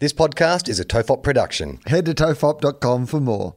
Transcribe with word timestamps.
This 0.00 0.12
podcast 0.12 0.68
is 0.68 0.78
a 0.78 0.84
Tofop 0.84 1.24
production. 1.24 1.80
Head 1.86 2.06
to 2.06 2.14
tofop.com 2.14 3.06
for 3.06 3.18
more. 3.18 3.56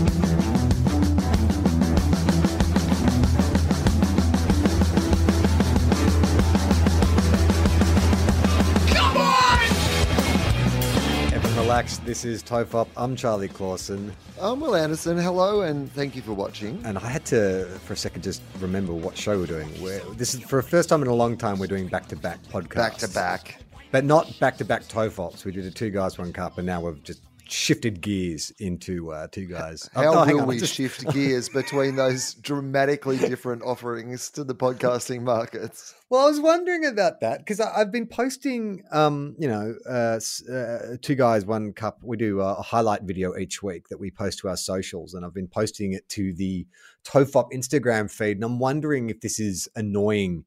This 12.11 12.25
is 12.25 12.43
Tofop. 12.43 12.89
I'm 12.97 13.15
Charlie 13.15 13.47
Clausen. 13.47 14.11
I'm 14.37 14.59
Wil 14.59 14.75
Anderson. 14.75 15.17
Hello, 15.17 15.61
and 15.61 15.89
thank 15.93 16.13
you 16.13 16.21
for 16.21 16.33
watching. 16.33 16.81
And 16.83 16.97
I 16.97 17.07
had 17.07 17.23
to, 17.27 17.63
for 17.85 17.93
a 17.93 17.95
second, 17.95 18.21
just 18.21 18.41
remember 18.59 18.91
what 18.91 19.17
show 19.17 19.39
we're 19.39 19.45
doing. 19.45 19.69
We're, 19.81 20.01
this 20.15 20.33
is 20.33 20.41
for 20.41 20.57
the 20.57 20.67
first 20.67 20.89
time 20.89 21.01
in 21.01 21.07
a 21.07 21.13
long 21.13 21.37
time 21.37 21.57
we're 21.57 21.67
doing 21.67 21.87
back 21.87 22.09
to 22.09 22.17
back 22.17 22.43
podcasts. 22.47 22.75
Back 22.75 22.97
to 22.97 23.07
back. 23.07 23.61
But 23.91 24.03
not 24.03 24.37
back 24.41 24.57
to 24.57 24.65
back 24.65 24.83
Tofops. 24.89 25.45
We 25.45 25.53
did 25.53 25.65
a 25.65 25.71
two 25.71 25.89
guys, 25.89 26.17
one 26.17 26.33
cup, 26.33 26.57
and 26.57 26.67
now 26.67 26.81
we've 26.81 27.01
just 27.01 27.21
shifted 27.51 28.01
gears 28.01 28.51
into 28.59 29.11
uh, 29.11 29.27
two 29.31 29.45
guys. 29.45 29.89
How 29.93 30.13
Oh, 30.13 30.25
will 30.25 30.41
on, 30.41 30.47
we 30.47 30.59
just- 30.59 30.73
shift 30.73 31.07
gears 31.13 31.49
between 31.49 31.95
those 31.95 32.33
dramatically 32.35 33.17
different 33.17 33.61
offerings 33.63 34.29
to 34.31 34.43
the 34.43 34.55
podcasting 34.55 35.21
markets? 35.21 35.93
Well, 36.09 36.25
I 36.25 36.25
was 36.29 36.39
wondering 36.39 36.85
about 36.85 37.21
that 37.21 37.39
because 37.39 37.59
I've 37.59 37.91
been 37.91 38.07
posting, 38.07 38.83
um, 38.91 39.35
you 39.39 39.47
know, 39.47 39.75
uh, 39.89 40.19
uh, 40.51 40.97
two 41.01 41.15
guys, 41.15 41.45
one 41.45 41.71
cup. 41.73 41.99
We 42.03 42.17
do 42.17 42.41
a 42.41 42.55
highlight 42.55 43.03
video 43.03 43.37
each 43.37 43.63
week 43.63 43.87
that 43.89 43.99
we 43.99 44.11
post 44.11 44.39
to 44.39 44.49
our 44.49 44.57
socials, 44.57 45.13
and 45.13 45.25
I've 45.25 45.33
been 45.33 45.47
posting 45.47 45.93
it 45.93 46.07
to 46.09 46.33
the 46.33 46.67
Tofop 47.05 47.51
Instagram 47.53 48.11
feed. 48.11 48.37
And 48.37 48.43
I'm 48.43 48.59
wondering 48.59 49.09
if 49.09 49.21
this 49.21 49.39
is 49.39 49.69
annoying 49.75 50.45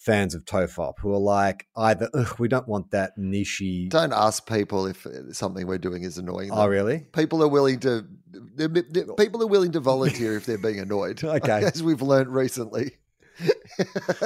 fans 0.00 0.34
of 0.34 0.44
Tofop 0.46 0.94
who 1.00 1.12
are 1.12 1.18
like, 1.18 1.66
either 1.76 2.08
Ugh, 2.14 2.34
we 2.40 2.48
don't 2.48 2.66
want 2.66 2.90
that 2.90 3.12
nichey. 3.18 3.88
Don't 3.90 4.12
ask 4.14 4.48
people 4.48 4.86
if 4.86 5.06
uh, 5.06 5.32
something 5.32 5.66
we're 5.66 5.76
doing 5.78 6.02
is 6.02 6.16
annoying. 6.18 6.50
Oh, 6.52 6.66
really? 6.66 7.06
People 7.12 7.42
are 7.44 7.48
willing 7.48 7.78
to. 7.80 8.06
they're- 8.56 8.68
People 9.18 9.42
are 9.42 9.46
willing 9.46 9.72
to 9.72 9.80
volunteer 9.92 10.36
if 10.36 10.46
they're 10.46 10.58
being 10.58 10.80
annoyed. 10.80 11.22
Okay. 11.24 11.64
as 11.64 11.82
we've 11.82 12.02
learned 12.02 12.34
recently. 12.34 12.96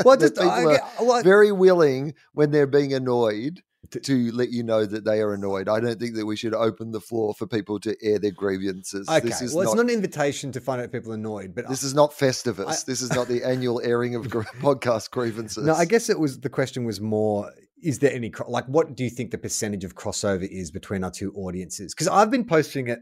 Well, 0.04 0.16
just 0.18 0.34
people 0.36 0.50
I 0.50 0.64
are 0.64 0.72
get- 0.76 0.84
well, 1.00 1.12
I- 1.12 1.22
very 1.22 1.52
willing 1.52 2.14
when 2.32 2.50
they're 2.52 2.66
being 2.66 2.94
annoyed 2.94 3.60
To- 3.90 4.00
to 4.00 4.32
let 4.32 4.50
you 4.50 4.62
know 4.62 4.86
that 4.86 5.04
they 5.04 5.20
are 5.20 5.34
annoyed. 5.34 5.68
I 5.68 5.80
don't 5.80 5.98
think 5.98 6.14
that 6.16 6.26
we 6.26 6.36
should 6.36 6.54
open 6.54 6.92
the 6.92 7.00
floor 7.00 7.34
for 7.34 7.46
people 7.46 7.78
to 7.80 7.96
air 8.02 8.18
their 8.18 8.30
grievances. 8.30 9.08
okay. 9.08 9.20
This 9.20 9.42
is 9.42 9.54
well, 9.54 9.64
not, 9.64 9.70
it's 9.70 9.76
not 9.76 9.84
an 9.86 9.90
invitation 9.90 10.52
to 10.52 10.60
find 10.60 10.80
out 10.80 10.86
if 10.86 10.92
people 10.92 11.12
are 11.12 11.16
annoyed, 11.16 11.54
but 11.54 11.68
this 11.68 11.82
is 11.82 11.94
not 11.94 12.12
Festivus. 12.12 12.66
I- 12.66 12.84
this 12.86 13.02
is 13.02 13.12
not 13.12 13.28
the 13.28 13.44
annual 13.44 13.80
airing 13.82 14.14
of 14.14 14.26
podcast 14.26 15.10
grievances. 15.10 15.64
No, 15.64 15.74
I 15.74 15.84
guess 15.84 16.08
it 16.08 16.18
was 16.18 16.40
the 16.40 16.48
question 16.50 16.84
was 16.84 17.00
more: 17.00 17.50
Is 17.82 17.98
there 17.98 18.12
any 18.12 18.32
like 18.48 18.66
what 18.66 18.94
do 18.96 19.04
you 19.04 19.10
think 19.10 19.30
the 19.30 19.38
percentage 19.38 19.84
of 19.84 19.94
crossover 19.94 20.48
is 20.48 20.70
between 20.70 21.04
our 21.04 21.10
two 21.10 21.32
audiences? 21.34 21.94
Because 21.94 22.08
I've 22.08 22.30
been 22.30 22.44
posting 22.44 22.88
it 22.88 23.00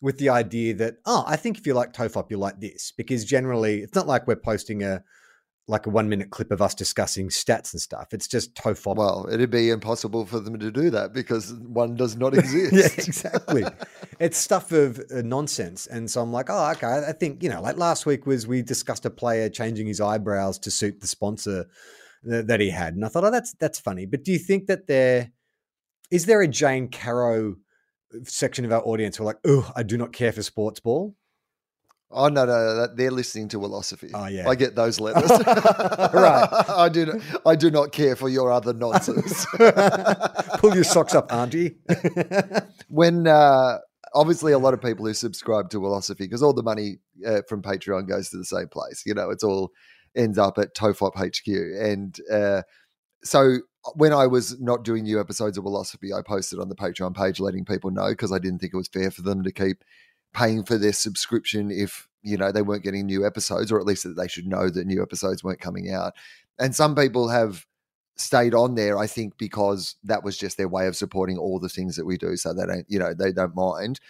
with 0.00 0.18
the 0.18 0.28
idea 0.28 0.74
that 0.74 0.96
oh, 1.06 1.24
I 1.26 1.36
think 1.36 1.58
if 1.58 1.66
you 1.66 1.74
like 1.74 1.92
Tofop, 1.92 2.30
you 2.30 2.36
like 2.36 2.60
this 2.60 2.92
because 2.96 3.24
generally 3.24 3.80
it's 3.80 3.94
not 3.94 4.06
like 4.06 4.26
we're 4.26 4.36
posting 4.36 4.82
a 4.82 5.02
like 5.66 5.86
a 5.86 5.90
one 5.90 6.08
minute 6.08 6.30
clip 6.30 6.50
of 6.50 6.60
us 6.60 6.74
discussing 6.74 7.28
stats 7.28 7.72
and 7.72 7.80
stuff. 7.80 8.08
It's 8.12 8.28
just 8.28 8.54
Tofop. 8.54 8.96
Well, 8.96 9.26
it'd 9.32 9.50
be 9.50 9.70
impossible 9.70 10.26
for 10.26 10.38
them 10.38 10.58
to 10.58 10.70
do 10.70 10.90
that 10.90 11.14
because 11.14 11.54
one 11.54 11.96
does 11.96 12.16
not 12.16 12.34
exist. 12.38 12.72
yeah, 12.72 13.04
exactly. 13.04 13.64
it's 14.20 14.36
stuff 14.36 14.72
of 14.72 14.98
uh, 14.98 15.22
nonsense. 15.22 15.86
And 15.86 16.10
so 16.10 16.20
I'm 16.20 16.32
like, 16.32 16.50
oh, 16.50 16.70
okay. 16.72 17.04
I 17.08 17.12
think, 17.12 17.42
you 17.42 17.48
know, 17.48 17.62
like 17.62 17.78
last 17.78 18.04
week 18.04 18.26
was 18.26 18.46
we 18.46 18.60
discussed 18.62 19.06
a 19.06 19.10
player 19.10 19.48
changing 19.48 19.86
his 19.86 20.00
eyebrows 20.00 20.58
to 20.60 20.70
suit 20.70 21.00
the 21.00 21.06
sponsor 21.06 21.66
th- 22.28 22.46
that 22.46 22.60
he 22.60 22.68
had. 22.68 22.94
And 22.94 23.04
I 23.04 23.08
thought, 23.08 23.24
oh, 23.24 23.30
that's 23.30 23.54
that's 23.54 23.78
funny. 23.78 24.04
But 24.04 24.22
do 24.22 24.32
you 24.32 24.38
think 24.38 24.66
that 24.66 24.86
there 24.86 25.30
is 26.10 26.26
there 26.26 26.42
a 26.42 26.48
Jane 26.48 26.88
Caro 26.88 27.56
section 28.24 28.64
of 28.64 28.72
our 28.72 28.82
audience 28.82 29.16
who 29.16 29.24
are 29.24 29.26
like, 29.26 29.40
oh, 29.46 29.72
I 29.74 29.82
do 29.82 29.96
not 29.96 30.12
care 30.12 30.32
for 30.32 30.42
sports 30.42 30.80
ball? 30.80 31.16
Oh 32.16 32.28
no, 32.28 32.44
no, 32.44 32.76
that, 32.76 32.96
they're 32.96 33.10
listening 33.10 33.48
to 33.48 33.60
philosophy. 33.60 34.10
Oh, 34.14 34.26
yeah. 34.26 34.48
I 34.48 34.54
get 34.54 34.76
those 34.76 35.00
letters. 35.00 35.30
Right. 36.14 36.48
I 36.68 36.88
do. 36.88 37.06
Not, 37.06 37.22
I 37.44 37.56
do 37.56 37.70
not 37.70 37.90
care 37.90 38.14
for 38.14 38.28
your 38.28 38.52
other 38.52 38.72
nonsense. 38.72 39.46
Pull 40.58 40.74
your 40.74 40.84
socks 40.84 41.14
up, 41.14 41.32
Auntie. 41.32 41.76
when 42.88 43.26
uh, 43.26 43.78
obviously 44.14 44.52
a 44.52 44.58
lot 44.58 44.74
of 44.74 44.80
people 44.80 45.04
who 45.06 45.14
subscribe 45.14 45.70
to 45.70 45.80
philosophy 45.80 46.24
because 46.24 46.42
all 46.42 46.52
the 46.52 46.62
money 46.62 46.98
uh, 47.26 47.42
from 47.48 47.62
Patreon 47.62 48.08
goes 48.08 48.30
to 48.30 48.36
the 48.36 48.44
same 48.44 48.68
place. 48.68 49.02
You 49.04 49.14
know, 49.14 49.30
it's 49.30 49.42
all 49.42 49.72
ends 50.14 50.38
up 50.38 50.56
at 50.58 50.74
Tofop 50.76 51.16
HQ, 51.16 51.48
and 51.48 52.16
uh, 52.30 52.62
so 53.24 53.58
when 53.94 54.12
I 54.12 54.26
was 54.26 54.60
not 54.60 54.84
doing 54.84 55.02
new 55.02 55.20
episodes 55.20 55.58
of 55.58 55.64
philosophy, 55.64 56.12
I 56.12 56.22
posted 56.22 56.60
on 56.60 56.68
the 56.68 56.76
Patreon 56.76 57.16
page 57.16 57.40
letting 57.40 57.64
people 57.64 57.90
know 57.90 58.10
because 58.10 58.32
I 58.32 58.38
didn't 58.38 58.60
think 58.60 58.72
it 58.72 58.76
was 58.76 58.88
fair 58.88 59.10
for 59.10 59.22
them 59.22 59.42
to 59.42 59.52
keep 59.52 59.82
paying 60.34 60.64
for 60.64 60.76
their 60.76 60.92
subscription 60.92 61.70
if 61.70 62.08
you 62.22 62.36
know 62.36 62.52
they 62.52 62.62
weren't 62.62 62.82
getting 62.82 63.06
new 63.06 63.26
episodes, 63.26 63.72
or 63.72 63.78
at 63.78 63.86
least 63.86 64.04
that 64.04 64.16
they 64.16 64.28
should 64.28 64.46
know 64.46 64.68
that 64.68 64.86
new 64.86 65.02
episodes 65.02 65.42
weren't 65.42 65.60
coming 65.60 65.92
out. 65.92 66.12
And 66.58 66.74
some 66.74 66.94
people 66.94 67.28
have 67.28 67.66
stayed 68.16 68.54
on 68.54 68.74
there, 68.74 68.98
I 68.98 69.06
think, 69.06 69.38
because 69.38 69.96
that 70.04 70.22
was 70.22 70.36
just 70.36 70.56
their 70.56 70.68
way 70.68 70.86
of 70.86 70.96
supporting 70.96 71.38
all 71.38 71.58
the 71.58 71.68
things 71.68 71.96
that 71.96 72.04
we 72.04 72.16
do. 72.16 72.36
So 72.36 72.52
they 72.52 72.66
don't, 72.66 72.86
you 72.88 72.98
know, 72.98 73.14
they 73.14 73.32
don't 73.32 73.56
mind. 73.56 74.00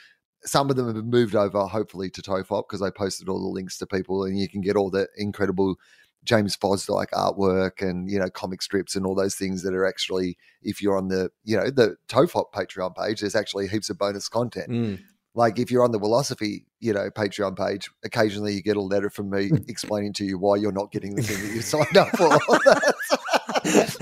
Some 0.45 0.69
of 0.69 0.77
them 0.77 0.95
have 0.95 1.07
moved 1.07 1.35
over, 1.35 1.67
hopefully, 1.67 2.11
to 2.11 2.23
Tofop 2.23 2.65
because 2.69 2.83
I 2.83 2.91
posted 2.91 3.29
all 3.29 3.41
the 3.41 3.49
links 3.49 3.79
to 3.79 3.87
people, 3.87 4.25
and 4.25 4.39
you 4.39 4.49
can 4.49 4.61
get 4.61 4.77
all 4.77 4.91
the 4.91 5.09
incredible 5.17 5.77
James 6.25 6.57
Fosdike 6.57 7.11
artwork 7.11 7.87
and 7.87 8.11
you 8.11 8.19
know 8.19 8.31
comic 8.31 8.63
strips 8.63 8.97
and 8.97 9.05
all 9.07 9.15
those 9.15 9.35
things 9.35 9.63
that 9.63 9.75
are 9.75 9.87
actually, 9.87 10.37
if 10.63 10.83
you're 10.83 10.97
on 10.97 11.09
the 11.09 11.31
you 11.45 11.57
know 11.57 11.71
the 11.71 11.97
Tofop 12.09 12.53
Patreon 12.53 12.95
page, 12.95 13.21
there's 13.21 13.35
actually 13.35 13.69
heaps 13.69 13.91
of 13.91 13.99
bonus 13.99 14.29
content. 14.29 14.71
Mm. 14.71 15.01
Like 15.35 15.59
if 15.59 15.71
you're 15.71 15.83
on 15.83 15.91
the 15.91 15.99
Philosophy, 15.99 16.65
you 16.81 16.93
know, 16.93 17.11
Patreon 17.11 17.57
page, 17.57 17.91
occasionally 18.05 18.55
you 18.55 18.63
get 18.63 18.77
a 18.77 18.81
letter 18.81 19.11
from 19.11 19.31
me 19.31 19.51
explaining 19.69 20.13
to 20.15 20.25
you 20.25 20.39
why 20.39 20.57
you're 20.57 20.71
not 20.73 20.93
getting 20.93 21.17
the 21.17 21.23
thing 21.23 21.43
that 21.47 21.55
you 21.55 21.61
signed 21.61 21.97
up 21.97 22.09
for. 22.17 22.29
that's, 23.65 23.97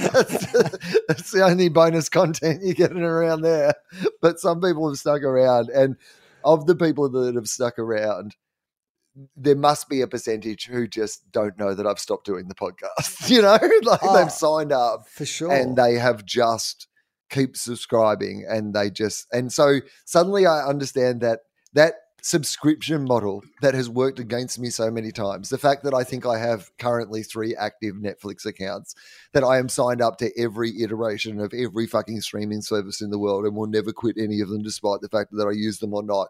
that's 1.09 1.31
the 1.31 1.43
only 1.43 1.69
bonus 1.69 2.09
content 2.09 2.61
you're 2.63 2.75
getting 2.75 3.03
around 3.03 3.43
there. 3.43 3.75
But 4.21 4.41
some 4.41 4.61
people 4.61 4.89
have 4.89 4.99
stuck 4.99 5.23
around, 5.23 5.71
and 5.71 5.97
of 6.45 6.67
the 6.67 6.75
people 6.75 7.09
that 7.09 7.35
have 7.35 7.49
stuck 7.49 7.79
around, 7.79 8.37
there 9.37 9.57
must 9.57 9.89
be 9.89 10.01
a 10.01 10.07
percentage 10.07 10.67
who 10.67 10.87
just 10.87 11.31
don't 11.33 11.59
know 11.59 11.75
that 11.75 11.87
I've 11.87 11.99
stopped 11.99 12.27
doing 12.27 12.49
the 12.49 12.55
podcast. 12.55 13.29
You 13.31 13.43
know, 13.43 13.59
like 13.83 14.01
Oh, 14.03 14.17
they've 14.17 14.27
ah, 14.27 14.29
signed 14.29 14.73
up 14.73 15.07
For 15.09 15.25
sure. 15.25 15.53
and 15.53 15.77
they 15.77 15.95
have 15.95 16.25
just 16.25 16.89
keep 17.33 17.57
subscribing 17.57 18.45
and 18.49 18.75
they 18.75 18.91
just 18.91 19.27
and 19.33 19.53
so 19.53 19.81
suddenly 20.05 20.47
I 20.47 20.65
understand 20.65 21.23
that 21.23 21.41
that 21.73 21.95
subscription 22.25 23.03
model 23.05 23.43
that 23.63 23.75
has 23.75 23.89
worked 23.89 24.21
against 24.21 24.61
me 24.61 24.71
so 24.71 24.93
many 24.93 25.11
times 25.11 25.49
the 25.49 25.59
fact 25.59 25.83
that 25.83 25.95
I 25.95 26.05
think 26.05 26.25
I 26.25 26.39
have 26.39 26.71
currently 26.79 27.25
three 27.25 27.57
active 27.57 27.97
Netflix 27.97 28.47
accounts 28.47 28.95
that 29.33 29.43
I 29.43 29.59
am 29.59 29.69
signed 29.69 30.01
up 30.01 30.19
to 30.19 30.31
every 30.39 30.83
iteration 30.83 31.41
of 31.41 31.53
every 31.53 31.89
fucking 31.89 32.21
streaming 32.21 32.63
service 32.63 33.01
in 33.01 33.11
the 33.11 33.19
world 33.19 33.45
and 33.45 33.57
will 33.57 33.67
never 33.67 33.93
quit 33.93 34.17
any 34.19 34.41
of 34.41 34.51
them 34.51 34.63
despite 34.63 35.01
the 35.01 35.09
fact 35.09 35.31
that 35.33 35.49
I 35.49 35.53
use 35.53 35.81
them 35.81 35.95
or 35.95 36.05
not 36.05 36.29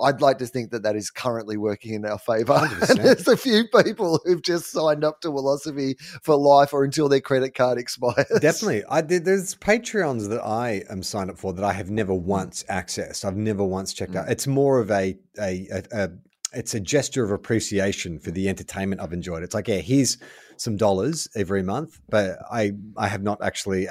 I'd 0.00 0.20
like 0.20 0.38
to 0.38 0.46
think 0.46 0.70
that 0.72 0.82
that 0.82 0.94
is 0.96 1.10
currently 1.10 1.56
working 1.56 1.94
in 1.94 2.04
our 2.04 2.18
favor. 2.18 2.68
And 2.88 2.98
there's 2.98 3.28
a 3.28 3.36
few 3.36 3.64
people 3.68 4.20
who've 4.24 4.42
just 4.42 4.70
signed 4.70 5.04
up 5.04 5.20
to 5.22 5.28
philosophy 5.28 5.96
for 6.22 6.36
life 6.36 6.72
or 6.72 6.84
until 6.84 7.08
their 7.08 7.20
credit 7.20 7.54
card 7.54 7.78
expires. 7.78 8.26
Definitely. 8.40 8.84
I 8.88 9.00
did 9.00 9.24
there's 9.24 9.54
Patreons 9.54 10.28
that 10.28 10.42
I 10.44 10.82
am 10.90 11.02
signed 11.02 11.30
up 11.30 11.38
for 11.38 11.52
that 11.54 11.64
I 11.64 11.72
have 11.72 11.90
never 11.90 12.14
once 12.14 12.62
accessed. 12.70 13.24
I've 13.24 13.36
never 13.36 13.64
once 13.64 13.92
checked 13.92 14.12
Mm. 14.12 14.20
out. 14.20 14.30
It's 14.30 14.46
more 14.46 14.80
of 14.80 14.90
a 14.90 15.16
a, 15.40 15.68
a, 15.72 15.82
a 15.92 16.10
it's 16.52 16.74
a 16.74 16.80
gesture 16.80 17.24
of 17.24 17.30
appreciation 17.30 18.18
for 18.18 18.30
the 18.30 18.48
entertainment 18.48 19.00
I've 19.00 19.12
enjoyed. 19.12 19.42
It's 19.42 19.54
like, 19.54 19.68
yeah, 19.68 19.78
here's 19.78 20.16
some 20.56 20.76
dollars 20.76 21.28
every 21.34 21.62
month, 21.62 21.98
but 22.08 22.38
I 22.50 22.72
I 22.96 23.08
have 23.08 23.22
not 23.22 23.42
actually 23.42 23.88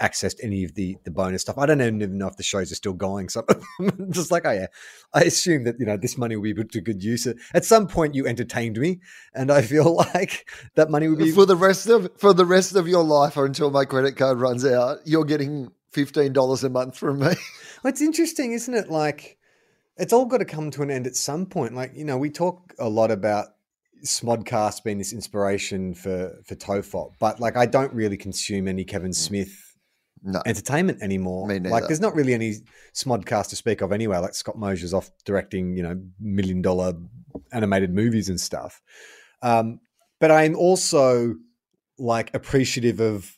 accessed 0.00 0.36
any 0.42 0.64
of 0.64 0.74
the 0.74 0.96
the 1.04 1.10
bonus 1.10 1.42
stuff. 1.42 1.58
I 1.58 1.66
don't 1.66 1.80
even 1.80 2.18
know 2.18 2.28
if 2.28 2.36
the 2.36 2.42
shows 2.42 2.72
are 2.72 2.76
still 2.76 2.92
going. 2.92 3.28
So 3.28 3.44
I'm 3.80 4.10
just 4.12 4.30
like, 4.30 4.46
oh 4.46 4.52
yeah, 4.52 4.66
I 5.12 5.22
assume 5.22 5.64
that 5.64 5.78
you 5.78 5.86
know 5.86 5.96
this 5.96 6.18
money 6.18 6.36
will 6.36 6.42
be 6.42 6.54
put 6.54 6.72
to 6.72 6.80
good 6.80 7.02
use. 7.02 7.26
At 7.54 7.64
some 7.64 7.86
point, 7.86 8.14
you 8.14 8.26
entertained 8.26 8.78
me, 8.78 9.00
and 9.34 9.50
I 9.50 9.62
feel 9.72 9.96
like 9.96 10.48
that 10.74 10.90
money 10.90 11.08
would 11.08 11.18
be 11.18 11.30
for 11.30 11.46
the 11.46 11.56
rest 11.56 11.88
of 11.88 12.10
for 12.16 12.32
the 12.32 12.46
rest 12.46 12.74
of 12.74 12.88
your 12.88 13.04
life 13.04 13.36
or 13.36 13.46
until 13.46 13.70
my 13.70 13.84
credit 13.84 14.16
card 14.16 14.38
runs 14.38 14.64
out, 14.64 14.98
you're 15.04 15.24
getting 15.24 15.70
fifteen 15.90 16.32
dollars 16.32 16.64
a 16.64 16.70
month 16.70 16.96
from 16.96 17.20
me. 17.20 17.34
It's 17.84 18.02
interesting, 18.02 18.52
isn't 18.52 18.74
it? 18.74 18.90
Like, 18.90 19.38
it's 19.96 20.12
all 20.12 20.26
got 20.26 20.38
to 20.38 20.44
come 20.44 20.72
to 20.72 20.82
an 20.82 20.90
end 20.90 21.06
at 21.06 21.14
some 21.14 21.46
point. 21.46 21.74
Like, 21.74 21.92
you 21.94 22.04
know, 22.04 22.18
we 22.18 22.28
talk 22.28 22.74
a 22.76 22.88
lot 22.88 23.12
about 23.12 23.50
Smodcast 24.04 24.82
being 24.82 24.98
this 24.98 25.12
inspiration 25.12 25.94
for 25.94 26.40
for 26.44 26.56
Tofop, 26.56 27.12
but 27.20 27.38
like, 27.38 27.56
I 27.56 27.66
don't 27.66 27.92
really 27.94 28.16
consume 28.16 28.66
any 28.66 28.84
Kevin 28.84 29.12
mm. 29.12 29.14
Smith 29.14 29.67
No, 30.22 30.42
entertainment 30.46 31.02
anymore. 31.02 31.48
Like, 31.48 31.86
there's 31.86 32.00
not 32.00 32.14
really 32.14 32.34
any 32.34 32.56
Smodcast 32.94 33.50
to 33.50 33.56
speak 33.56 33.80
of 33.80 33.92
anyway. 33.92 34.18
Like 34.18 34.34
Scott 34.34 34.58
Mosier's 34.58 34.94
off 34.94 35.10
directing, 35.24 35.76
you 35.76 35.82
know, 35.82 36.00
million 36.18 36.62
dollar 36.62 36.94
animated 37.52 37.94
movies 37.94 38.28
and 38.28 38.40
stuff. 38.40 38.80
Um, 39.42 39.80
but 40.20 40.30
I'm 40.30 40.56
also 40.56 41.36
like 41.98 42.34
appreciative 42.34 43.00
of, 43.00 43.32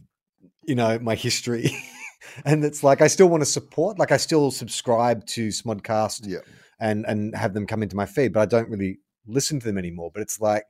you 0.65 0.75
know, 0.75 0.99
my 0.99 1.15
history. 1.15 1.71
and 2.45 2.65
it's 2.65 2.83
like 2.83 3.01
I 3.01 3.07
still 3.07 3.29
want 3.29 3.43
to 3.43 3.47
support, 3.47 3.99
like 3.99 4.13
I 4.13 4.17
still 4.17 4.51
subscribe 4.51 5.27
to 5.29 5.49
Smodcast 5.49 6.27
yeah, 6.27 6.39
and 6.79 7.05
and 7.07 7.35
have 7.35 7.55
them 7.55 7.67
come 7.67 7.83
into 7.83 7.97
my 7.97 8.07
feed, 8.07 8.33
but 8.33 8.41
I 8.41 8.47
don't 8.47 8.69
really 8.69 8.99
listen 9.27 9.61
to 9.61 9.67
them 9.67 9.79
anymore. 9.79 10.11
But 10.13 10.23
it's 10.23 10.41
like, 10.41 10.65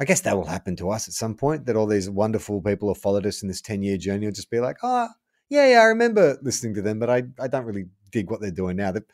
I 0.00 0.04
guess 0.04 0.22
that 0.22 0.36
will 0.36 0.46
happen 0.46 0.76
to 0.76 0.90
us 0.90 1.08
at 1.08 1.14
some 1.14 1.34
point. 1.34 1.66
That 1.66 1.76
all 1.76 1.86
these 1.86 2.10
wonderful 2.10 2.60
people 2.62 2.88
who 2.88 2.94
followed 2.94 3.26
us 3.26 3.42
in 3.42 3.48
this 3.48 3.60
ten 3.60 3.82
year 3.82 3.96
journey 3.96 4.26
will 4.26 4.32
just 4.32 4.50
be 4.50 4.60
like, 4.60 4.78
oh 4.82 5.08
yeah, 5.48 5.66
yeah, 5.72 5.80
I 5.80 5.84
remember 5.84 6.38
listening 6.42 6.74
to 6.74 6.82
them, 6.82 6.98
but 6.98 7.10
I 7.10 7.24
I 7.40 7.48
don't 7.48 7.64
really 7.64 7.86
dig 8.10 8.30
what 8.30 8.40
they're 8.40 8.50
doing 8.50 8.76
now. 8.76 8.92
They're 8.92 9.04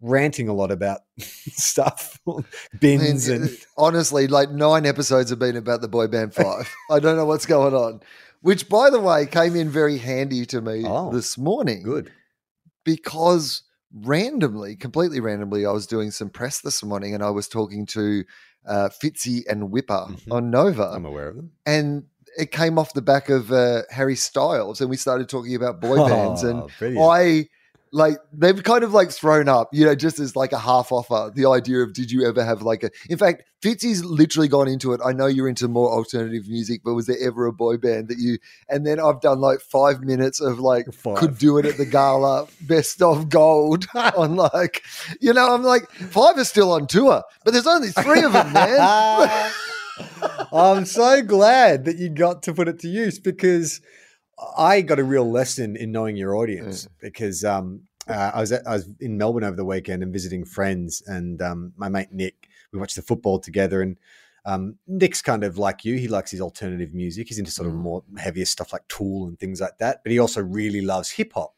ranting 0.00 0.48
a 0.48 0.52
lot 0.54 0.70
about 0.70 1.00
stuff, 1.18 2.20
I 2.28 2.32
mean, 2.32 2.44
bins, 2.80 3.28
and 3.28 3.50
honestly, 3.78 4.26
like 4.26 4.50
nine 4.50 4.84
episodes 4.86 5.30
have 5.30 5.38
been 5.38 5.56
about 5.56 5.80
the 5.80 5.88
boy 5.88 6.06
band 6.06 6.34
five. 6.44 6.72
I 6.90 6.98
don't 7.00 7.16
know 7.16 7.24
what's 7.26 7.46
going 7.46 7.74
on. 7.74 8.00
Which, 8.42 8.68
by 8.68 8.90
the 8.90 9.00
way, 9.00 9.26
came 9.26 9.56
in 9.56 9.70
very 9.70 9.98
handy 9.98 10.44
to 10.46 10.60
me 10.60 10.82
Oh, 10.86 11.10
this 11.10 11.36
morning. 11.38 11.82
good. 11.82 12.12
because 12.84 13.62
randomly, 13.92 14.76
completely 14.76 15.20
randomly, 15.20 15.64
I 15.66 15.72
was 15.72 15.86
doing 15.86 16.10
some 16.10 16.28
press 16.30 16.60
this 16.60 16.82
morning 16.84 17.14
and 17.14 17.22
I 17.22 17.30
was 17.30 17.48
talking 17.48 17.86
to 17.86 18.24
uh, 18.66 18.88
Fitzy 19.02 19.42
and 19.48 19.70
Whipper 19.70 20.06
Mhm. 20.08 20.32
on 20.32 20.50
Nova, 20.50 20.90
I'm 20.94 21.04
aware 21.06 21.28
of 21.28 21.36
them. 21.36 21.52
and 21.64 22.04
it 22.38 22.52
came 22.52 22.78
off 22.78 22.92
the 22.94 23.02
back 23.02 23.28
of 23.28 23.52
uh, 23.52 23.82
Harry 23.90 24.16
Styles, 24.16 24.80
and 24.80 24.90
we 24.90 24.96
started 24.96 25.28
talking 25.28 25.54
about 25.54 25.80
boy 25.80 25.96
bands, 26.08 26.42
and 26.42 26.62
Oh, 26.62 26.68
brilliant. 26.78 27.02
I 27.10 27.48
like 27.92 28.18
they've 28.32 28.62
kind 28.62 28.84
of 28.84 28.92
like 28.92 29.10
thrown 29.10 29.48
up, 29.48 29.70
you 29.72 29.86
know, 29.86 29.94
just 29.94 30.18
as 30.18 30.36
like 30.36 30.52
a 30.52 30.58
half 30.58 30.92
offer. 30.92 31.30
The 31.34 31.46
idea 31.46 31.78
of 31.78 31.94
did 31.94 32.10
you 32.10 32.26
ever 32.26 32.44
have 32.44 32.60
like 32.60 32.82
a? 32.82 32.90
In 33.08 33.16
fact, 33.16 33.44
Fitzy's 33.62 34.04
literally 34.04 34.48
gone 34.48 34.68
into 34.68 34.92
it. 34.92 35.00
I 35.04 35.12
know 35.12 35.26
you're 35.26 35.48
into 35.48 35.66
more 35.68 35.90
alternative 35.90 36.46
music, 36.48 36.82
but 36.84 36.94
was 36.94 37.06
there 37.06 37.16
ever 37.22 37.46
a 37.46 37.52
boy 37.52 37.76
band 37.78 38.08
that 38.08 38.18
you? 38.18 38.38
And 38.68 38.86
then 38.86 39.00
I've 39.00 39.20
done 39.20 39.40
like 39.40 39.60
five 39.60 40.02
minutes 40.02 40.40
of 40.40 40.58
like 40.58 40.92
Five. 40.92 41.16
could 41.16 41.38
do 41.38 41.56
it 41.58 41.64
at 41.64 41.76
the 41.78 41.86
gala, 41.86 42.48
best 42.62 43.00
of 43.00 43.28
gold 43.30 43.86
on 43.94 44.36
like, 44.36 44.82
you 45.20 45.32
know, 45.32 45.54
I'm 45.54 45.62
like 45.62 45.88
five 45.90 46.36
are 46.36 46.44
still 46.44 46.72
on 46.72 46.86
tour, 46.88 47.22
but 47.44 47.52
there's 47.52 47.66
only 47.68 47.90
three 47.90 48.22
of 48.22 48.32
them, 48.32 48.52
man. 48.52 49.52
I'm 50.52 50.84
so 50.84 51.22
glad 51.22 51.84
that 51.86 51.96
you 51.98 52.08
got 52.08 52.42
to 52.44 52.54
put 52.54 52.68
it 52.68 52.78
to 52.80 52.88
use 52.88 53.18
because 53.18 53.80
I 54.56 54.80
got 54.82 54.98
a 54.98 55.04
real 55.04 55.30
lesson 55.30 55.76
in 55.76 55.92
knowing 55.92 56.16
your 56.16 56.36
audience 56.36 56.86
because 57.00 57.44
um, 57.44 57.82
uh, 58.08 58.32
I 58.34 58.40
was 58.40 58.52
at, 58.52 58.66
I 58.66 58.74
was 58.74 58.88
in 59.00 59.16
Melbourne 59.18 59.44
over 59.44 59.56
the 59.56 59.64
weekend 59.64 60.02
and 60.02 60.12
visiting 60.12 60.44
friends 60.44 61.02
and 61.06 61.40
um, 61.42 61.72
my 61.76 61.88
mate 61.88 62.12
Nick. 62.12 62.48
We 62.72 62.78
watched 62.78 62.96
the 62.96 63.02
football 63.02 63.38
together 63.38 63.80
and 63.80 63.96
um, 64.44 64.76
Nick's 64.86 65.22
kind 65.22 65.42
of 65.42 65.58
like 65.58 65.84
you. 65.84 65.96
He 65.96 66.08
likes 66.08 66.30
his 66.30 66.40
alternative 66.40 66.92
music. 66.94 67.28
He's 67.28 67.38
into 67.38 67.50
sort 67.50 67.68
of 67.68 67.74
Mm. 67.74 67.78
more 67.78 68.04
heavier 68.18 68.44
stuff 68.44 68.72
like 68.72 68.86
Tool 68.88 69.26
and 69.26 69.38
things 69.38 69.60
like 69.60 69.78
that. 69.78 70.02
But 70.04 70.12
he 70.12 70.18
also 70.18 70.42
really 70.42 70.82
loves 70.82 71.10
hip 71.10 71.32
hop. 71.34 71.54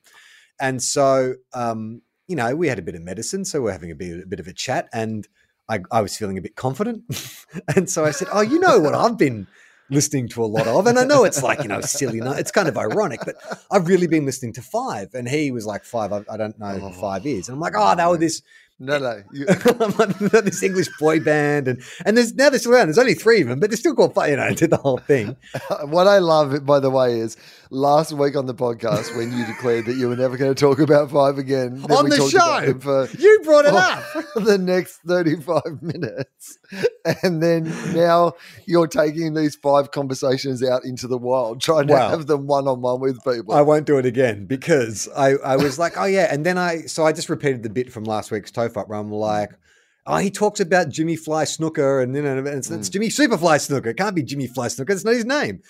And 0.61 0.83
so, 0.83 1.35
um, 1.53 2.03
you 2.29 2.37
know, 2.37 2.55
we 2.55 2.69
had 2.69 2.79
a 2.79 2.83
bit 2.83 2.95
of 2.95 3.03
medicine, 3.03 3.45
so 3.45 3.61
we're 3.61 3.73
having 3.73 3.91
a 3.91 3.95
bit, 3.95 4.23
a 4.23 4.27
bit 4.27 4.41
of 4.41 4.47
a 4.49 4.53
chat, 4.53 4.89
and 4.93 5.27
I, 5.69 5.81
I 5.91 6.01
was 6.01 6.17
feeling 6.17 6.39
a 6.39 6.43
bit 6.43 6.57
confident, 6.57 7.05
and 7.77 7.89
so 7.89 8.05
I 8.05 8.11
said, 8.11 8.29
"Oh, 8.33 8.41
you 8.41 8.59
know 8.59 8.79
what 8.79 8.95
I've 8.95 9.19
been 9.19 9.47
listening 9.91 10.29
to 10.29 10.45
a 10.45 10.47
lot 10.47 10.67
of, 10.67 10.87
and 10.87 10.99
I 10.99 11.05
know 11.05 11.25
it's 11.25 11.43
like 11.43 11.63
you 11.63 11.69
know 11.69 11.81
silly, 11.81 12.21
it's 12.23 12.51
kind 12.51 12.69
of 12.69 12.77
ironic, 12.77 13.21
but 13.25 13.37
I've 13.71 13.89
really 13.89 14.07
been 14.07 14.27
listening 14.27 14.53
to 14.55 14.63
Five, 14.63 15.15
and 15.15 15.29
he 15.29 15.51
was 15.51 15.67
like 15.67 15.85
Five. 15.85 16.13
I, 16.13 16.25
I 16.31 16.37
don't 16.37 16.59
know 16.59 16.67
who 16.79 16.87
Oh. 16.89 16.93
Five 16.93 17.27
is, 17.27 17.49
and 17.49 17.55
I'm 17.57 17.61
like, 17.61 17.75
oh, 17.77 17.95
they 17.95 18.05
were 18.07 18.17
this 18.19 18.43
No, 18.81 18.99
no. 18.99 19.23
You, 19.33 19.45
this 20.43 20.63
English 20.63 20.89
boy 21.01 21.19
band, 21.19 21.67
and 21.67 21.83
and 22.05 22.17
there's 22.17 22.35
now 22.35 22.49
they're 22.49 22.61
still 22.61 22.73
around. 22.75 22.87
There's 22.87 22.99
only 22.99 23.15
three 23.15 23.41
of 23.41 23.49
them, 23.49 23.59
but 23.59 23.71
they're 23.71 23.77
still 23.77 23.95
called 23.95 24.15
Five. 24.15 24.31
You 24.31 24.37
know, 24.37 24.51
did 24.55 24.71
the 24.71 24.77
whole 24.77 24.99
thing. 24.99 25.37
what 25.85 26.07
I 26.07 26.19
love, 26.19 26.65
by 26.65 26.79
the 26.79 26.91
way, 26.91 27.19
is 27.19 27.37
last 27.71 28.13
week 28.13 28.37
on 28.37 28.47
the 28.47 28.55
podcast 28.55 29.17
when 29.17 29.37
you 29.37 29.45
declared 29.47 29.87
that 29.87 29.97
you 29.97 30.09
were 30.09 30.17
never 30.17 30.37
going 30.37 30.55
to 30.55 30.59
talk 30.59 30.79
about 30.79 31.11
five 31.11 31.37
again 31.37 31.83
then 31.83 31.93
On 31.93 32.05
we 32.05 32.11
the 32.11 32.17
talked 32.17 32.35
about 32.35 32.61
show! 32.61 32.67
them 32.67 32.81
for 32.81 33.09
You 33.19 33.41
brought 33.45 33.67
it 33.67 33.75
up. 33.75 34.03
the 34.37 34.57
next 34.59 35.01
35 35.07 35.83
minutes. 35.83 36.59
And 37.23 37.43
then 37.43 37.65
now 37.95 38.33
you're 38.67 38.87
taking 38.87 39.35
these 39.35 39.55
five 39.57 39.91
conversations 39.91 40.63
out 40.63 40.85
into 40.85 41.07
the 41.07 41.19
wild, 41.19 41.61
trying 41.61 41.89
to 41.89 41.99
have 41.99 42.27
them 42.27 42.47
one 42.47 42.67
on 42.69 42.81
one 42.81 43.01
with 43.01 43.23
people. 43.25 43.55
I 43.55 43.61
won't 43.63 43.87
do 43.87 43.99
it 43.99 44.07
again 44.07 44.47
because 44.47 45.09
I, 45.17 45.33
I 45.45 45.57
was 45.57 45.79
like, 45.79 45.99
oh 45.99 46.05
yeah, 46.07 46.29
and 46.33 46.47
then 46.47 46.57
I 46.59 46.83
so 46.83 47.05
I 47.05 47.13
just 47.13 47.29
repeated 47.29 47.63
the 47.63 47.71
bit 47.71 47.93
from 47.93 48.05
last 48.05 48.31
week's 48.31 48.51
Tofop 48.69 48.89
where 48.89 48.99
I'm 48.99 49.11
mm. 49.11 49.19
like, 49.19 49.51
oh, 50.07 50.17
he 50.17 50.31
talks 50.31 50.61
about 50.61 50.89
Jimmy 50.89 51.17
Fly 51.17 51.45
Snuka 51.45 52.03
and 52.03 52.15
you 52.15 52.23
know, 52.23 52.39
and 52.39 52.49
it's, 52.49 52.71
it's 52.71 52.89
mm. 52.89 52.93
Jimmy 52.93 53.09
Superfly 53.09 53.59
Snuka. 53.59 53.87
It 53.87 53.97
can't 53.97 54.17
be 54.17 54.23
Jimmy 54.23 54.47
Fly 54.47 54.69
Snuka. 54.69 54.91
It's 54.91 55.05
not 55.05 55.15
his 55.15 55.25
name. 55.25 55.61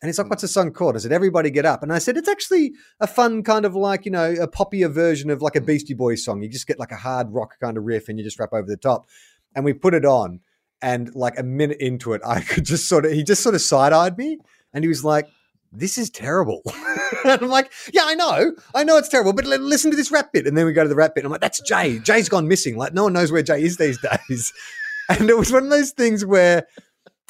And 0.00 0.08
he's 0.08 0.18
like, 0.18 0.26
mm. 0.26 0.30
what's 0.30 0.42
the 0.42 0.48
song 0.48 0.72
called? 0.72 0.96
I 0.96 0.98
said, 0.98 1.12
Everybody 1.12 1.50
Get 1.50 1.64
Up. 1.64 1.82
And 1.82 1.92
I 1.92 1.98
said, 1.98 2.16
it's 2.16 2.28
actually 2.28 2.72
a 2.98 3.06
fun 3.06 3.44
kind 3.44 3.64
of 3.64 3.76
like, 3.76 4.04
you 4.04 4.10
know, 4.10 4.32
a 4.32 4.48
poppier 4.48 4.92
version 4.92 5.30
of 5.30 5.42
like 5.42 5.54
a 5.54 5.60
Beastie 5.60 5.94
Boys 5.94 6.24
song. 6.24 6.42
You 6.42 6.48
just 6.48 6.66
get 6.66 6.80
like 6.80 6.90
a 6.90 6.96
hard 6.96 7.32
rock 7.32 7.56
kind 7.60 7.76
of 7.76 7.84
riff 7.84 8.08
and 8.08 8.18
you 8.18 8.24
just 8.24 8.38
rap 8.40 8.52
over 8.52 8.66
the 8.66 8.76
top. 8.76 9.06
And 9.54 9.64
we 9.64 9.72
put 9.72 9.94
it 9.94 10.04
on. 10.04 10.40
And 10.84 11.14
like 11.14 11.38
a 11.38 11.44
minute 11.44 11.78
into 11.78 12.12
it, 12.12 12.22
I 12.26 12.40
could 12.48 12.64
just 12.64 12.88
sort 12.88 13.06
of, 13.06 13.12
he 13.12 13.22
just 13.22 13.42
sort 13.42 13.54
of 13.54 13.60
side 13.60 13.92
eyed 13.92 14.18
me. 14.18 14.38
And 14.74 14.82
he 14.82 14.88
was 14.88 15.04
like, 15.04 15.28
this 15.72 15.96
is 15.96 16.10
terrible. 16.10 16.62
and 17.24 17.42
I'm 17.42 17.48
like, 17.48 17.72
yeah, 17.92 18.02
I 18.04 18.14
know. 18.14 18.52
I 18.74 18.84
know 18.84 18.98
it's 18.98 19.08
terrible, 19.08 19.32
but 19.32 19.46
li- 19.46 19.56
listen 19.56 19.90
to 19.90 19.96
this 19.96 20.10
rap 20.10 20.32
bit. 20.32 20.46
And 20.46 20.56
then 20.56 20.66
we 20.66 20.72
go 20.72 20.82
to 20.82 20.88
the 20.88 20.94
rap 20.94 21.14
bit. 21.14 21.24
I'm 21.24 21.30
like, 21.30 21.40
that's 21.40 21.60
Jay. 21.60 21.98
Jay's 21.98 22.28
gone 22.28 22.46
missing. 22.48 22.76
Like, 22.76 22.92
no 22.92 23.04
one 23.04 23.12
knows 23.12 23.32
where 23.32 23.42
Jay 23.42 23.62
is 23.62 23.78
these 23.78 23.98
days. 24.28 24.52
And 25.08 25.28
it 25.28 25.36
was 25.36 25.50
one 25.50 25.64
of 25.64 25.70
those 25.70 25.90
things 25.90 26.24
where 26.24 26.66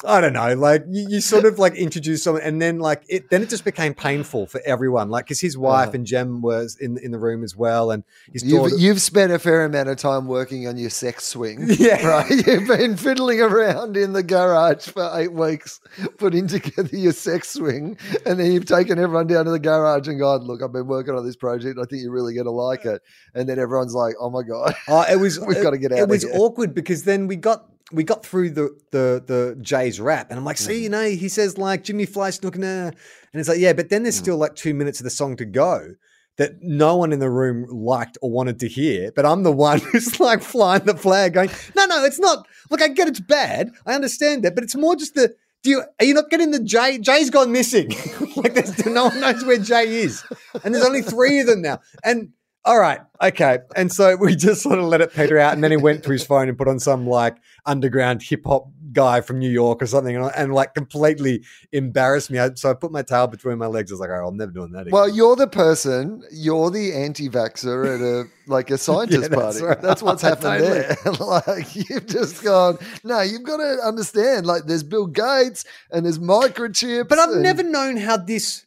I 0.05 0.19
don't 0.19 0.33
know, 0.33 0.53
like 0.55 0.83
you, 0.89 1.07
you 1.07 1.21
sort 1.21 1.45
of 1.45 1.59
like 1.59 1.75
introduce 1.75 2.23
someone, 2.23 2.41
and 2.43 2.61
then 2.61 2.79
like 2.79 3.03
it, 3.07 3.29
then 3.29 3.41
it 3.41 3.47
just 3.49 3.63
became 3.63 3.93
painful 3.93 4.47
for 4.47 4.59
everyone. 4.65 5.09
Like, 5.09 5.25
because 5.25 5.39
his 5.39 5.57
wife 5.57 5.89
Uh-huh. 5.89 5.95
and 5.95 6.05
Jem 6.05 6.41
was 6.41 6.75
in 6.81 6.97
in 6.97 7.11
the 7.11 7.19
room 7.19 7.41
as 7.41 7.55
well, 7.55 7.89
and 7.89 8.03
his 8.33 8.43
You've, 8.43 8.63
daughter. 8.63 8.75
you've 8.77 9.01
spent 9.01 9.31
a 9.31 9.39
fair 9.39 9.63
amount 9.63 9.87
of 9.87 9.95
time 9.97 10.27
working 10.27 10.67
on 10.67 10.75
your 10.77 10.89
sex 10.89 11.23
swing. 11.25 11.67
Yeah. 11.79 12.05
Right. 12.05 12.29
You've 12.29 12.67
been 12.67 12.97
fiddling 12.97 13.39
around 13.39 13.95
in 13.95 14.11
the 14.11 14.23
garage 14.23 14.87
for 14.89 15.09
eight 15.13 15.31
weeks, 15.31 15.79
putting 16.17 16.47
together 16.47 16.95
your 16.97 17.13
sex 17.13 17.49
swing. 17.53 17.97
And 18.25 18.37
then 18.39 18.51
you've 18.51 18.65
taken 18.65 18.99
everyone 18.99 19.27
down 19.27 19.45
to 19.45 19.51
the 19.51 19.59
garage 19.59 20.09
and 20.09 20.19
gone, 20.19 20.41
Look, 20.41 20.61
I've 20.61 20.73
been 20.73 20.87
working 20.87 21.15
on 21.15 21.25
this 21.25 21.37
project. 21.37 21.79
I 21.79 21.85
think 21.85 22.01
you're 22.01 22.11
really 22.11 22.33
going 22.33 22.45
to 22.45 22.51
like 22.51 22.83
it. 22.83 23.01
And 23.35 23.47
then 23.47 23.57
everyone's 23.57 23.93
like, 23.93 24.15
Oh 24.19 24.29
my 24.29 24.43
God. 24.43 24.75
Oh, 24.89 25.05
it 25.09 25.15
was 25.17 25.39
We've 25.47 25.55
it- 25.57 25.63
gotta 25.63 25.77
get 25.77 25.93
out 25.93 25.99
It 25.99 26.09
was 26.09 26.23
here. 26.23 26.33
awkward 26.35 26.73
because 26.75 27.03
then 27.03 27.27
we 27.27 27.37
got 27.37 27.69
we 27.91 28.03
got 28.03 28.25
through 28.25 28.51
the 28.51 28.69
the 28.91 29.23
the 29.25 29.57
Jay's 29.61 29.99
rap, 29.99 30.27
and 30.29 30.39
I'm 30.39 30.45
like, 30.45 30.55
Mm. 30.57 30.65
see, 30.67 30.83
you 30.83 30.89
know, 30.89 31.05
he 31.09 31.29
says 31.29 31.57
like 31.57 31.83
Jimmy 31.83 32.05
Fly 32.05 32.29
Snook, 32.29 32.57
nah. 32.57 32.87
and 32.87 32.95
it's 33.33 33.49
like, 33.49 33.59
yeah, 33.59 33.73
but 33.73 33.89
then 33.89 34.01
Mm. 34.01 34.05
there's 34.05 34.15
still 34.15 34.37
like 34.37 34.55
two 34.55 34.73
minutes 34.73 34.99
of 34.99 35.03
the 35.03 35.09
song 35.09 35.35
to 35.37 35.45
go. 35.45 35.95
That 36.37 36.63
no 36.63 36.95
one 36.95 37.11
in 37.13 37.19
the 37.19 37.29
room 37.29 37.67
liked 37.69 38.17
or 38.23 38.31
wanted 38.31 38.59
to 38.61 38.67
hear, 38.67 39.11
but 39.15 39.23
I'm 39.23 39.43
the 39.43 39.51
one 39.51 39.79
who's 39.91 40.19
like 40.19 40.41
flying 40.41 40.83
the 40.85 40.97
flag, 40.97 41.33
going, 41.33 41.51
"No, 41.75 41.85
no, 41.85 42.03
it's 42.05 42.19
not. 42.19 42.47
Look, 42.71 42.81
I 42.81 42.87
get 42.87 43.07
it's 43.07 43.19
bad. 43.19 43.69
I 43.85 43.93
understand 43.93 44.43
that, 44.43 44.55
but 44.55 44.63
it's 44.63 44.75
more 44.75 44.95
just 44.95 45.13
the. 45.13 45.35
Do 45.61 45.69
you 45.69 45.83
are 45.99 46.05
you 46.05 46.15
not 46.15 46.31
getting 46.31 46.49
the 46.49 46.59
Jay? 46.59 46.97
Jay's 46.97 47.29
gone 47.29 47.51
missing. 47.51 47.89
like 48.35 48.55
there's 48.55 48.83
no 48.87 49.05
one 49.05 49.19
knows 49.21 49.45
where 49.45 49.59
Jay 49.59 50.01
is, 50.01 50.23
and 50.63 50.73
there's 50.73 50.83
only 50.85 51.03
three 51.03 51.39
of 51.39 51.45
them 51.45 51.61
now. 51.61 51.79
And 52.03 52.29
all 52.65 52.79
right, 52.79 53.01
okay. 53.21 53.59
And 53.75 53.91
so 53.91 54.15
we 54.15 54.35
just 54.37 54.61
sort 54.61 54.79
of 54.79 54.85
let 54.85 55.01
it 55.01 55.13
peter 55.13 55.37
out, 55.37 55.53
and 55.53 55.63
then 55.63 55.71
he 55.71 55.77
went 55.77 56.03
to 56.03 56.11
his 56.11 56.25
phone 56.25 56.47
and 56.47 56.57
put 56.57 56.67
on 56.67 56.79
some 56.79 57.05
like 57.05 57.37
underground 57.65 58.23
hip 58.23 58.45
hop 58.45 58.67
guy 58.93 59.19
from 59.21 59.39
New 59.39 59.49
York 59.49 59.81
or 59.81 59.85
something, 59.85 60.15
and, 60.15 60.31
and 60.35 60.53
like 60.53 60.73
completely 60.73 61.43
embarrassed 61.73 62.31
me. 62.31 62.39
I, 62.39 62.51
so 62.53 62.69
I 62.69 62.73
put 62.73 62.91
my 62.91 63.01
tail 63.01 63.27
between 63.27 63.57
my 63.57 63.65
legs. 63.65 63.91
I 63.91 63.95
was 63.95 63.99
like, 63.99 64.11
"Oh, 64.11 64.27
I'm 64.27 64.37
never 64.37 64.51
doing 64.51 64.71
that 64.71 64.81
again." 64.81 64.91
Well, 64.93 65.09
you're 65.09 65.35
the 65.35 65.47
person, 65.47 66.23
you're 66.31 66.69
the 66.71 66.93
anti-vaxxer 66.93 67.95
at 67.95 68.01
a 68.01 68.29
like 68.47 68.69
a 68.69 68.77
scientist 68.77 69.29
that's 69.29 69.35
party. 69.35 69.63
right. 69.63 69.81
That's 69.81 70.01
what's 70.01 70.21
happened 70.21 70.63
there. 70.63 70.95
like 71.19 71.75
you've 71.75 72.07
just 72.07 72.43
gone, 72.43 72.77
no, 73.03 73.21
you've 73.21 73.43
got 73.43 73.57
to 73.57 73.79
understand. 73.83 74.45
Like 74.45 74.63
there's 74.67 74.83
Bill 74.83 75.07
Gates 75.07 75.65
and 75.91 76.05
there's 76.05 76.19
microchips. 76.19 77.09
But 77.09 77.19
I've 77.19 77.31
and- 77.31 77.43
never 77.43 77.63
known 77.63 77.97
how 77.97 78.15
this 78.15 78.65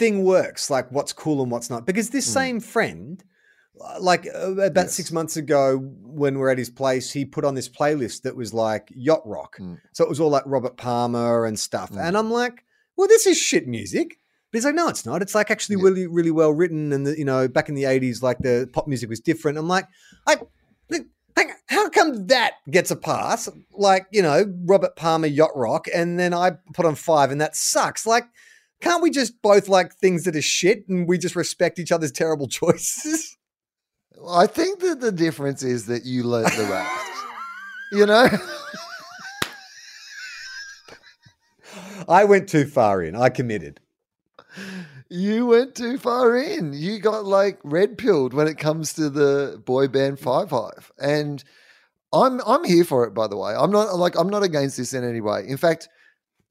thing 0.00 0.24
works, 0.24 0.70
like 0.70 0.90
what's 0.90 1.12
cool 1.12 1.42
and 1.42 1.50
what's 1.50 1.70
not. 1.70 1.86
Because 1.86 2.10
this 2.10 2.26
hmm. 2.26 2.32
same 2.32 2.60
friend, 2.60 3.22
like 4.00 4.26
uh, 4.34 4.52
about 4.52 4.74
Yes. 4.86 4.94
six 4.94 5.12
months 5.12 5.36
ago, 5.36 5.78
when 6.02 6.38
we're 6.38 6.50
at 6.50 6.58
his 6.58 6.70
place, 6.70 7.12
he 7.12 7.24
put 7.24 7.44
on 7.44 7.54
this 7.54 7.68
playlist 7.68 8.22
that 8.22 8.36
was 8.36 8.52
like 8.54 8.90
yacht 8.94 9.22
rock. 9.24 9.56
Mm. 9.58 9.80
So 9.92 10.04
it 10.04 10.08
was 10.10 10.20
all 10.20 10.30
like 10.30 10.42
Robert 10.46 10.76
Palmer 10.76 11.44
and 11.46 11.58
stuff. 11.58 11.90
Mm. 11.92 12.08
And 12.08 12.16
I'm 12.16 12.30
like, 12.30 12.64
well, 12.96 13.08
this 13.08 13.26
is 13.26 13.38
shit 13.38 13.66
music. 13.66 14.18
But 14.52 14.58
he's 14.58 14.64
like, 14.64 14.74
no, 14.74 14.88
it's 14.88 15.06
not. 15.06 15.22
It's 15.22 15.34
like 15.34 15.50
actually 15.50 15.76
Yeah. 15.76 15.84
really, 15.84 16.06
really 16.06 16.30
well 16.32 16.52
written. 16.52 16.92
And 16.92 17.06
the, 17.06 17.16
you 17.18 17.24
know, 17.24 17.46
back 17.48 17.68
in 17.68 17.74
the 17.74 17.84
'80s, 17.84 18.22
like 18.22 18.38
the 18.38 18.68
pop 18.72 18.86
music 18.88 19.08
was 19.08 19.20
different. 19.20 19.56
I'm 19.58 19.68
like, 19.68 19.86
I, 20.26 20.38
hang, 21.36 21.52
how 21.68 21.88
come 21.90 22.26
that 22.26 22.54
gets 22.70 22.90
a 22.90 22.96
pass? 22.96 23.48
Like, 23.72 24.06
you 24.10 24.22
know, 24.22 24.52
Robert 24.64 24.96
Palmer 24.96 25.28
yacht 25.28 25.52
rock, 25.54 25.86
and 25.94 26.18
then 26.18 26.34
I 26.34 26.52
put 26.74 26.84
on 26.86 26.96
five, 26.96 27.30
and 27.30 27.40
that 27.40 27.54
sucks. 27.56 28.06
Like, 28.06 28.24
can't 28.80 29.02
we 29.02 29.10
just 29.10 29.40
both 29.40 29.68
like 29.68 29.94
things 29.94 30.24
that 30.24 30.34
are 30.36 30.42
shit, 30.42 30.88
and 30.88 31.08
we 31.08 31.16
just 31.16 31.36
respect 31.36 31.78
each 31.78 31.92
other's 31.92 32.12
terrible 32.12 32.48
choices? 32.58 33.36
I 34.28 34.46
think 34.46 34.80
that 34.80 35.00
the 35.00 35.12
difference 35.12 35.62
is 35.62 35.86
that 35.86 36.04
you 36.04 36.24
learnt 36.24 36.52
the 36.54 36.64
rest. 36.64 37.06
you 37.92 38.06
know? 38.06 38.28
I 42.08 42.24
went 42.24 42.48
too 42.48 42.66
far 42.66 43.02
in. 43.02 43.14
I 43.14 43.28
committed. 43.28 43.80
You 45.08 45.46
went 45.46 45.74
too 45.74 45.98
far 45.98 46.36
in. 46.36 46.72
You 46.72 46.98
got 46.98 47.24
like 47.24 47.58
red 47.64 47.98
pilled 47.98 48.34
when 48.34 48.46
it 48.46 48.58
comes 48.58 48.92
to 48.94 49.10
the 49.10 49.62
boy 49.64 49.88
band 49.88 50.18
Five 50.20 50.50
Hive. 50.50 50.92
And 50.98 51.42
I'm 52.12 52.40
I'm 52.46 52.64
here 52.64 52.84
for 52.84 53.04
it, 53.04 53.14
by 53.14 53.28
the 53.28 53.36
way. 53.36 53.54
I'm 53.56 53.70
not 53.70 53.96
like 53.96 54.16
I'm 54.18 54.28
not 54.28 54.42
against 54.42 54.76
this 54.76 54.92
in 54.92 55.04
any 55.04 55.20
way. 55.20 55.44
In 55.46 55.56
fact, 55.56 55.88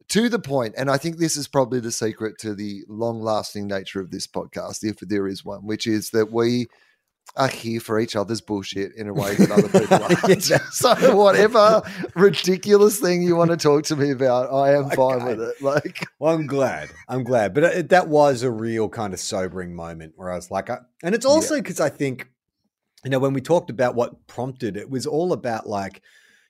to 0.10 0.30
the 0.30 0.40
point, 0.40 0.76
and 0.78 0.90
I 0.90 0.98
think 0.98 1.18
this 1.18 1.38
is 1.38 1.48
probably 1.48 1.80
the 1.80 1.92
secret 1.92 2.38
to 2.40 2.56
the 2.56 2.84
long 2.88 3.22
lasting 3.22 3.68
nature 3.68 4.00
of 4.00 4.12
this 4.12 4.28
podcast, 4.28 4.84
if 4.84 4.98
there 5.00 5.28
is 5.28 5.46
one, 5.46 5.66
which 5.66 5.86
is 5.88 6.10
that 6.12 6.32
we 6.32 6.68
are 7.36 7.48
here 7.48 7.79
for 7.79 8.00
each 8.00 8.15
other's 8.15 8.41
bullshit 8.41 8.91
in 8.95 9.07
a 9.07 9.13
way 9.13 9.36
that 9.36 9.51
other 9.51 9.69
people 9.69 10.03
aren't. 10.24 10.50
Yeah. 10.50 10.59
so 10.71 11.15
whatever 11.15 11.81
ridiculous 12.15 13.00
thing 13.00 13.21
you 13.21 13.36
want 13.36 13.51
to 13.51 13.57
talk 13.57 13.83
to 13.86 13.95
me 13.95 14.12
about, 14.12 14.51
I 14.53 14.74
am 14.74 14.89
fine 14.91 15.21
Okay. 15.21 15.25
with 15.25 15.41
it. 15.41 15.62
Like 15.62 16.05
Well, 16.19 16.33
I'm 16.33 16.48
glad. 16.48 16.89
I'm 17.07 17.24
glad. 17.24 17.53
But 17.53 17.63
it, 17.63 17.89
that 17.89 18.07
was 18.07 18.43
a 18.43 18.51
real 18.51 18.89
kind 18.89 19.13
of 19.13 19.19
sobering 19.19 19.74
moment 19.75 20.13
where 20.15 20.31
I 20.31 20.36
was 20.36 20.51
like, 20.51 20.69
I, 20.69 20.79
and 21.03 21.15
it's 21.15 21.25
also 21.25 21.55
because 21.55 21.79
I 21.79 21.89
think, 21.89 22.27
you 23.03 23.12
know, 23.12 23.19
when 23.19 23.33
we 23.33 23.41
talked 23.41 23.69
about 23.69 23.95
what 23.95 24.27
prompted 24.27 24.75
it, 24.75 24.89
was 24.89 25.05
all 25.05 25.31
about 25.31 25.67
like, 25.67 26.01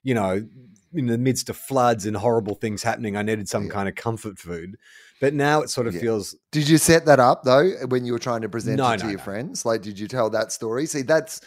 you 0.01 0.13
know, 0.15 0.47
in 0.93 1.05
the 1.07 1.17
midst 1.17 1.49
of 1.49 1.57
floods 1.57 2.05
and 2.05 2.17
horrible 2.17 2.55
things 2.55 2.83
happening, 2.83 3.15
I 3.15 3.21
needed 3.21 3.47
some 3.49 3.65
Yeah. 3.65 3.71
kind 3.71 3.89
of 3.89 3.95
comfort 3.95 4.39
food. 4.39 4.77
But 5.21 5.33
now 5.33 5.61
it 5.61 5.69
sort 5.69 5.85
of 5.87 5.93
Yeah. 5.95 6.01
feels 6.01 6.35
Did 6.51 6.67
you 6.69 6.77
set 6.77 7.05
that 7.05 7.19
up 7.19 7.43
though 7.43 7.69
when 7.89 8.05
you 8.05 8.13
were 8.13 8.19
trying 8.19 8.41
to 8.41 8.49
present 8.49 8.77
No, 8.77 8.89
it 8.91 8.97
to 8.99 9.03
no, 9.03 9.09
your 9.09 9.17
no. 9.19 9.23
friends? 9.23 9.65
Like, 9.65 9.81
did 9.81 9.99
you 9.99 10.07
tell 10.07 10.29
that 10.31 10.51
story? 10.51 10.85
See, 10.85 11.01
that's 11.01 11.41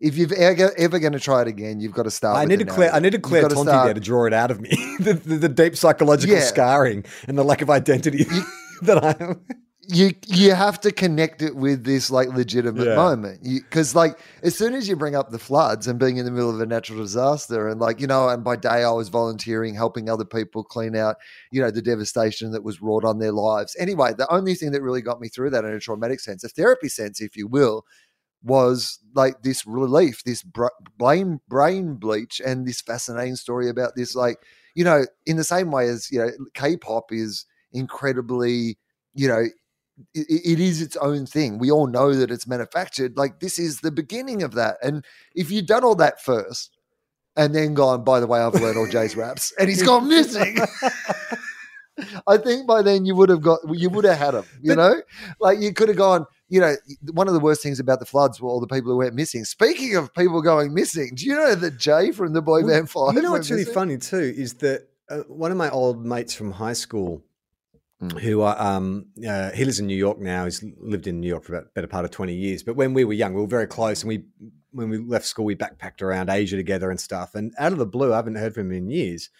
if 0.00 0.16
you've 0.16 0.32
ever, 0.32 0.72
ever 0.78 0.98
going 0.98 1.12
to 1.12 1.20
try 1.20 1.42
it 1.42 1.48
again, 1.48 1.80
you've 1.80 1.92
got 1.92 2.04
to 2.04 2.10
start. 2.10 2.38
I 2.38 2.44
need 2.44 2.60
to 2.60 2.64
clear. 2.64 2.90
I 2.92 3.00
need 3.00 3.10
to 3.12 3.18
clear 3.18 3.42
Tonti 3.42 3.62
start- 3.62 3.84
there 3.86 3.94
to 3.94 4.00
draw 4.00 4.26
it 4.26 4.32
out 4.32 4.50
of 4.50 4.60
me. 4.60 4.70
the, 5.00 5.14
the, 5.14 5.36
the 5.36 5.48
deep 5.48 5.76
psychological 5.76 6.36
Yeah. 6.36 6.42
scarring 6.44 7.04
and 7.26 7.36
the 7.36 7.44
lack 7.44 7.62
of 7.62 7.68
identity 7.70 8.24
that 8.82 9.02
I 9.04 9.16
am. 9.20 9.40
You 9.90 10.12
you 10.26 10.52
have 10.52 10.78
to 10.82 10.92
connect 10.92 11.40
it 11.40 11.56
with 11.56 11.82
this 11.82 12.10
like 12.10 12.28
legitimate 12.28 12.88
Yeah. 12.88 12.94
moment 12.94 13.42
because 13.42 13.94
like 13.94 14.18
as 14.42 14.56
soon 14.56 14.74
as 14.74 14.86
you 14.86 14.96
bring 14.96 15.16
up 15.16 15.30
the 15.30 15.38
floods 15.38 15.86
and 15.88 15.98
being 15.98 16.18
in 16.18 16.26
the 16.26 16.30
middle 16.30 16.50
of 16.50 16.60
a 16.60 16.66
natural 16.66 16.98
disaster 16.98 17.68
and 17.68 17.80
like 17.80 17.98
you 17.98 18.06
know 18.06 18.28
and 18.28 18.44
by 18.44 18.54
day 18.54 18.84
i 18.84 18.90
was 18.90 19.08
volunteering 19.08 19.74
helping 19.74 20.10
other 20.10 20.26
people 20.26 20.62
clean 20.62 20.94
out 20.94 21.16
you 21.50 21.60
know 21.62 21.70
the 21.70 21.80
devastation 21.80 22.52
that 22.52 22.62
was 22.62 22.82
wrought 22.82 23.02
on 23.02 23.18
their 23.18 23.32
lives 23.32 23.74
anyway 23.78 24.12
the 24.12 24.30
only 24.30 24.54
thing 24.54 24.72
that 24.72 24.82
really 24.82 25.00
got 25.00 25.22
me 25.22 25.28
through 25.28 25.48
that 25.48 25.64
in 25.64 25.72
a 25.72 25.80
traumatic 25.80 26.20
sense 26.20 26.44
a 26.44 26.50
therapy 26.50 26.88
sense 26.88 27.18
if 27.22 27.34
you 27.34 27.46
will 27.46 27.82
was 28.42 28.98
like 29.14 29.42
this 29.42 29.66
relief 29.66 30.22
this 30.24 30.42
br- 30.42 30.66
brain 30.98 31.40
brain 31.48 31.94
bleach 31.94 32.42
and 32.44 32.66
this 32.68 32.82
fascinating 32.82 33.36
story 33.36 33.68
about 33.70 33.92
this 33.96 34.14
like 34.14 34.36
you 34.74 34.84
know 34.84 35.04
in 35.24 35.36
the 35.38 35.44
same 35.44 35.70
way 35.70 35.88
as 35.88 36.10
you 36.12 36.18
know 36.18 36.30
k-pop 36.54 37.10
is 37.10 37.46
incredibly 37.72 38.78
you 39.14 39.26
know 39.26 39.44
it, 40.14 40.26
it 40.28 40.60
is 40.60 40.80
its 40.82 40.96
own 40.96 41.26
thing. 41.26 41.58
We 41.58 41.70
all 41.70 41.86
know 41.86 42.14
that 42.14 42.30
it's 42.30 42.46
manufactured. 42.46 43.16
Like 43.16 43.40
this 43.40 43.58
is 43.58 43.80
the 43.80 43.90
beginning 43.92 44.42
of 44.42 44.54
that. 44.54 44.76
And 44.82 45.04
if 45.34 45.50
you'd 45.50 45.66
done 45.66 45.84
all 45.84 45.94
that 45.96 46.22
first, 46.22 46.76
and 47.36 47.54
then 47.54 47.74
gone, 47.74 48.02
by 48.02 48.18
the 48.20 48.26
way, 48.26 48.40
I've 48.40 48.54
learned 48.54 48.76
all 48.78 48.88
Jay's 48.88 49.14
raps, 49.16 49.52
and 49.58 49.68
he's 49.68 49.82
gone 49.82 50.08
missing. 50.08 50.58
I 52.28 52.36
think 52.36 52.66
by 52.66 52.82
then 52.82 53.04
you 53.04 53.14
would 53.16 53.28
have 53.28 53.42
got, 53.42 53.58
you 53.72 53.90
would 53.90 54.04
have 54.04 54.18
had 54.18 54.34
him. 54.34 54.44
You 54.62 54.74
But- 54.74 54.76
know, 54.76 55.02
like 55.40 55.58
you 55.60 55.72
could 55.72 55.88
have 55.88 55.96
gone. 55.96 56.26
You 56.50 56.60
know, 56.60 56.74
one 57.12 57.28
of 57.28 57.34
the 57.34 57.40
worst 57.40 57.62
things 57.62 57.78
about 57.78 57.98
the 58.00 58.06
floods 58.06 58.40
were 58.40 58.48
all 58.48 58.58
the 58.60 58.66
people 58.66 58.90
who 58.90 58.96
went 58.96 59.14
missing. 59.14 59.44
Speaking 59.44 59.96
of 59.96 60.14
people 60.14 60.40
going 60.40 60.72
missing, 60.72 61.10
do 61.14 61.26
you 61.26 61.34
know 61.34 61.54
that 61.54 61.76
Jay 61.76 62.10
from 62.10 62.32
the 62.32 62.40
boy 62.40 62.60
Well, 62.62 62.68
band 62.68 62.88
Five? 62.90 63.14
You 63.14 63.22
know 63.22 63.32
what's 63.32 63.50
really 63.50 63.64
funny 63.66 63.98
too 63.98 64.32
is 64.34 64.54
that 64.54 64.88
uh, 65.10 65.18
one 65.28 65.50
of 65.50 65.58
my 65.58 65.68
old 65.70 66.06
mates 66.06 66.32
from 66.34 66.50
high 66.52 66.72
school, 66.72 67.22
Mm. 68.00 68.20
who 68.20 68.42
are, 68.42 68.56
um, 68.62 69.06
uh, 69.28 69.50
he 69.50 69.64
lives 69.64 69.80
in 69.80 69.88
New 69.88 69.96
York 69.96 70.20
now. 70.20 70.44
He's 70.44 70.64
lived 70.78 71.08
in 71.08 71.18
New 71.18 71.26
York 71.26 71.42
for 71.42 71.56
about 71.56 71.74
better 71.74 71.88
part 71.88 72.04
of 72.04 72.12
twenty 72.12 72.34
years. 72.34 72.62
But 72.62 72.76
when 72.76 72.94
we 72.94 73.04
were 73.04 73.12
young, 73.12 73.34
we 73.34 73.40
were 73.40 73.48
very 73.48 73.66
close, 73.66 74.02
and 74.02 74.08
we 74.08 74.22
when 74.70 74.88
we 74.88 74.98
left 74.98 75.26
school, 75.26 75.44
we 75.44 75.56
backpacked 75.56 76.00
around 76.00 76.30
Asia 76.30 76.56
together 76.56 76.90
and 76.90 77.00
stuff. 77.00 77.34
And 77.34 77.52
out 77.58 77.72
of 77.72 77.78
the 77.78 77.86
blue, 77.86 78.12
I 78.12 78.16
haven't 78.16 78.36
heard 78.36 78.54
from 78.54 78.70
him 78.70 78.84
in 78.84 78.90
years. 78.90 79.30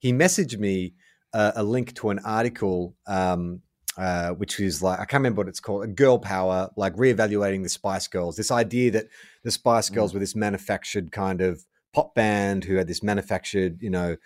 He 0.00 0.12
messaged 0.12 0.58
me 0.58 0.94
uh, 1.32 1.52
a 1.54 1.62
link 1.62 1.94
to 1.96 2.10
an 2.10 2.18
article. 2.24 2.96
Um, 3.06 3.62
uh, 3.96 4.30
which 4.30 4.58
is 4.60 4.82
like 4.82 4.98
I 4.98 5.04
can't 5.04 5.20
remember 5.20 5.40
what 5.40 5.48
it's 5.48 5.60
called, 5.60 5.84
a 5.84 5.88
girl 5.88 6.18
power, 6.18 6.70
like 6.76 6.94
reevaluating 6.96 7.62
the 7.62 7.68
Spice 7.68 8.08
Girls. 8.08 8.36
This 8.36 8.50
idea 8.50 8.90
that 8.92 9.06
the 9.42 9.50
Spice 9.50 9.90
Mm. 9.90 9.94
Girls 9.94 10.14
were 10.14 10.20
this 10.20 10.34
manufactured 10.34 11.12
kind 11.12 11.40
of 11.40 11.64
pop 11.92 12.14
band 12.14 12.64
who 12.64 12.76
had 12.76 12.86
this 12.86 13.02
manufactured, 13.02 13.82
you 13.82 13.90
know, 13.90 14.16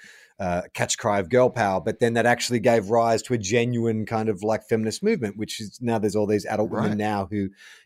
uh, 0.40 0.62
catch 0.72 0.98
cry 0.98 1.20
of 1.20 1.28
girl 1.30 1.48
power, 1.48 1.80
but 1.80 2.00
then 2.00 2.14
that 2.14 2.26
actually 2.26 2.58
gave 2.58 2.90
rise 2.90 3.22
to 3.22 3.34
a 3.34 3.38
genuine 3.38 4.04
kind 4.04 4.28
of 4.28 4.42
like 4.42 4.64
feminist 4.64 5.02
movement, 5.02 5.36
which 5.36 5.60
is 5.60 5.78
now 5.80 5.98
there's 5.98 6.16
all 6.16 6.26
these 6.26 6.44
adult 6.46 6.70
Right. 6.70 6.82
women 6.82 6.98
now 6.98 7.26
who, 7.30 7.36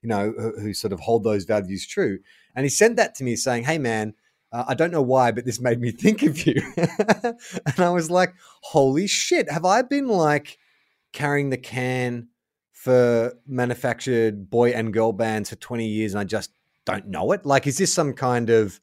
you 0.02 0.08
know, 0.08 0.32
who, 0.36 0.58
who 0.60 0.74
sort 0.74 0.92
of 0.92 1.00
hold 1.00 1.24
those 1.24 1.44
values 1.44 1.86
true. 1.86 2.18
And 2.54 2.64
he 2.64 2.70
sent 2.70 2.96
that 2.96 3.14
to 3.16 3.24
me 3.24 3.36
saying, 3.36 3.64
"Hey, 3.64 3.78
man." 3.78 4.14
Uh, 4.50 4.64
I 4.68 4.72
don't 4.72 4.90
know 4.90 5.02
why, 5.02 5.30
but 5.30 5.44
this 5.44 5.60
made 5.60 5.78
me 5.78 5.90
think 6.04 6.22
of 6.22 6.46
you. 6.46 6.62
and 6.78 7.78
I 7.78 7.90
was 7.90 8.10
like, 8.10 8.32
holy 8.62 9.06
shit, 9.06 9.50
have 9.50 9.66
I 9.66 9.82
been 9.82 10.08
like 10.08 10.56
carrying 11.12 11.50
the 11.50 11.58
can 11.58 12.28
for 12.72 13.34
manufactured 13.46 14.48
boy 14.48 14.70
and 14.70 14.90
girl 14.90 15.12
bands 15.12 15.50
for 15.50 15.56
20 15.56 15.86
years 15.86 16.14
and 16.14 16.20
I 16.20 16.24
just 16.24 16.50
don't 16.86 17.08
know 17.08 17.32
it? 17.32 17.44
Like, 17.44 17.66
is 17.66 17.76
this 17.76 17.92
some 17.92 18.14
kind 18.14 18.48
of, 18.48 18.80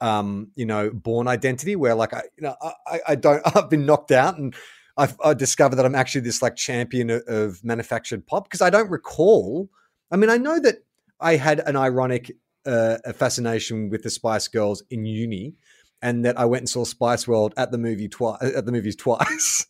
um, 0.00 0.48
you 0.54 0.66
know, 0.66 0.90
Bourne 0.90 1.28
Identity 1.28 1.76
where 1.76 1.94
like 1.94 2.14
I, 2.14 2.22
you 2.36 2.42
know, 2.42 2.54
I- 2.62 3.00
I, 3.08 3.14
don't, 3.14 3.42
I've 3.56 3.70
been 3.70 3.86
knocked 3.86 4.12
out 4.12 4.38
and 4.38 4.54
I've 4.96 5.16
I 5.22 5.32
discovered 5.34 5.76
that 5.76 5.86
I'm 5.86 5.94
actually 5.94 6.22
this 6.22 6.42
like 6.42 6.56
champion 6.56 7.10
of, 7.10 7.22
of 7.28 7.64
manufactured 7.64 8.26
pop 8.26 8.44
because 8.44 8.60
I 8.60 8.70
don't 8.70 8.90
recall. 8.90 9.70
I 10.10 10.16
mean, 10.16 10.28
I 10.28 10.38
know 10.38 10.58
that 10.60 10.84
I 11.20 11.36
had 11.36 11.60
an 11.60 11.76
ironic 11.76 12.32
uh, 12.66 12.98
fascination 13.14 13.90
with 13.90 14.02
the 14.02 14.10
Spice 14.10 14.48
Girls 14.48 14.82
in 14.90 15.06
uni, 15.06 15.54
and 16.02 16.24
that 16.24 16.38
I 16.38 16.44
went 16.46 16.62
and 16.62 16.68
saw 16.68 16.84
Spice 16.84 17.28
World 17.28 17.54
at 17.56 17.70
the 17.70 17.78
movie 17.78 18.08
twice 18.08 18.38
at 18.42 18.66
the 18.66 18.72
movies 18.72 18.96
twice. 19.06 19.66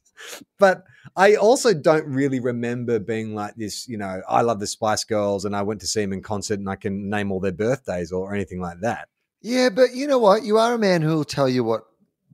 but 0.58 0.84
I 1.14 1.34
also 1.36 1.74
don't 1.74 2.06
really 2.06 2.40
remember 2.40 2.98
being 2.98 3.34
like 3.34 3.54
this. 3.56 3.86
You 3.86 3.98
know, 3.98 4.22
I 4.28 4.40
love 4.40 4.60
the 4.60 4.66
Spice 4.66 5.04
Girls, 5.04 5.44
and 5.44 5.54
I 5.54 5.62
went 5.62 5.80
to 5.82 5.86
see 5.86 6.00
them 6.00 6.14
in 6.14 6.22
concert, 6.22 6.58
and 6.58 6.68
I 6.70 6.76
can 6.76 7.10
name 7.10 7.30
all 7.32 7.40
their 7.40 7.52
birthdays 7.52 8.12
or 8.12 8.34
anything 8.34 8.60
like 8.60 8.80
that. 8.80 9.08
Yeah, 9.40 9.68
but 9.70 9.94
you 9.94 10.06
know 10.06 10.18
what? 10.18 10.42
You 10.42 10.58
are 10.58 10.74
a 10.74 10.78
man 10.78 11.02
who 11.02 11.14
will 11.16 11.24
tell 11.24 11.48
you 11.48 11.62
what 11.64 11.84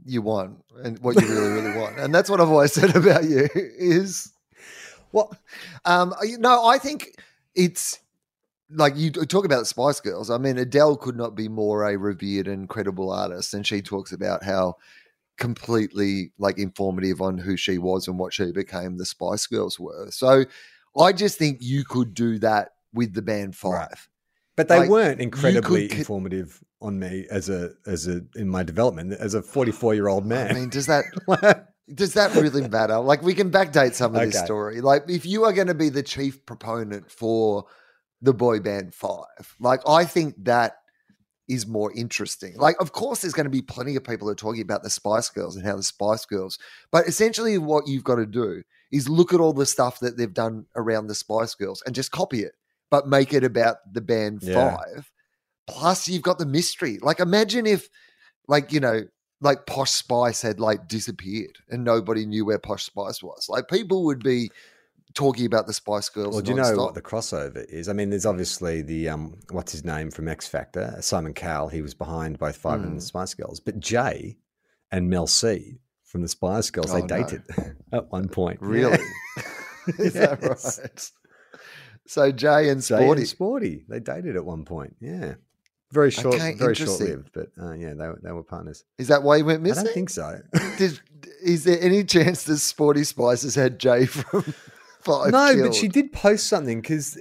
you 0.06 0.22
want 0.22 0.62
and 0.82 0.98
what 1.00 1.20
you 1.20 1.26
really, 1.28 1.48
really 1.62 1.76
want, 1.78 1.98
and 1.98 2.14
that's 2.14 2.28
what 2.30 2.40
I've 2.40 2.48
always 2.50 2.72
said 2.80 2.94
about 2.96 3.24
you. 3.24 3.48
Is 3.54 4.32
Well, 5.12 5.36
um, 5.84 6.14
know, 6.38 6.64
I 6.66 6.78
think 6.78 7.16
it's 7.54 8.00
like 8.70 8.96
you 8.96 9.10
talk 9.10 9.44
about 9.44 9.60
the 9.60 9.64
Spice 9.66 10.00
Girls. 10.00 10.30
I 10.30 10.38
mean, 10.38 10.58
Adele 10.58 10.96
could 10.96 11.16
not 11.16 11.34
be 11.34 11.48
more 11.48 11.84
a 11.88 11.96
revered 11.96 12.48
and 12.48 12.68
credible 12.68 13.10
artist, 13.10 13.54
and 13.54 13.66
she 13.66 13.82
talks 13.82 14.12
about 14.12 14.42
how 14.42 14.76
completely 15.36 16.32
like 16.38 16.58
informative 16.58 17.20
on 17.20 17.36
who 17.38 17.56
she 17.56 17.76
was 17.78 18.08
and 18.08 18.18
what 18.18 18.32
she 18.32 18.50
became. 18.52 18.96
The 18.96 19.04
Spice 19.06 19.46
Girls 19.46 19.78
were. 19.78 20.08
So, 20.10 20.44
I 20.98 21.12
just 21.12 21.38
think 21.38 21.58
you 21.60 21.84
could 21.84 22.14
do 22.14 22.38
that 22.38 22.70
with 22.92 23.14
the 23.14 23.22
band 23.22 23.56
Five. 23.56 23.72
Right. 23.72 23.88
but 24.56 24.68
they 24.68 24.78
Like, 24.80 24.88
weren't 24.90 25.20
incredibly 25.20 25.88
could- 25.88 25.98
informative 25.98 26.62
on 26.84 26.98
me 26.98 27.26
as 27.30 27.48
a 27.48 27.72
as 27.86 28.06
a 28.06 28.22
in 28.36 28.48
my 28.48 28.62
development 28.62 29.12
as 29.14 29.34
a 29.34 29.42
44 29.42 29.94
year 29.94 30.08
old 30.08 30.26
man. 30.26 30.50
I 30.50 30.54
mean, 30.54 30.68
does 30.68 30.86
that 30.86 31.04
Does 31.92 32.14
that 32.14 32.34
really 32.34 32.66
matter? 32.66 32.98
Like, 32.98 33.22
we 33.22 33.34
can 33.34 33.50
backdate 33.50 33.92
some 33.92 34.14
of 34.14 34.22
this 34.22 34.40
story. 34.40 34.80
Like, 34.80 35.04
if 35.08 35.26
you 35.26 35.44
are 35.44 35.52
going 35.52 35.66
to 35.66 35.74
be 35.74 35.90
the 35.90 36.02
chief 36.02 36.46
proponent 36.46 37.10
for 37.10 37.66
the 38.22 38.32
boy 38.32 38.60
band 38.60 38.94
Five, 38.94 39.54
like, 39.60 39.86
I 39.86 40.06
think 40.06 40.34
that 40.44 40.76
is 41.46 41.66
more 41.66 41.92
interesting. 41.92 42.56
Like, 42.56 42.80
of 42.80 42.92
course, 42.92 43.20
there's 43.20 43.34
going 43.34 43.44
to 43.44 43.50
be 43.50 43.60
plenty 43.60 43.96
of 43.96 44.04
people 44.04 44.26
who 44.26 44.32
are 44.32 44.36
talking 44.36 44.62
about 44.62 44.82
the 44.82 44.88
Spice 44.88 45.28
Girls 45.28 45.56
and 45.56 45.66
how 45.66 45.76
the 45.76 45.82
Spice 45.82 46.24
Girls, 46.24 46.58
but 46.90 47.06
essentially, 47.06 47.58
what 47.58 47.86
you've 47.86 48.04
got 48.04 48.16
to 48.16 48.26
do 48.26 48.62
is 48.90 49.06
look 49.06 49.34
at 49.34 49.40
all 49.40 49.52
the 49.52 49.66
stuff 49.66 50.00
that 50.00 50.16
they've 50.16 50.32
done 50.32 50.64
around 50.76 51.08
the 51.08 51.14
Spice 51.14 51.54
Girls 51.54 51.82
and 51.84 51.94
just 51.94 52.12
copy 52.12 52.40
it, 52.44 52.52
but 52.90 53.08
make 53.08 53.34
it 53.34 53.44
about 53.44 53.76
the 53.92 54.00
band 54.00 54.38
Yeah. 54.42 54.76
Five. 54.76 55.10
Plus, 55.66 56.08
you've 56.08 56.22
got 56.22 56.38
the 56.38 56.46
mystery. 56.46 56.98
Like, 57.00 57.20
imagine 57.20 57.66
if, 57.66 57.88
like, 58.48 58.72
you 58.72 58.80
know, 58.80 59.02
like 59.40 59.66
Posh 59.66 59.90
Spice 59.90 60.40
had 60.42 60.58
like 60.60 60.88
disappeared 60.88 61.58
and 61.68 61.84
nobody 61.84 62.24
knew 62.24 62.44
where 62.46 62.58
Posh 62.58 62.84
Spice 62.84 63.22
was. 63.22 63.46
Like 63.48 63.68
people 63.68 64.04
would 64.04 64.22
be 64.22 64.50
talking 65.12 65.44
about 65.44 65.66
the 65.66 65.72
Spice 65.74 66.08
Girls. 66.08 66.32
Well, 66.34 66.42
do 66.42 66.50
you 66.52 66.56
know 66.56 66.62
nonstop. 66.62 66.76
what 66.78 66.94
the 66.94 67.02
crossover 67.02 67.64
is? 67.68 67.88
I 67.88 67.92
mean, 67.92 68.08
there's 68.10 68.24
obviously 68.24 68.80
the 68.80 69.08
um, 69.10 69.38
what's 69.50 69.72
his 69.72 69.84
name 69.84 70.10
from 70.10 70.28
X 70.28 70.46
Factor, 70.48 70.96
Simon 71.00 71.34
Cowell. 71.34 71.68
He 71.68 71.82
was 71.82 71.92
behind 71.94 72.38
both 72.38 72.56
Five 72.56 72.80
and 72.82 72.92
Mm. 72.92 72.96
the 72.96 73.00
Spice 73.02 73.34
Girls, 73.34 73.60
but 73.60 73.78
Jay 73.80 74.38
and 74.90 75.10
Mel 75.10 75.26
C 75.26 75.78
from 76.04 76.22
the 76.22 76.28
Spice 76.28 76.70
Girls, 76.70 76.90
Oh, 76.90 76.94
they 76.94 77.00
no. 77.02 77.06
dated 77.24 77.42
at 77.92 78.10
one 78.10 78.28
point. 78.28 78.60
Yeah. 78.62 78.68
really? 78.68 78.98
Is 79.98 80.14
that 80.14 80.42
right? 80.42 81.10
So 82.06 82.32
Jay 82.32 82.70
and 82.70 82.80
Jay 82.80 82.96
Sporty. 82.96 83.20
and 83.22 83.28
Sporty, 83.28 83.84
they 83.88 84.00
dated 84.00 84.36
at 84.36 84.44
one 84.44 84.64
point. 84.64 84.96
Yeah, 85.00 85.34
very 85.94 86.10
short, 86.10 86.34
Okay, 86.36 86.54
very 86.54 86.74
short 86.74 87.00
lived, 87.00 87.30
but 87.32 87.48
uh, 87.62 87.72
yeah, 87.72 87.94
they 87.94 88.06
were, 88.08 88.20
they 88.22 88.32
were 88.32 88.42
partners. 88.42 88.84
Is 88.98 89.08
that 89.08 89.22
why 89.22 89.36
he 89.38 89.42
went 89.42 89.62
missing? 89.62 89.80
I 89.80 89.84
don't 89.84 89.94
think 89.94 90.10
so. 90.10 90.40
Did, 90.78 91.00
is 91.42 91.64
there 91.64 91.78
any 91.80 92.04
chance 92.04 92.42
that 92.44 92.58
Sporty 92.58 93.04
Spice 93.04 93.42
has 93.42 93.54
had 93.54 93.78
Jay 93.78 94.06
from 94.16 94.42
Five? 95.00 95.32
no, 95.32 95.52
killed? 95.54 95.68
but 95.68 95.74
she 95.74 95.88
did 95.88 96.12
post 96.12 96.46
something 96.48 96.80
because 96.80 97.18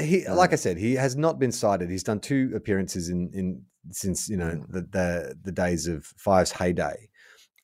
he, 0.00 0.24
No. 0.26 0.34
like 0.34 0.52
I 0.52 0.56
said, 0.56 0.76
he 0.78 0.94
has 0.94 1.16
not 1.16 1.38
been 1.38 1.52
cited. 1.52 1.90
He's 1.90 2.02
done 2.04 2.20
two 2.20 2.52
appearances 2.54 3.08
in 3.08 3.30
in 3.34 3.62
since 3.90 4.28
you 4.28 4.36
know 4.38 4.52
Mm. 4.52 4.72
the 4.72 4.80
the, 4.96 5.34
the 5.44 5.52
days 5.52 5.86
of 5.88 6.04
Five's 6.16 6.52
heyday, 6.52 7.08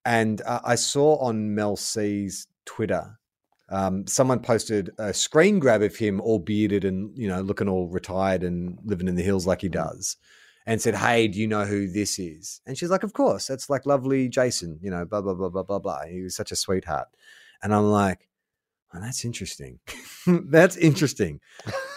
and 0.05 0.43
uh, 0.43 0.61
I 0.65 0.75
saw 0.75 1.17
on 1.19 1.55
Mel 1.55 1.77
C's 1.77 2.47
Twitter. 2.67 3.17
Um, 3.73 4.05
someone 4.09 4.41
posted 4.41 4.91
a 4.99 5.15
screen 5.15 5.61
grab 5.61 5.81
of 5.83 5.95
him 5.95 6.21
all 6.21 6.41
bearded 6.41 6.85
and 6.85 7.17
you 7.17 7.29
know 7.29 7.41
looking 7.41 7.69
all 7.69 7.87
retired 7.89 8.43
and 8.43 8.77
living 8.85 9.07
in 9.07 9.15
the 9.15 9.23
hills 9.23 9.47
like 9.47 9.61
he 9.63 9.69
Mm. 9.69 9.73
does, 9.85 10.17
and 10.71 10.81
said, 10.81 10.95
"Hey, 10.95 11.27
do 11.29 11.39
you 11.41 11.49
know 11.49 11.65
who 11.65 11.89
this 11.91 12.19
is?" 12.19 12.61
And 12.67 12.79
she's 12.79 12.91
like, 12.91 13.03
"Of 13.03 13.13
course, 13.13 13.47
that's 13.49 13.69
like 13.69 13.85
lovely 13.87 14.29
Jason, 14.29 14.79
you 14.81 14.91
know, 14.91 15.05
blah 15.05 15.21
blah 15.21 15.35
blah 15.35 15.49
blah 15.51 15.65
blah 15.65 15.79
blah." 15.81 16.05
He 16.07 16.23
was 16.23 16.37
such 16.37 16.53
a 16.53 16.57
sweetheart, 16.57 17.09
and 17.63 17.75
I'm 17.75 17.91
like, 17.91 18.29
"Oh, 18.95 19.01
that's 19.01 19.25
interesting. 19.25 19.81
that's 20.27 20.77
interesting. 20.77 21.41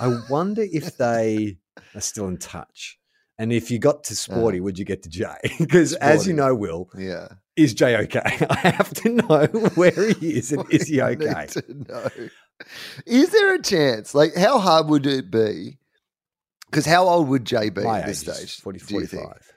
I 0.02 0.08
wonder 0.30 0.64
if 0.80 0.98
they 0.98 1.58
are 1.96 2.02
still 2.02 2.28
in 2.28 2.38
touch." 2.38 2.98
And 3.40 3.52
if 3.52 3.70
you 3.72 3.80
got 3.80 4.04
to 4.06 4.14
uh. 4.14 4.16
Sporty, 4.16 4.60
would 4.60 4.78
you 4.80 4.86
get 4.86 5.04
to 5.04 5.10
Jay? 5.10 5.38
Because 5.60 5.94
as 5.96 6.28
you 6.28 6.34
know, 6.34 6.54
Wil, 6.56 6.90
Yeah. 6.98 7.28
is 7.56 7.74
Jay 7.74 7.96
okay? 8.04 8.46
I 8.50 8.70
have 8.80 8.94
to 9.02 9.10
know 9.10 9.48
where 9.76 10.14
he 10.14 10.38
is 10.38 10.52
and 10.52 10.64
is 10.72 10.88
he 10.88 11.02
We 11.02 11.16
need 11.16 11.28
okay? 11.28 11.46
to 11.48 11.64
know. 11.90 12.10
Is 13.08 13.30
there 13.32 13.56
a 13.56 13.62
chance? 13.62 14.14
Like, 14.14 14.36
how 14.36 14.60
hard 14.60 14.88
would 14.88 15.06
it 15.08 15.32
be? 15.32 15.80
Because 16.74 16.88
how 16.88 17.08
old 17.08 17.28
would 17.30 17.46
Jay 17.46 17.70
be 17.70 17.84
My 17.84 18.00
at 18.00 18.08
this 18.08 18.28
age 18.28 18.36
stage? 18.36 18.60
40, 18.62 18.80
do 18.80 18.86
45. 18.86 19.54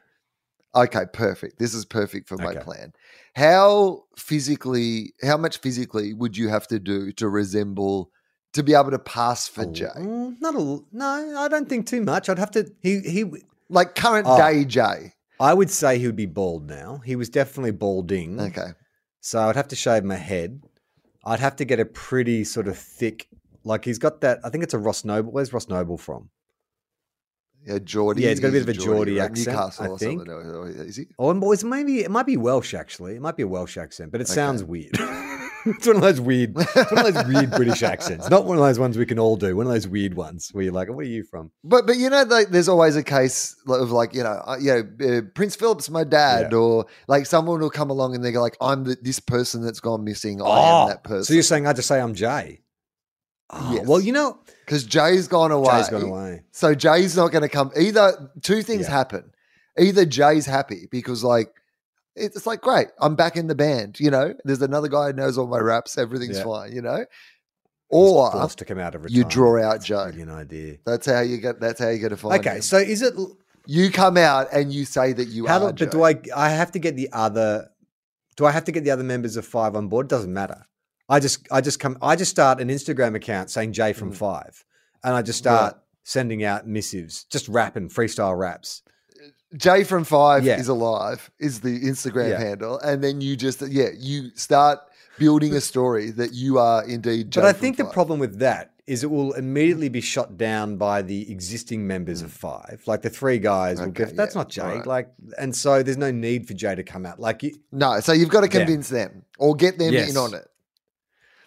Okay, 0.74 1.04
perfect. 1.14 1.58
This 1.58 1.72
is 1.72 1.86
perfect 1.86 2.28
for 2.28 2.36
my 2.36 2.54
plan. 2.54 2.92
How 3.34 4.04
physically, 4.18 5.14
how 5.22 5.38
much 5.38 5.56
physically 5.58 6.12
would 6.12 6.36
you 6.36 6.48
have 6.48 6.66
to 6.68 6.78
do 6.78 7.12
to 7.12 7.28
resemble, 7.30 8.10
to 8.52 8.62
be 8.62 8.74
able 8.74 8.90
to 8.90 8.98
pass 8.98 9.48
for 9.48 9.62
Oh, 9.64 9.72
Jay? 9.72 9.86
mm, 9.96 10.36
not 10.42 10.54
a 10.54 10.80
no, 10.92 11.34
I 11.38 11.48
don't 11.48 11.66
think 11.68 11.86
too 11.86 12.02
much. 12.02 12.28
I'd 12.28 12.38
have 12.38 12.50
to. 12.50 12.70
He 12.82 13.00
he. 13.00 13.24
Like 13.70 13.94
current 13.94 14.26
Oh. 14.28 14.36
day 14.36 14.66
Jay. 14.66 15.14
I 15.40 15.54
would 15.54 15.70
say 15.70 15.98
he 15.98 16.04
would 16.06 16.16
be 16.16 16.26
bald 16.26 16.68
now. 16.68 16.98
He 17.04 17.16
was 17.16 17.30
definitely 17.30 17.72
balding. 17.72 18.38
Okay. 18.38 18.68
So 19.22 19.40
I'd 19.40 19.56
have 19.56 19.68
to 19.68 19.76
shave 19.76 20.04
my 20.04 20.16
head. 20.16 20.62
I'd 21.24 21.40
have 21.40 21.56
to 21.56 21.64
get 21.64 21.80
a 21.80 21.84
pretty 21.86 22.44
sort 22.44 22.68
of 22.68 22.76
thick. 22.78 23.28
Like 23.64 23.86
he's 23.86 23.98
got 23.98 24.20
that. 24.20 24.40
I 24.44 24.50
think 24.50 24.62
it's 24.62 24.74
a 24.74 24.78
Ross 24.78 25.04
Noble. 25.04 25.32
Where's 25.32 25.52
Ross 25.54 25.68
Noble 25.68 25.96
from? 25.96 26.28
Yeah, 27.66 27.78
Geordie. 27.80 28.22
Yeah, 28.22 28.28
he's 28.30 28.40
got 28.40 28.48
a 28.48 28.52
bit 28.52 28.62
of 28.62 28.68
a 28.68 28.72
Geordie 28.72 29.18
right? 29.18 29.24
accent, 29.30 29.48
Newcastle 29.56 29.94
I 29.94 29.98
think. 29.98 30.28
or- 30.28 30.68
Is 30.68 30.96
he? 30.96 31.06
Oh, 31.18 31.30
and 31.30 31.42
it's 31.44 31.64
maybe 31.64 32.00
it 32.00 32.10
might 32.10 32.26
be 32.26 32.36
Welsh 32.36 32.74
actually. 32.74 33.16
It 33.16 33.20
might 33.20 33.36
be 33.36 33.42
a 33.42 33.48
Welsh 33.48 33.76
accent, 33.76 34.12
but 34.12 34.20
it 34.20 34.24
Okay. 34.28 34.34
sounds 34.34 34.62
weird. 34.62 34.90
it's 35.66 35.84
one 35.84 35.96
of 35.96 36.02
those 36.02 36.20
weird, 36.20 36.54
one 36.54 36.64
of 37.06 37.12
those 37.14 37.26
weird 37.34 37.50
British 37.50 37.82
accents. 37.82 38.30
Not 38.30 38.44
one 38.44 38.56
of 38.56 38.62
those 38.62 38.78
ones 38.78 38.96
we 38.96 39.04
can 39.04 39.18
all 39.18 39.36
do. 39.36 39.56
One 39.56 39.66
of 39.66 39.72
those 39.72 39.88
weird 39.88 40.14
ones 40.14 40.50
where 40.52 40.62
you're 40.62 40.72
like, 40.72 40.86
"Where 40.88 40.98
are 40.98 41.02
you 41.02 41.24
from?" 41.24 41.50
But 41.64 41.86
but 41.88 41.96
you 41.96 42.08
know, 42.08 42.22
like 42.22 42.50
there's 42.50 42.68
always 42.68 42.94
a 42.94 43.02
case 43.02 43.56
of 43.68 43.90
like 43.90 44.14
you 44.14 44.22
know, 44.22 44.40
uh, 44.46 44.56
you 44.60 44.72
know, 45.00 45.18
uh, 45.18 45.22
Prince 45.34 45.56
Philip's 45.56 45.90
my 45.90 46.04
dad, 46.04 46.52
Yeah. 46.52 46.58
or 46.58 46.86
like 47.08 47.26
someone 47.26 47.58
will 47.60 47.70
come 47.70 47.90
along 47.90 48.14
and 48.14 48.24
they 48.24 48.30
go 48.30 48.40
like, 48.40 48.56
I'm 48.60 48.84
the, 48.84 48.96
this 49.02 49.18
person 49.18 49.60
that's 49.62 49.80
gone 49.80 50.04
missing. 50.04 50.40
I 50.40 50.82
am 50.82 50.88
that 50.90 51.02
person. 51.02 51.18
Oh, 51.18 51.22
So 51.22 51.34
you're 51.34 51.42
saying 51.42 51.66
I 51.66 51.72
just 51.72 51.88
say 51.88 52.00
I'm 52.00 52.14
Jay? 52.14 52.60
Oh, 53.50 53.74
Yes. 53.74 53.86
Well, 53.86 54.00
you 54.00 54.12
know, 54.12 54.38
because 54.64 54.84
Jay's 54.84 55.28
gone 55.28 55.52
away. 55.52 55.76
Jay's 55.78 55.88
gone 55.88 56.02
away. 56.02 56.42
So 56.52 56.74
Jay's 56.74 57.16
not 57.16 57.30
going 57.30 57.42
to 57.42 57.48
come. 57.48 57.70
Either 57.78 58.30
two 58.42 58.62
things 58.62 58.82
Yeah. 58.86 58.90
happen. 58.94 59.30
Either 59.78 60.04
Jay's 60.04 60.46
happy 60.46 60.88
because 60.90 61.22
like 61.22 61.52
it's 62.16 62.46
like 62.46 62.62
great, 62.62 62.88
I'm 62.98 63.14
back 63.14 63.36
in 63.36 63.46
the 63.46 63.54
band. 63.54 64.00
You 64.00 64.10
know, 64.10 64.34
there's 64.44 64.62
another 64.62 64.88
guy 64.88 65.08
who 65.08 65.12
knows 65.12 65.36
all 65.38 65.46
my 65.46 65.58
raps. 65.58 65.98
Everything's 65.98 66.38
Yeah. 66.38 66.44
fine. 66.44 66.72
You 66.72 66.80
know, 66.82 67.04
or 67.90 68.32
forced 68.32 68.58
to 68.58 68.64
come 68.64 68.78
out 68.78 68.94
of 68.94 69.04
you 69.10 69.22
draw 69.24 69.62
out 69.62 69.82
Jay. 69.82 69.94
Brilliant 69.94 70.30
idea. 70.30 70.76
That's 70.86 71.06
how 71.06 71.20
you 71.20 71.36
get. 71.38 71.60
That's 71.60 71.78
how 71.80 71.88
you 71.90 71.98
get 71.98 72.08
to 72.08 72.16
find. 72.16 72.40
Okay, 72.40 72.56
him. 72.56 72.62
so 72.62 72.78
is 72.78 73.02
it? 73.02 73.14
you 73.66 73.90
come 73.90 74.16
out 74.16 74.48
and 74.52 74.72
you 74.72 74.84
say 74.84 75.12
that 75.12 75.28
you 75.28 75.46
How 75.46 75.62
are. 75.66 75.72
do, 75.72 75.84
but 75.84 75.92
do 75.92 76.02
I? 76.04 76.18
I 76.34 76.48
have 76.50 76.72
to 76.72 76.78
get 76.78 76.96
the 76.96 77.10
other. 77.12 77.68
Do 78.36 78.44
I 78.46 78.50
have 78.50 78.64
to 78.64 78.72
get 78.72 78.84
the 78.84 78.90
other 78.90 79.04
members 79.04 79.36
of 79.36 79.46
Five 79.46 79.76
on 79.76 79.88
board? 79.88 80.08
Doesn't 80.08 80.32
matter. 80.32 80.66
I 81.08 81.20
just, 81.20 81.46
I 81.50 81.60
just 81.60 81.78
come. 81.80 81.96
I 82.02 82.16
just 82.16 82.30
start 82.30 82.60
an 82.60 82.68
Instagram 82.68 83.14
account 83.14 83.50
saying 83.50 83.72
Jay 83.72 83.92
from 83.92 84.10
Mm. 84.12 84.16
Five, 84.16 84.64
and 85.04 85.14
I 85.14 85.22
just 85.22 85.44
Right. 85.44 85.52
start 85.56 85.78
sending 86.04 86.42
out 86.44 86.66
missives, 86.66 87.24
just 87.24 87.48
rapping 87.48 87.88
freestyle 87.88 88.36
raps. 88.38 88.82
Jay 89.56 89.84
from 89.84 90.04
Five 90.04 90.44
Yeah. 90.44 90.58
is 90.58 90.68
alive 90.68 91.30
is 91.38 91.60
the 91.60 91.80
Instagram 91.82 92.30
Yeah. 92.30 92.38
handle, 92.40 92.78
and 92.80 93.02
then 93.02 93.20
you 93.20 93.36
just 93.36 93.62
yeah 93.68 93.88
you 93.96 94.30
start 94.34 94.80
building 95.18 95.54
a 95.54 95.60
story 95.60 96.10
that 96.10 96.32
you 96.34 96.58
are 96.58 96.84
indeed. 96.84 97.30
Jay 97.30 97.40
but 97.40 97.46
I 97.46 97.52
think 97.52 97.76
the 97.76 97.84
problem 97.84 98.18
with 98.18 98.38
that 98.40 98.72
is 98.86 99.02
it 99.02 99.10
will 99.10 99.32
immediately 99.32 99.88
be 99.88 100.00
shot 100.00 100.36
down 100.36 100.76
by 100.76 101.02
the 101.02 101.30
existing 101.30 101.86
members 101.86 102.22
of 102.22 102.30
Five, 102.32 102.82
like 102.86 103.02
the 103.02 103.10
three 103.10 103.38
guys. 103.38 103.78
will 103.80 103.86
Mm. 103.86 103.90
Okay, 103.90 104.04
go, 104.04 104.10
That's 104.16 104.34
yeah, 104.34 104.40
not 104.40 104.48
Jay. 104.48 104.62
alright. 104.62 104.86
Like, 104.86 105.08
and 105.38 105.54
so 105.56 105.82
there's 105.82 105.96
no 105.96 106.10
need 106.10 106.46
for 106.46 106.54
Jay 106.54 106.74
to 106.74 106.82
come 106.84 107.06
out. 107.06 107.18
Like, 107.18 107.42
you, 107.42 107.52
no, 107.72 107.98
so 108.00 108.12
you've 108.12 108.28
got 108.28 108.42
to 108.42 108.46
Yeah. 108.46 108.64
convince 108.64 108.88
them 108.88 109.22
or 109.38 109.54
get 109.56 109.78
them 109.78 109.92
Yes. 109.92 110.10
in 110.10 110.16
on 110.16 110.34
it. 110.34 110.46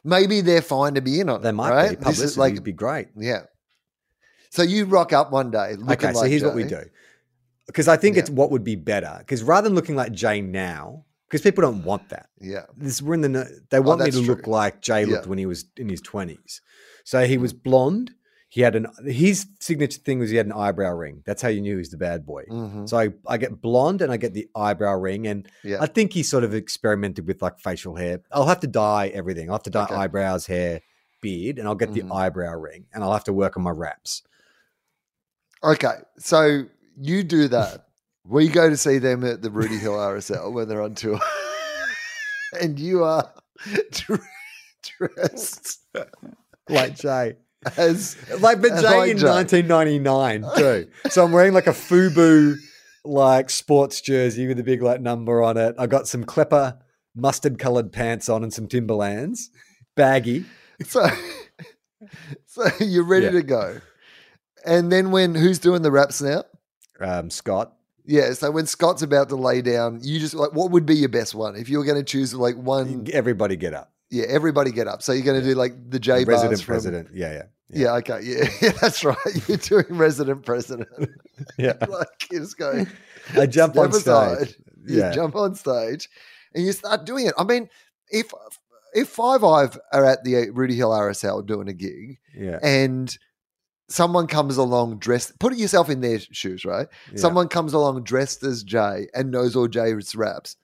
Maybe 0.04 0.42
they're 0.42 0.62
fine 0.62 0.94
to 0.96 1.02
be 1.02 1.20
in 1.20 1.30
on 1.30 1.42
they 1.42 1.52
might 1.52 1.72
right? 1.72 2.00
be 2.00 2.06
This 2.06 2.22
is 2.22 2.38
like 2.38 2.54
would 2.54 2.64
be 2.64 2.74
great. 2.74 3.10
yeah. 3.18 3.44
So 4.52 4.64
you 4.64 4.86
rock 4.86 5.14
up 5.14 5.32
one 5.32 5.52
day. 5.52 5.76
Looking 5.76 5.92
Okay, 5.92 6.14
so 6.14 6.22
like 6.22 6.32
here's 6.32 6.44
what 6.44 6.56
we 6.56 6.64
do. 6.64 6.82
Because 7.68 7.88
I 7.88 7.98
think 7.98 8.16
Yeah. 8.16 8.22
it's 8.22 8.30
what 8.32 8.50
would 8.50 8.64
be 8.64 8.76
better. 8.76 9.16
Because 9.20 9.44
rather 9.44 9.68
than 9.70 9.76
looking 9.76 9.96
like 9.96 10.12
Jay 10.12 10.42
now, 10.42 11.06
because 11.28 11.42
people 11.42 11.62
don't 11.62 11.84
want 11.84 12.10
that. 12.10 12.30
Yeah, 12.42 12.66
This 12.76 13.02
we're 13.02 13.14
in 13.14 13.22
the 13.22 13.62
they 13.70 13.78
oh, 13.78 13.82
want 13.82 14.00
me 14.00 14.04
Oh, 14.04 14.06
that's 14.06 14.16
to 14.16 14.22
look 14.24 14.48
like 14.48 14.82
Jay 14.82 15.06
looked 15.06 15.26
Yeah. 15.26 15.30
When 15.30 15.38
he 15.38 15.46
was 15.46 15.66
in 15.78 15.88
his 15.88 16.02
twenties. 16.02 16.62
So 17.04 17.26
he 17.26 17.36
hmm. 17.36 17.42
was 17.42 17.54
blonde. 17.54 18.12
He 18.52 18.62
had 18.62 18.76
an 18.76 18.88
his 19.06 19.46
signature 19.60 20.00
thing 20.00 20.18
was 20.18 20.32
he 20.32 20.36
had 20.38 20.48
an 20.48 20.54
eyebrow 20.54 20.92
ring. 20.94 21.22
That's 21.24 21.40
how 21.42 21.50
you 21.50 21.62
knew 21.62 21.74
he 21.74 21.78
was 21.78 21.92
the 21.92 21.98
bad 21.98 22.26
boy. 22.26 22.46
Mhm. 22.50 22.90
So 22.90 22.98
I, 22.98 23.10
I 23.28 23.38
get 23.38 23.62
blonde 23.62 24.02
and 24.02 24.12
I 24.12 24.18
get 24.18 24.34
the 24.34 24.48
eyebrow 24.56 24.96
ring, 24.96 25.28
and 25.28 25.48
yeah. 25.64 25.78
I 25.80 25.86
think 25.86 26.14
he 26.14 26.24
sort 26.24 26.44
of 26.44 26.56
experimented 26.56 27.28
with 27.28 27.44
like 27.44 27.60
facial 27.60 27.96
hair. 27.96 28.22
I'll 28.32 28.48
have 28.48 28.60
to 28.62 28.68
dye 28.68 29.10
everything. 29.10 29.50
I'll 29.50 29.56
have 29.58 29.64
to 29.64 29.70
dye 29.70 29.84
Okay. 29.84 29.94
eyebrows, 29.96 30.48
hair, 30.48 30.82
beard, 31.22 31.60
and 31.60 31.68
I'll 31.68 31.76
get 31.76 31.90
Mhm. 31.92 32.08
the 32.10 32.14
eyebrow 32.16 32.56
ring, 32.56 32.86
and 32.92 33.04
I'll 33.04 33.14
have 33.14 33.26
to 33.26 33.34
work 33.34 33.56
on 33.56 33.62
my 33.62 33.70
raps. 33.72 34.24
Okay, 35.64 35.98
so 36.18 36.64
you 36.98 37.24
do 37.24 37.48
that. 37.50 37.86
we 38.26 38.48
go 38.48 38.70
to 38.70 38.78
see 38.78 38.98
them 38.98 39.24
at 39.24 39.42
the 39.42 39.50
Rooty 39.52 39.78
Hill 39.78 39.94
RSL 39.94 40.52
when 40.54 40.68
they're 40.68 40.82
on 40.82 40.96
tour, 40.96 41.20
and 42.62 42.80
you 42.80 43.04
are 43.04 43.32
dressed 44.98 45.80
Like 46.68 46.96
Jay. 46.96 47.36
As 47.78 48.16
Like, 48.40 48.62
but 48.62 48.72
As 48.72 48.82
Jay 48.82 48.98
like 48.98 49.12
in 49.12 49.18
Jay. 49.18 49.28
1999 49.28 50.46
too. 50.58 50.88
So 51.10 51.24
I'm 51.26 51.32
wearing 51.32 51.54
like 51.54 51.68
a 51.68 51.72
FUBU 51.72 52.56
like 53.06 53.50
sports 53.50 54.02
jersey 54.02 54.48
with 54.48 54.60
a 54.60 54.64
big 54.64 54.82
like 54.82 55.02
number 55.02 55.42
on 55.42 55.58
it. 55.58 55.76
I 55.78 55.88
got 55.88 56.08
some 56.08 56.24
Klepper 56.24 56.78
mustard 57.16 57.58
colored 57.60 57.92
pants 57.92 58.30
on 58.30 58.44
and 58.44 58.54
some 58.54 58.68
Timberlands, 58.68 59.50
baggy. 59.96 60.46
so. 60.86 61.08
So 62.46 62.66
you're 62.80 63.04
ready 63.04 63.26
Yeah. 63.26 63.32
to 63.32 63.44
go, 63.44 63.82
and 64.66 64.90
then 64.92 65.12
when 65.12 65.36
who's 65.36 65.60
doing 65.60 65.82
the 65.82 65.92
raps 65.92 66.22
now? 66.22 66.44
Um, 67.02 67.30
Scott, 67.30 67.74
Yeah, 68.06 68.32
so 68.34 68.52
when 68.52 68.66
Scott's 68.66 69.02
about 69.02 69.30
to 69.30 69.36
lay 69.36 69.62
down, 69.62 70.00
you 70.02 70.18
just 70.20 70.34
like 70.34 70.54
what 70.54 70.72
would 70.72 70.86
be 70.86 70.96
your 70.96 71.10
best 71.10 71.36
one 71.36 71.56
if 71.58 71.68
you 71.70 71.78
were 71.78 71.84
going 71.84 71.98
to 71.98 72.04
choose 72.04 72.34
like 72.34 72.56
one? 72.56 73.06
everybody 73.12 73.56
get 73.58 73.74
up. 73.74 73.92
Yeah, 74.12 74.26
everybody 74.28 74.72
get 74.72 74.88
up. 74.88 75.02
So 75.04 75.12
you're 75.12 75.24
going 75.26 75.40
to 75.40 75.46
do 75.48 75.54
like 75.56 75.74
the 75.90 76.00
J 76.00 76.24
The 76.24 76.32
resident 76.32 76.62
from- 76.62 76.74
president. 76.74 77.10
Yeah, 77.14 77.32
yeah, 77.34 77.44
Yeah. 77.70 77.94
okay, 77.98 78.20
yeah, 78.24 78.50
yeah, 78.62 78.72
that's 78.82 79.04
right. 79.04 79.18
You're 79.48 79.58
doing 79.58 79.86
resident 79.90 80.46
president. 80.46 80.90
yeah. 81.58 81.74
like 81.88 82.08
you 82.32 82.40
just 82.40 82.58
go. 82.58 82.86
I 83.38 83.46
jump 83.46 83.78
on 83.78 83.92
stage. 83.94 84.02
aside, 84.02 84.56
You 84.86 84.98
Yeah. 85.00 85.12
jump 85.12 85.36
on 85.36 85.54
stage, 85.56 86.10
and 86.56 86.66
you 86.66 86.72
start 86.72 87.06
doing 87.06 87.28
it. 87.28 87.34
I 87.38 87.44
mean, 87.44 87.70
if 88.10 88.32
if 88.96 89.10
Five 89.10 89.44
Ive 89.44 89.78
are 89.94 90.04
at 90.06 90.24
the 90.24 90.38
uh, 90.38 90.46
Rooty 90.54 90.76
Hill 90.76 90.90
RSL 90.90 91.46
doing 91.46 91.68
a 91.68 91.74
gig, 91.74 92.18
Yeah. 92.36 92.58
and 92.64 93.16
someone 93.88 94.26
comes 94.26 94.58
along 94.58 94.98
dressed, 95.00 95.38
put 95.40 95.56
yourself 95.56 95.90
in 95.92 96.02
their 96.02 96.20
shoes, 96.20 96.66
right? 96.66 96.88
yeah. 97.12 97.18
someone 97.20 97.48
comes 97.48 97.74
along 97.74 98.04
dressed 98.04 98.44
as 98.44 98.64
Jay 98.64 99.08
and 99.14 99.30
knows 99.32 99.56
all 99.56 99.68
Jay's 99.68 100.16
raps. 100.16 100.56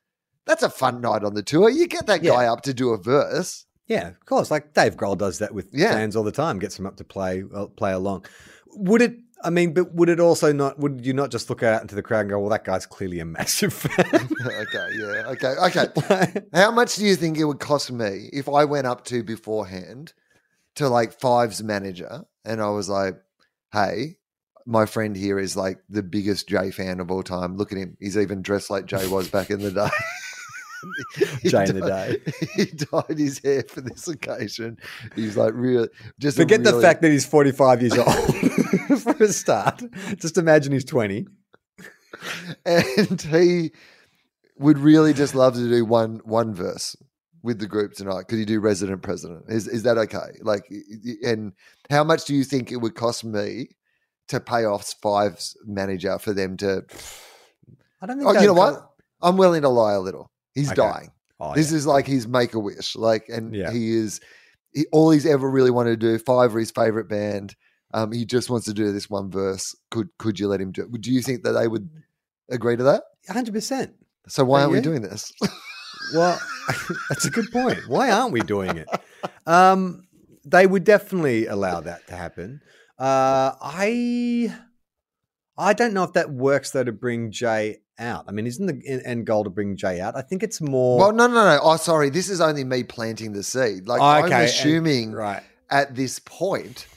That's 0.45 0.63
a 0.63 0.69
fun 0.69 1.01
night 1.01 1.23
on 1.23 1.33
the 1.33 1.43
tour. 1.43 1.69
You 1.69 1.87
get 1.87 2.07
that 2.07 2.23
Yeah. 2.23 2.31
guy 2.31 2.45
up 2.45 2.61
to 2.61 2.73
do 2.73 2.89
a 2.91 2.97
verse. 2.97 3.65
Yeah, 3.87 4.07
of 4.09 4.25
course. 4.25 4.49
Like 4.51 4.73
Dave 4.73 4.95
Grohl 4.95 5.17
does 5.17 5.39
that 5.39 5.53
with 5.53 5.69
Yeah. 5.73 5.91
fans 5.93 6.15
all 6.15 6.23
the 6.23 6.31
time. 6.31 6.59
Gets 6.59 6.77
them 6.77 6.85
up 6.85 6.97
to 6.97 7.03
play 7.03 7.43
uh, 7.53 7.67
play 7.67 7.93
along. 7.93 8.25
Would 8.75 9.01
it? 9.01 9.15
I 9.43 9.49
mean, 9.51 9.73
but 9.73 9.93
would 9.93 10.09
it 10.09 10.19
also 10.19 10.51
not? 10.51 10.79
Would 10.79 11.05
you 11.05 11.13
not 11.13 11.29
just 11.29 11.49
look 11.49 11.61
out 11.61 11.81
into 11.81 11.93
the 11.93 12.01
crowd 12.01 12.21
and 12.21 12.29
go, 12.29 12.39
"Well, 12.39 12.49
that 12.49 12.63
guy's 12.63 12.85
clearly 12.85 13.19
a 13.19 13.25
massive 13.25 13.73
fan." 13.83 14.05
okay, 14.45 14.89
yeah, 14.97 15.27
okay, 15.27 15.55
okay. 15.67 16.41
How 16.53 16.71
much 16.71 16.95
do 16.95 17.05
you 17.05 17.15
think 17.15 17.37
it 17.37 17.43
would 17.45 17.59
cost 17.59 17.91
me 17.91 18.29
if 18.33 18.49
I 18.49 18.65
went 18.65 18.87
up 18.87 19.03
to 19.05 19.23
beforehand 19.23 20.13
to 20.75 20.89
like 20.89 21.19
Five's 21.19 21.61
manager 21.63 22.23
and 22.43 22.61
I 22.61 22.69
was 22.69 22.89
like, 22.89 23.15
hey, 23.71 24.17
my 24.65 24.85
friend 24.85 25.15
here 25.15 25.37
is 25.39 25.55
like 25.55 25.77
the 25.89 26.03
biggest 26.03 26.49
Jay 26.49 26.71
fan 26.71 26.99
of 26.99 27.11
all 27.11 27.23
time. 27.23 27.55
Look 27.55 27.71
at 27.71 27.77
him. 27.77 27.95
He's 27.99 28.17
even 28.17 28.41
dressed 28.41 28.69
like 28.69 28.85
Jay 28.87 29.07
was 29.07 29.27
back 29.29 29.51
in 29.51 29.59
the 29.61 29.71
day. 29.71 29.89
In 31.43 31.79
the 31.79 31.85
dyed- 31.87 32.33
He 32.55 32.65
dyed 32.65 33.17
his 33.17 33.39
hair 33.39 33.63
for 33.67 33.81
this 33.81 34.07
occasion. 34.07 34.77
He's 35.15 35.37
like 35.37 35.53
real 35.55 35.87
just 36.19 36.37
Forget 36.37 36.63
the 36.63 36.81
fact 36.81 37.01
that 37.01 37.11
he's 37.11 37.25
forty 37.25 37.51
five 37.51 37.81
years 37.81 37.97
old 37.97 38.99
for 39.01 39.23
a 39.23 39.27
start. 39.29 39.81
Just 40.17 40.37
imagine 40.37 40.73
he's 40.73 40.85
twenty. 40.85 41.27
and 42.65 43.21
he 43.21 43.71
would 44.57 44.77
really 44.77 45.13
just 45.13 45.35
love 45.35 45.53
to 45.55 45.69
do 45.69 45.85
one 45.85 46.21
one 46.23 46.53
verse 46.53 46.95
with 47.43 47.59
the 47.59 47.67
group 47.67 47.93
tonight. 47.93 48.27
Could 48.27 48.39
you 48.39 48.45
do 48.45 48.59
resident 48.59 49.01
president? 49.01 49.45
Is 49.47 49.67
is 49.67 49.83
that 49.83 49.97
okay? 49.97 50.39
Like, 50.41 50.63
and 51.23 51.53
how 51.89 52.03
much 52.03 52.25
do 52.25 52.33
you 52.33 52.43
think 52.43 52.71
it 52.71 52.77
would 52.77 52.95
cost 52.95 53.23
me 53.23 53.69
to 54.29 54.39
pay 54.39 54.65
off 54.65 54.93
Five's 55.01 55.55
manager 55.65 56.17
for 56.19 56.33
them 56.33 56.57
to? 56.57 56.83
I 58.01 58.05
don't 58.07 58.17
think. 58.17 58.29
Oh, 58.29 58.33
you 58.33 58.47
know 58.47 58.55
go- 58.55 58.61
what? 58.61 58.89
I'm 59.21 59.37
willing 59.37 59.61
to 59.61 59.69
lie 59.69 59.93
a 59.93 59.99
little. 59.99 60.31
He's 60.55 60.67
Okay. 60.71 60.75
dying. 60.77 61.11
Oh, 61.39 61.53
this 61.53 61.71
yeah. 61.71 61.77
is 61.77 61.85
like 61.85 62.07
his 62.07 62.27
make 62.27 62.53
a 62.53 62.59
wish. 62.59 62.95
Like, 62.95 63.25
and 63.29 63.53
Yeah. 63.53 63.71
he 63.71 63.91
is 63.91 64.19
he, 64.73 64.85
all 64.91 65.11
he's 65.11 65.25
ever 65.25 65.49
really 65.49 65.71
wanted 65.71 65.99
to 65.99 66.17
do. 66.17 66.17
Five 66.17 66.55
are 66.55 66.59
his 66.59 66.71
favorite 66.71 67.07
band. 67.09 67.55
Um, 67.93 68.11
he 68.11 68.25
just 68.25 68.49
wants 68.49 68.65
to 68.65 68.73
do 68.73 68.91
this 68.91 69.09
one 69.09 69.29
verse. 69.29 69.75
Could 69.91 70.09
could 70.17 70.39
you 70.39 70.47
let 70.47 70.59
him 70.61 70.71
do 70.71 70.83
it? 70.83 71.01
Do 71.01 71.11
you 71.11 71.21
think 71.21 71.43
that 71.43 71.51
they 71.51 71.67
would 71.67 71.89
agree 72.49 72.75
to 72.77 72.83
that? 72.83 73.03
hundred 73.29 73.53
percent. 73.53 73.93
So 74.27 74.43
why 74.43 74.59
Don't 74.61 74.63
aren't 74.73 74.73
we 74.73 74.81
doing 74.81 75.01
this? 75.01 75.31
Well, 76.13 76.39
that's 77.09 77.25
a 77.25 77.29
good 77.29 77.51
point. 77.51 77.79
Why 77.87 78.11
aren't 78.11 78.31
we 78.31 78.41
doing 78.41 78.77
it? 78.77 78.87
Um, 79.45 80.07
they 80.45 80.67
would 80.67 80.83
definitely 80.83 81.47
allow 81.47 81.81
that 81.81 82.05
to 82.07 82.15
happen. 82.15 82.61
Uh, 82.99 83.51
I, 83.61 84.55
I 85.57 85.73
don't 85.73 85.93
know 85.93 86.03
if 86.03 86.13
that 86.13 86.29
works 86.31 86.71
though 86.71 86.83
to 86.83 86.91
bring 86.91 87.31
Jay 87.31 87.77
out. 87.99 88.25
I 88.27 88.31
mean, 88.31 88.47
isn't 88.47 88.65
the 88.65 89.01
end 89.05 89.25
goal 89.25 89.43
to 89.43 89.49
bring 89.49 89.75
Jay 89.75 89.99
out? 90.01 90.15
I 90.15 90.21
think 90.21 90.43
it's 90.43 90.61
more. 90.61 90.99
Well, 90.99 91.11
no, 91.11 91.27
no, 91.27 91.33
no. 91.33 91.59
Oh, 91.61 91.77
sorry. 91.77 92.09
This 92.09 92.29
is 92.29 92.41
only 92.41 92.63
me 92.63 92.83
planting 92.83 93.33
the 93.33 93.43
seed. 93.43 93.87
Like 93.87 94.01
Oh, 94.01 94.05
I'm 94.05 94.25
okay, 94.25 94.33
and- 94.35 94.43
assuming 94.45 95.11
right. 95.13 95.41
at 95.69 95.95
this 95.95 96.19
point 96.19 96.87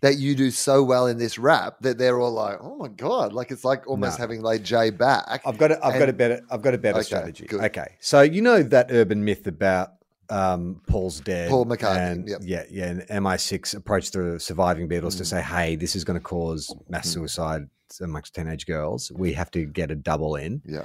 that 0.00 0.16
you 0.16 0.36
do 0.36 0.50
so 0.52 0.84
well 0.84 1.08
in 1.08 1.18
this 1.18 1.38
rap 1.38 1.76
that 1.80 1.98
they're 1.98 2.20
all 2.20 2.30
like, 2.30 2.58
"Oh 2.62 2.76
my 2.76 2.86
god!" 2.88 3.32
Like 3.32 3.50
it's 3.50 3.64
like 3.64 3.86
almost 3.88 4.18
No. 4.18 4.22
having 4.22 4.42
like 4.42 4.62
Jay 4.62 4.90
back. 4.90 5.40
I've 5.44 5.58
got 5.58 5.72
a, 5.72 5.84
I've 5.84 5.94
got 5.94 6.02
a 6.02 6.08
And- 6.10 6.18
better 6.18 6.40
I've 6.50 6.62
got 6.62 6.74
a 6.74 6.78
better 6.78 6.98
Okay, 6.98 7.04
strategy. 7.04 7.46
good. 7.46 7.64
Okay, 7.64 7.96
so 8.00 8.22
you 8.22 8.40
know 8.40 8.62
that 8.62 8.92
urban 8.92 9.24
myth 9.24 9.46
about 9.48 9.94
um, 10.30 10.80
Paul's 10.86 11.20
dead. 11.20 11.48
Paul 11.48 11.64
McCartney, 11.64 12.12
and, 12.12 12.28
yep. 12.28 12.40
Yeah, 12.44 12.62
yeah. 12.70 12.84
And 12.90 13.00
MI6 13.08 13.74
approached 13.74 14.12
the 14.12 14.38
surviving 14.38 14.86
Beatles 14.86 15.16
to 15.16 15.22
Mm. 15.22 15.26
say, 15.26 15.40
"Hey, 15.40 15.74
this 15.74 15.96
is 15.96 16.04
going 16.04 16.18
to 16.18 16.22
cause 16.22 16.72
mass 16.88 17.08
Mm. 17.08 17.12
suicide 17.14 17.68
amongst 18.00 18.34
teenage 18.34 18.66
girls. 18.66 19.10
We 19.14 19.32
have 19.34 19.50
to 19.52 19.64
get 19.66 19.90
a 19.90 19.96
double 19.96 20.36
in." 20.36 20.62
Yeah. 20.64 20.84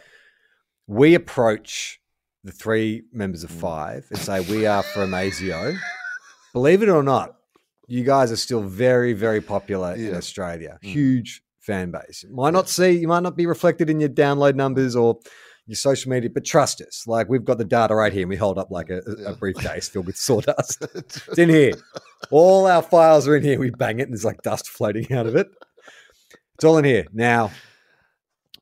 We 0.87 1.15
approach 1.15 1.99
the 2.43 2.51
three 2.51 3.03
members 3.13 3.43
of 3.43 3.51
Mm. 3.51 3.59
five 3.59 4.05
and 4.09 4.19
say, 4.19 4.41
"We 4.41 4.65
are 4.65 4.83
from 4.83 5.11
ASIO." 5.13 5.77
Believe 6.53 6.83
it 6.83 6.89
or 6.89 7.01
not, 7.03 7.35
you 7.87 8.03
guys 8.03 8.31
are 8.31 8.35
still 8.37 8.61
very, 8.61 9.13
very 9.13 9.41
popular 9.41 9.93
in 9.95 10.13
Australia. 10.15 10.77
Mm. 10.83 10.87
Huge 10.87 11.43
fan 11.59 11.91
base. 11.91 12.25
Might 12.29 12.51
not 12.53 12.67
see, 12.69 12.91
you 12.91 13.07
might 13.07 13.23
not 13.23 13.37
be 13.37 13.45
reflected 13.45 13.89
in 13.89 13.99
your 13.99 14.09
download 14.09 14.55
numbers 14.55 14.95
or 14.95 15.19
your 15.65 15.77
social 15.77 16.11
media, 16.11 16.29
but 16.29 16.43
trust 16.43 16.81
us. 16.81 17.07
Like 17.07 17.29
we've 17.29 17.45
got 17.45 17.57
the 17.57 17.63
data 17.65 17.95
right 17.95 18.11
here, 18.11 18.23
and 18.23 18.29
we 18.29 18.35
hold 18.35 18.57
up 18.57 18.69
like 18.69 18.89
a, 18.89 18.97
a- 18.97 19.21
Yeah. 19.21 19.29
a 19.29 19.35
briefcase 19.35 19.87
filled 19.87 20.07
with 20.07 20.17
sawdust. 20.17 20.81
it's 20.95 21.37
in 21.37 21.47
here. 21.49 21.71
All 22.31 22.65
our 22.67 22.81
files 22.81 23.25
are 23.29 23.37
in 23.37 23.43
here. 23.43 23.57
We 23.57 23.69
bang 23.69 23.99
it, 23.99 24.03
and 24.03 24.11
there's 24.11 24.25
like 24.25 24.41
dust 24.41 24.67
floating 24.69 25.11
out 25.13 25.25
of 25.25 25.35
it. 25.37 25.47
It's 26.63 26.69
all 26.69 26.77
in 26.77 26.85
here 26.85 27.05
now. 27.11 27.51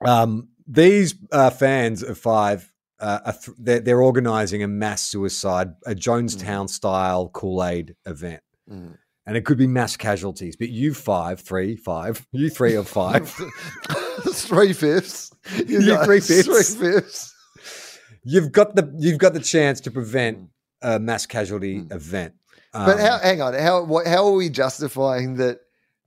Um, 0.04 0.48
these 0.68 1.14
uh, 1.32 1.52
fans 1.52 2.02
of 2.02 2.18
Five, 2.18 2.74
uh, 3.00 3.20
are 3.26 3.34
th- 3.34 3.58
they're, 3.60 3.80
they're 3.80 4.02
organizing 4.02 4.64
a 4.64 4.68
mass 4.68 5.04
suicide, 5.04 5.76
a 5.86 5.94
Jonestown 5.94 6.68
style 6.68 7.30
Kool 7.30 7.64
Aid 7.64 7.96
event. 8.08 8.42
Mm. 8.68 8.98
And 9.28 9.38
it 9.38 9.46
could 9.46 9.60
be 9.60 9.68
mass 9.68 9.96
casualties, 9.98 10.56
but 10.56 10.70
you 10.70 10.96
five, 10.96 11.42
three, 11.42 11.76
five, 11.76 12.26
you 12.32 12.50
three 12.50 12.74
of 12.74 12.88
five, 12.88 13.30
three 14.32 14.74
fifths. 14.74 15.32
You 15.68 15.80
You 15.82 15.94
know, 15.94 16.04
three-fifths. 16.04 16.74
Three 16.74 16.94
fifths. 16.94 17.36
you've 18.24 18.52
got 18.52 18.76
the 18.76 18.92
you've 18.98 19.20
got 19.20 19.36
the 19.36 19.40
chance 19.40 19.80
to 19.82 19.92
prevent 19.92 20.50
a 20.82 21.00
mass 21.00 21.28
casualty 21.28 21.82
Mm. 21.82 21.92
event. 21.94 22.34
But 22.74 22.96
Um, 22.96 22.98
how, 23.00 23.20
hang 23.20 23.42
on, 23.44 23.54
how 23.54 23.84
what, 23.84 24.08
how 24.08 24.26
are 24.26 24.34
we 24.34 24.50
justifying 24.50 25.36
that? 25.36 25.60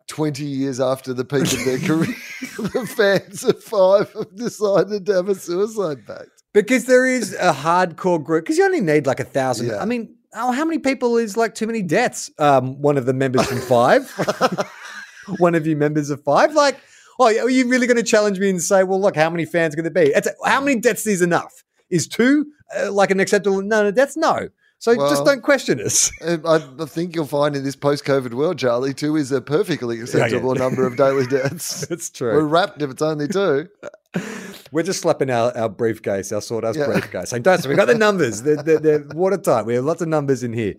Twenty 0.06 0.44
years 0.44 0.80
after 0.80 1.14
the 1.14 1.24
peak 1.24 1.52
of 1.52 1.64
their 1.64 1.78
career, 1.78 2.14
the 2.58 2.86
fans 2.86 3.42
of 3.42 3.62
Five 3.62 4.12
have 4.12 4.36
decided 4.36 5.06
to 5.06 5.14
have 5.14 5.28
a 5.28 5.34
suicide 5.34 6.06
pact. 6.06 6.28
Because 6.52 6.84
there 6.84 7.06
is 7.06 7.34
a 7.34 7.52
hardcore 7.52 8.22
group. 8.22 8.44
Because 8.44 8.58
you 8.58 8.64
only 8.64 8.80
need 8.80 9.06
like 9.06 9.18
a 9.18 9.24
thousand. 9.24 9.68
Yeah. 9.68 9.78
I 9.78 9.86
mean, 9.86 10.14
oh, 10.34 10.52
how 10.52 10.64
many 10.64 10.78
people 10.78 11.16
is 11.16 11.36
like 11.36 11.54
too 11.54 11.66
many 11.66 11.82
deaths? 11.82 12.30
Um, 12.38 12.80
one 12.80 12.96
of 12.96 13.06
the 13.06 13.14
members 13.14 13.46
from 13.46 13.60
Five, 13.60 14.10
one 15.38 15.54
of 15.54 15.66
you 15.66 15.76
members 15.76 16.10
of 16.10 16.22
Five, 16.22 16.54
like, 16.54 16.78
oh, 17.18 17.26
are 17.26 17.50
you 17.50 17.68
really 17.68 17.86
going 17.86 17.96
to 17.96 18.02
challenge 18.02 18.38
me 18.38 18.50
and 18.50 18.62
say, 18.62 18.84
well, 18.84 19.00
look, 19.00 19.16
how 19.16 19.30
many 19.30 19.44
fans 19.44 19.74
are 19.74 19.76
going 19.76 19.84
to 19.84 19.90
be? 19.90 20.12
It's 20.14 20.28
how 20.44 20.60
many 20.60 20.80
deaths 20.80 21.06
is 21.06 21.22
enough? 21.22 21.64
Is 21.90 22.06
two 22.06 22.46
uh, 22.76 22.92
like 22.92 23.10
an 23.10 23.20
acceptable? 23.20 23.62
No, 23.62 23.84
no, 23.84 23.90
deaths, 23.90 24.16
no. 24.16 24.48
So 24.84 24.94
Well- 24.94 25.08
just 25.08 25.24
don't 25.24 25.42
question 25.42 25.80
us. 25.80 26.10
I, 26.22 26.62
I 26.78 26.84
think 26.84 27.16
you'll 27.16 27.24
find 27.24 27.56
in 27.56 27.64
this 27.64 27.74
post-COVID 27.74 28.34
world, 28.34 28.58
Charlie, 28.58 28.92
two 28.92 29.16
is 29.16 29.32
a 29.32 29.40
perfectly 29.40 29.98
acceptable 29.98 30.54
number 30.54 30.86
of 30.86 30.98
daily 30.98 31.26
deaths. 31.30 31.86
That's 31.86 32.10
true. 32.10 32.34
We're 32.34 32.44
wrapped 32.44 32.82
if 32.82 32.90
it's 32.90 33.00
only 33.00 33.26
two. 33.26 33.70
We're 34.72 34.82
just 34.82 35.00
slapping 35.00 35.30
our, 35.30 35.56
our 35.56 35.70
briefcase, 35.70 36.32
our 36.32 36.42
sawdust 36.42 36.78
Yeah. 36.78 36.84
briefcase, 36.84 37.30
saying, 37.30 37.44
"Don't 37.44 37.66
we 37.66 37.76
got 37.76 37.86
the 37.86 37.94
numbers? 37.94 38.42
They're, 38.42 38.62
they're, 38.62 38.78
they're 38.78 39.04
watertight. 39.14 39.64
We 39.64 39.72
have 39.76 39.84
lots 39.86 40.02
of 40.02 40.08
numbers 40.08 40.42
in 40.42 40.52
here." 40.52 40.74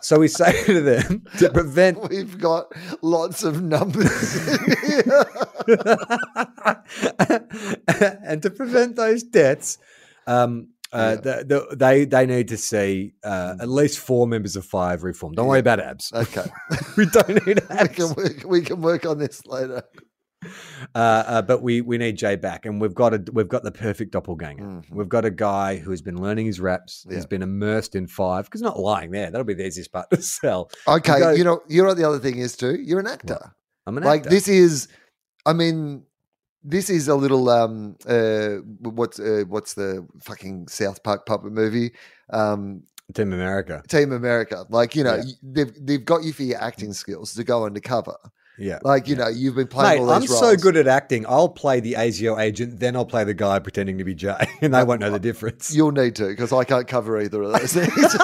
So 0.00 0.18
we 0.18 0.26
say 0.26 0.64
to 0.64 0.80
them 0.80 1.22
to 1.38 1.48
prevent 1.50 2.10
We've 2.10 2.36
got 2.38 2.72
lots 3.00 3.44
of 3.44 3.62
numbers. 3.62 4.48
in 4.48 4.58
here. 4.90 5.24
and 8.26 8.42
to 8.42 8.50
prevent 8.50 8.96
those 8.96 9.22
deaths, 9.22 9.78
um, 10.26 10.68
uh, 10.92 11.16
Yeah. 11.24 11.36
the, 11.38 11.44
the, 11.70 11.76
they 11.76 12.04
they 12.04 12.26
need 12.26 12.48
to 12.48 12.56
see 12.56 13.14
uh, 13.24 13.56
at 13.60 13.68
least 13.68 13.98
four 13.98 14.26
members 14.26 14.56
of 14.56 14.64
five 14.64 15.02
reform. 15.04 15.32
Don't 15.34 15.46
worry 15.48 15.60
about 15.60 15.80
abs. 15.80 16.12
okay, 16.14 16.46
we 16.96 17.06
don't 17.06 17.28
need 17.46 17.60
we 17.70 17.76
abs. 17.76 17.94
can 17.94 18.14
work. 18.14 18.44
We 18.46 18.60
can 18.62 18.80
work 18.80 19.04
on 19.06 19.18
this 19.18 19.44
later. 19.46 19.82
Uh, 20.94 20.98
uh, 20.98 21.42
but 21.42 21.60
we 21.62 21.80
we 21.80 21.98
need 21.98 22.16
Jay 22.16 22.36
back, 22.36 22.66
and 22.66 22.80
we've 22.80 22.94
got 22.94 23.12
a 23.14 23.24
we've 23.32 23.48
got 23.48 23.64
the 23.64 23.72
perfect 23.72 24.12
doppelganger. 24.12 24.62
Mhm. 24.62 24.84
We've 24.90 25.08
got 25.08 25.24
a 25.24 25.30
guy 25.30 25.76
who 25.78 25.90
has 25.90 26.02
been 26.02 26.20
learning 26.22 26.46
his 26.46 26.60
raps. 26.60 27.04
Yeah. 27.08 27.16
He's 27.16 27.26
been 27.26 27.42
immersed 27.42 27.94
in 27.96 28.06
five 28.06 28.44
because 28.44 28.62
not 28.62 28.78
lying 28.78 29.10
there. 29.10 29.30
That'll 29.30 29.44
be 29.44 29.54
the 29.54 29.66
easiest 29.66 29.90
part 29.92 30.08
to 30.12 30.22
sell. 30.22 30.70
Okay, 30.86 31.18
go- 31.18 31.30
you 31.32 31.42
know, 31.42 31.60
you 31.68 31.82
know 31.82 31.88
what 31.88 31.96
the 31.96 32.04
other 32.06 32.18
thing 32.20 32.38
is 32.38 32.56
too. 32.56 32.76
You're 32.80 33.00
an 33.00 33.06
actor. 33.08 33.54
I'm 33.86 33.96
an 33.98 34.04
like 34.04 34.20
actor. 34.20 34.28
Like 34.30 34.34
this 34.36 34.46
is, 34.48 34.88
I 35.44 35.52
mean, 35.52 36.04
this 36.68 36.90
is 36.90 37.06
a 37.08 37.14
little 37.14 37.48
um 37.48 37.96
uh 38.08 38.56
what's 38.82 39.18
uh, 39.20 39.44
what's 39.48 39.74
the 39.74 40.06
fucking 40.20 40.68
South 40.68 41.02
Park 41.02 41.24
puppet 41.26 41.52
movie 41.52 41.92
um 42.30 42.82
Team 43.14 43.32
America. 43.32 43.84
Team 43.86 44.10
America. 44.12 44.64
Like 44.68 44.96
you 44.96 45.04
know, 45.04 45.14
Yeah. 45.16 45.22
they've 45.40 45.86
they've 45.86 46.04
got 46.04 46.24
you 46.24 46.32
for 46.32 46.42
your 46.42 46.60
acting 46.60 46.92
skills 46.92 47.34
to 47.34 47.44
go 47.44 47.64
undercover. 47.64 48.16
Yeah. 48.58 48.80
Like 48.82 49.06
you 49.06 49.14
Yeah. 49.14 49.24
know, 49.24 49.28
you've 49.28 49.54
been 49.54 49.68
playing 49.68 50.00
Mate, 50.00 50.02
all 50.02 50.10
I'm 50.10 50.22
these 50.22 50.36
so 50.36 50.56
good 50.56 50.76
at 50.76 50.88
acting. 50.88 51.24
I'll 51.28 51.48
play 51.48 51.78
the 51.78 51.92
ASIO 51.92 52.36
agent, 52.40 52.80
then 52.80 52.96
I'll 52.96 53.06
play 53.06 53.22
the 53.22 53.32
guy 53.34 53.60
pretending 53.60 53.98
to 53.98 54.04
be 54.04 54.16
Jay, 54.16 54.48
and 54.60 54.74
they 54.74 54.82
won't 54.82 55.00
know 55.00 55.12
the 55.12 55.20
difference. 55.20 55.72
You'll 55.72 55.92
need 55.92 56.16
to 56.16 56.26
because 56.26 56.52
I 56.52 56.64
can't 56.64 56.88
cover 56.88 57.20
either 57.20 57.44
of 57.44 57.52
those 57.52 57.72
things. 57.74 57.94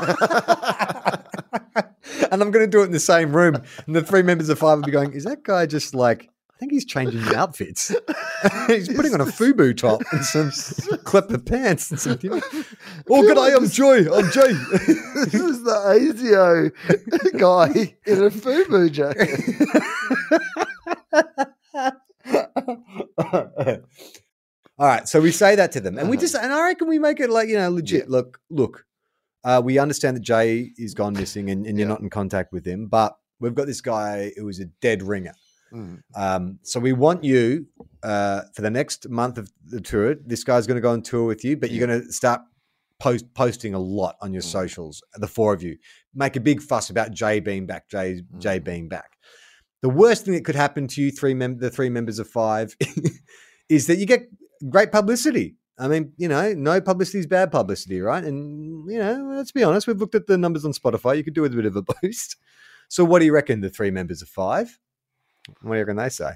and 2.32 2.42
I'm 2.42 2.50
going 2.50 2.64
to 2.64 2.66
do 2.66 2.82
it 2.82 2.86
in 2.86 2.92
the 2.92 2.98
same 3.00 3.36
room. 3.36 3.56
And 3.86 3.94
the 3.94 4.02
three 4.02 4.22
members 4.22 4.48
of 4.48 4.58
five 4.58 4.78
will 4.78 4.84
be 4.84 4.90
going, 4.90 5.12
"Is 5.12 5.24
that 5.24 5.44
guy 5.44 5.66
just 5.66 5.94
like?" 5.94 6.28
I 6.62 6.64
think 6.64 6.74
he's 6.74 6.84
changing 6.84 7.18
his 7.22 7.32
outfits. 7.32 7.88
he's 8.68 8.86
putting 8.88 9.12
on 9.14 9.20
a 9.20 9.24
FUBU 9.24 9.76
top 9.76 10.00
and 10.12 10.24
some 10.24 10.52
clipper 11.04 11.36
pants 11.38 11.90
and 11.90 11.98
some. 11.98 12.20
Oh, 13.10 13.22
good 13.22 13.34
day, 13.34 13.52
I'm 13.52 13.68
Joy. 13.68 14.04
I'm 14.14 14.30
Jay. 14.30 14.52
this 14.52 15.34
is 15.34 15.64
the 15.64 16.70
ASIO 16.70 16.70
guy 17.36 17.96
in 18.06 18.22
a 18.22 18.30
FUBU 18.30 18.92
jacket. 18.92 19.40
All 24.78 24.86
right, 24.86 25.08
so 25.08 25.20
we 25.20 25.32
say 25.32 25.56
that 25.56 25.72
to 25.72 25.80
them, 25.80 25.98
and 25.98 26.08
we 26.08 26.16
just, 26.16 26.36
and 26.36 26.52
I 26.52 26.62
reckon 26.68 26.86
we 26.86 27.00
make 27.00 27.18
it 27.18 27.28
like 27.28 27.48
you 27.48 27.56
know 27.58 27.70
legit. 27.70 28.08
Look, 28.08 28.38
look, 28.50 28.84
Uh, 29.42 29.60
we 29.64 29.78
understand 29.80 30.16
that 30.16 30.20
Jay 30.22 30.70
is 30.78 30.94
gone 30.94 31.14
missing 31.14 31.50
and, 31.50 31.66
and 31.66 31.76
you're 31.76 31.88
Yeah. 31.88 31.94
not 31.94 32.02
in 32.02 32.08
contact 32.10 32.52
with 32.52 32.64
him, 32.64 32.86
but 32.86 33.16
we've 33.40 33.56
got 33.56 33.66
this 33.66 33.80
guy 33.80 34.30
who 34.36 34.48
is 34.48 34.60
a 34.60 34.66
dead 34.80 35.02
ringer. 35.02 35.34
Mm. 35.72 36.00
Um, 36.14 36.58
so 36.62 36.78
we 36.80 36.92
want 36.92 37.24
you 37.24 37.66
uh, 38.02 38.42
for 38.54 38.62
the 38.62 38.70
next 38.70 39.08
month 39.08 39.38
of 39.38 39.50
the 39.64 39.80
tour. 39.80 40.14
This 40.14 40.44
guy's 40.44 40.66
going 40.66 40.76
to 40.76 40.80
go 40.82 40.90
on 40.92 41.02
tour 41.02 41.24
with 41.26 41.44
you, 41.44 41.56
but 41.56 41.70
you're 41.70 41.86
going 41.86 42.02
to 42.02 42.12
start 42.12 42.40
post 43.00 43.32
posting 43.34 43.74
a 43.74 43.78
lot 43.78 44.16
on 44.20 44.32
your 44.32 44.42
Mm. 44.42 44.46
socials. 44.52 45.02
The 45.14 45.26
four 45.28 45.52
of 45.54 45.62
you 45.62 45.76
make 46.14 46.36
a 46.36 46.40
big 46.40 46.60
fuss 46.62 46.90
about 46.90 47.10
Jay 47.12 47.40
being 47.40 47.66
back. 47.66 47.88
Jay 47.88 48.22
Jay 48.38 48.60
Mm. 48.60 48.64
being 48.64 48.88
back. 48.88 49.12
The 49.80 49.88
worst 49.88 50.24
thing 50.24 50.34
that 50.34 50.44
could 50.44 50.54
happen 50.54 50.86
to 50.88 51.02
you, 51.02 51.10
three 51.10 51.34
mem- 51.34 51.58
the 51.58 51.70
three 51.70 51.88
members 51.88 52.18
of 52.20 52.28
five, 52.28 52.76
is 53.68 53.86
that 53.88 53.96
you 53.98 54.06
get 54.06 54.28
great 54.68 54.92
publicity. 54.92 55.56
I 55.78 55.88
mean, 55.88 56.12
you 56.16 56.28
know, 56.28 56.52
no 56.52 56.80
publicity 56.80 57.18
is 57.18 57.26
bad 57.26 57.50
publicity, 57.50 58.00
right? 58.00 58.22
And 58.22 58.88
you 58.90 58.98
know, 58.98 59.32
let's 59.36 59.50
be 59.52 59.64
honest, 59.64 59.86
we've 59.86 59.98
looked 59.98 60.14
at 60.14 60.26
the 60.26 60.38
numbers 60.38 60.64
on 60.64 60.72
Spotify. 60.72 61.16
You 61.16 61.24
could 61.24 61.34
do 61.34 61.42
with 61.42 61.54
a 61.54 61.56
bit 61.56 61.66
of 61.66 61.76
a 61.76 61.82
boost. 62.02 62.36
So, 62.88 63.04
what 63.04 63.18
do 63.20 63.24
you 63.24 63.32
reckon? 63.32 63.60
The 63.62 63.70
three 63.70 63.90
members 63.90 64.22
of 64.22 64.28
five. 64.28 64.78
What 65.60 65.72
do 65.72 65.78
you 65.78 65.80
reckon 65.84 65.96
they 65.96 66.08
say? 66.08 66.32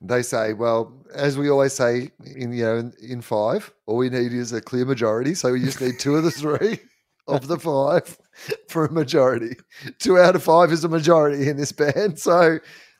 They 0.00 0.22
say, 0.22 0.52
well, 0.52 0.92
as 1.12 1.36
we 1.36 1.50
always 1.50 1.72
say 1.72 2.10
in 2.24 2.52
you 2.52 2.64
know 2.64 2.76
in, 2.76 2.92
in 3.02 3.20
five, 3.20 3.72
all 3.86 3.96
we 3.96 4.10
need 4.10 4.32
is 4.32 4.52
a 4.52 4.60
clear 4.60 4.84
majority. 4.84 5.34
So 5.34 5.52
we 5.52 5.60
just 5.60 5.80
need 5.80 5.98
two 5.98 6.16
of 6.16 6.24
the 6.24 6.30
three 6.30 6.78
of 7.26 7.48
the 7.48 7.58
five 7.58 8.16
for 8.68 8.84
a 8.86 8.92
majority. 8.92 9.56
Two 9.98 10.18
out 10.18 10.36
of 10.36 10.42
five 10.42 10.70
is 10.72 10.84
a 10.84 10.88
majority 10.88 11.48
in 11.48 11.56
this 11.56 11.72
band. 11.72 12.18
So 12.20 12.58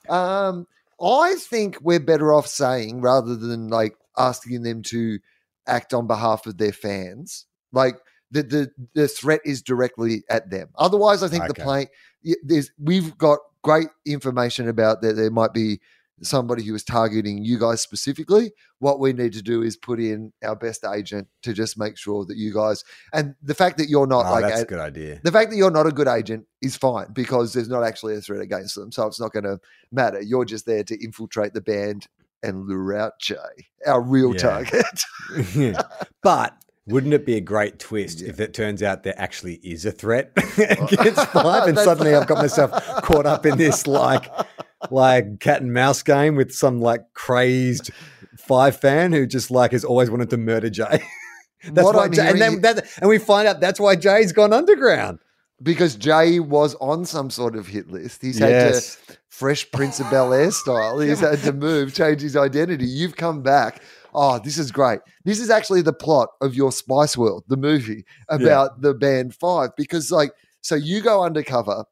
um, 0.09 0.67
I 1.01 1.37
think 1.39 1.79
we're 1.83 2.01
better 2.01 2.35
off 2.35 2.49
saying 2.49 3.01
rather 3.01 3.37
than 3.37 3.69
like 3.69 3.95
asking 4.17 4.63
them 4.63 4.83
to 4.83 5.21
act 5.69 5.95
on 5.95 6.07
behalf 6.09 6.47
of 6.47 6.59
their 6.59 6.73
fans, 6.73 7.47
like 7.73 7.97
the 8.33 8.43
the, 8.43 8.71
the 8.95 9.07
threat 9.07 9.41
is 9.45 9.63
directly 9.63 10.25
at 10.29 10.51
them. 10.51 10.71
Otherwise, 10.75 11.23
I 11.23 11.29
think 11.29 11.45
the 11.45 11.51
Okay. 11.51 11.63
play 11.63 11.87
y- 12.25 12.35
there's 12.43 12.73
we've 12.77 13.17
got 13.17 13.39
great 13.63 13.89
information 14.07 14.69
about 14.69 15.03
that 15.03 15.15
there 15.15 15.31
might 15.31 15.53
be 15.53 15.81
somebody 16.21 16.65
who 16.65 16.75
is 16.75 16.83
targeting 16.83 17.45
you 17.45 17.59
guys 17.61 17.81
specifically. 17.81 18.51
What 18.81 18.99
we 18.99 19.13
need 19.13 19.33
to 19.35 19.43
do 19.43 19.63
is 19.63 19.77
put 19.77 20.01
in 20.01 20.33
our 20.45 20.57
best 20.57 20.85
agent 20.85 21.29
to 21.43 21.53
just 21.53 21.79
make 21.79 21.97
sure 21.97 22.25
that 22.25 22.37
you 22.37 22.53
guys 22.53 22.83
and 23.13 23.37
the 23.41 23.55
fact 23.55 23.79
that 23.79 23.89
you're 23.89 24.07
not 24.09 24.27
Oh, 24.27 24.33
like 24.33 24.43
that's 24.45 24.61
a- 24.61 24.65
a 24.65 24.67
good 24.67 24.81
idea. 24.81 25.21
the 25.23 25.31
fact 25.31 25.51
that 25.51 25.57
you're 25.57 25.71
not 25.71 25.87
a 25.87 25.93
good 25.93 26.09
agent 26.09 26.47
is 26.61 26.77
fine 26.77 27.13
because 27.13 27.53
there's 27.53 27.69
not 27.69 27.85
actually 27.85 28.17
a 28.17 28.21
threat 28.21 28.41
against 28.41 28.75
them. 28.75 28.91
So 28.91 29.07
it's 29.07 29.21
not 29.21 29.33
going 29.33 29.45
to 29.45 29.61
matter. 29.93 30.21
You're 30.21 30.45
just 30.45 30.67
there 30.67 30.83
to 30.85 31.05
infiltrate 31.05 31.55
the 31.55 31.61
band 31.61 32.09
and 32.43 32.67
lure 32.67 32.97
out 32.97 33.13
Jay, 33.21 33.37
our 33.87 34.01
real 34.01 34.33
Yeah. 34.35 34.39
target. 34.41 35.05
but 36.23 36.55
wouldn't 36.89 37.15
it 37.15 37.25
be 37.27 37.37
a 37.37 37.41
great 37.41 37.79
twist 37.79 38.21
Yeah. 38.21 38.29
if 38.31 38.41
it 38.41 38.55
turns 38.55 38.83
out 38.83 39.03
there 39.03 39.15
actually 39.19 39.55
is 39.63 39.85
a 39.85 39.93
threat 39.93 40.33
against 40.59 41.27
five, 41.33 41.69
and 41.69 41.79
suddenly 41.79 42.15
I've 42.15 42.27
got 42.27 42.39
myself 42.39 42.71
caught 43.03 43.27
up 43.27 43.47
in 43.47 43.57
this 43.59 43.87
like 43.87 44.31
like 44.91 45.41
cat 45.41 45.61
and 45.63 45.73
mouse 45.73 46.03
game 46.03 46.37
with 46.37 46.53
some 46.53 46.81
like 46.81 47.03
crazed 47.15 47.91
five 48.37 48.77
fan 48.77 49.13
who 49.13 49.27
just 49.27 49.51
like 49.51 49.73
has 49.73 49.85
always 49.85 50.11
wanted 50.11 50.31
to 50.31 50.37
murder 50.37 50.71
Jay. 50.71 51.03
That's 51.65 51.85
What 51.85 51.97
why, 51.97 52.09
Jay, 52.09 52.29
and 52.29 52.41
then 52.41 52.61
that, 52.61 52.87
and 53.01 53.09
we 53.09 53.19
find 53.19 53.49
out 53.49 53.59
that's 53.61 53.81
why 53.81 53.97
Jay's 53.97 54.31
gone 54.31 54.53
underground. 54.53 55.19
because 55.61 55.97
Jay 55.97 56.39
was 56.39 56.77
on 56.77 57.05
some 57.05 57.31
sort 57.31 57.57
of 57.57 57.67
hit 57.67 57.91
list. 57.91 58.23
He's 58.23 58.39
had 58.39 58.73
to 58.75 58.81
Fresh 59.29 59.73
Prince 59.73 59.99
of 59.99 60.09
Bel 60.09 60.33
Air 60.33 60.53
style. 60.53 61.01
He's 61.01 61.19
had 61.19 61.41
to 61.41 61.53
move, 61.53 61.93
change 61.95 62.21
his 62.21 62.37
identity. 62.37 62.87
You've 62.87 63.17
come 63.17 63.43
back. 63.43 63.83
Oh, 64.15 64.39
this 64.39 64.59
is 64.59 64.73
great. 64.73 65.01
This 65.25 65.41
is 65.41 65.51
actually 65.51 65.83
the 65.83 65.93
plot 65.93 66.31
of 66.41 66.55
your 66.55 66.73
Spice 66.73 67.17
World, 67.17 67.45
the 67.49 67.57
movie 67.57 68.05
about 68.29 68.81
the 68.81 68.95
band 68.95 69.35
Five. 69.35 69.71
Because, 69.77 70.11
like, 70.11 70.33
so 70.61 70.75
you 70.75 71.01
go 71.01 71.23
undercover 71.23 71.85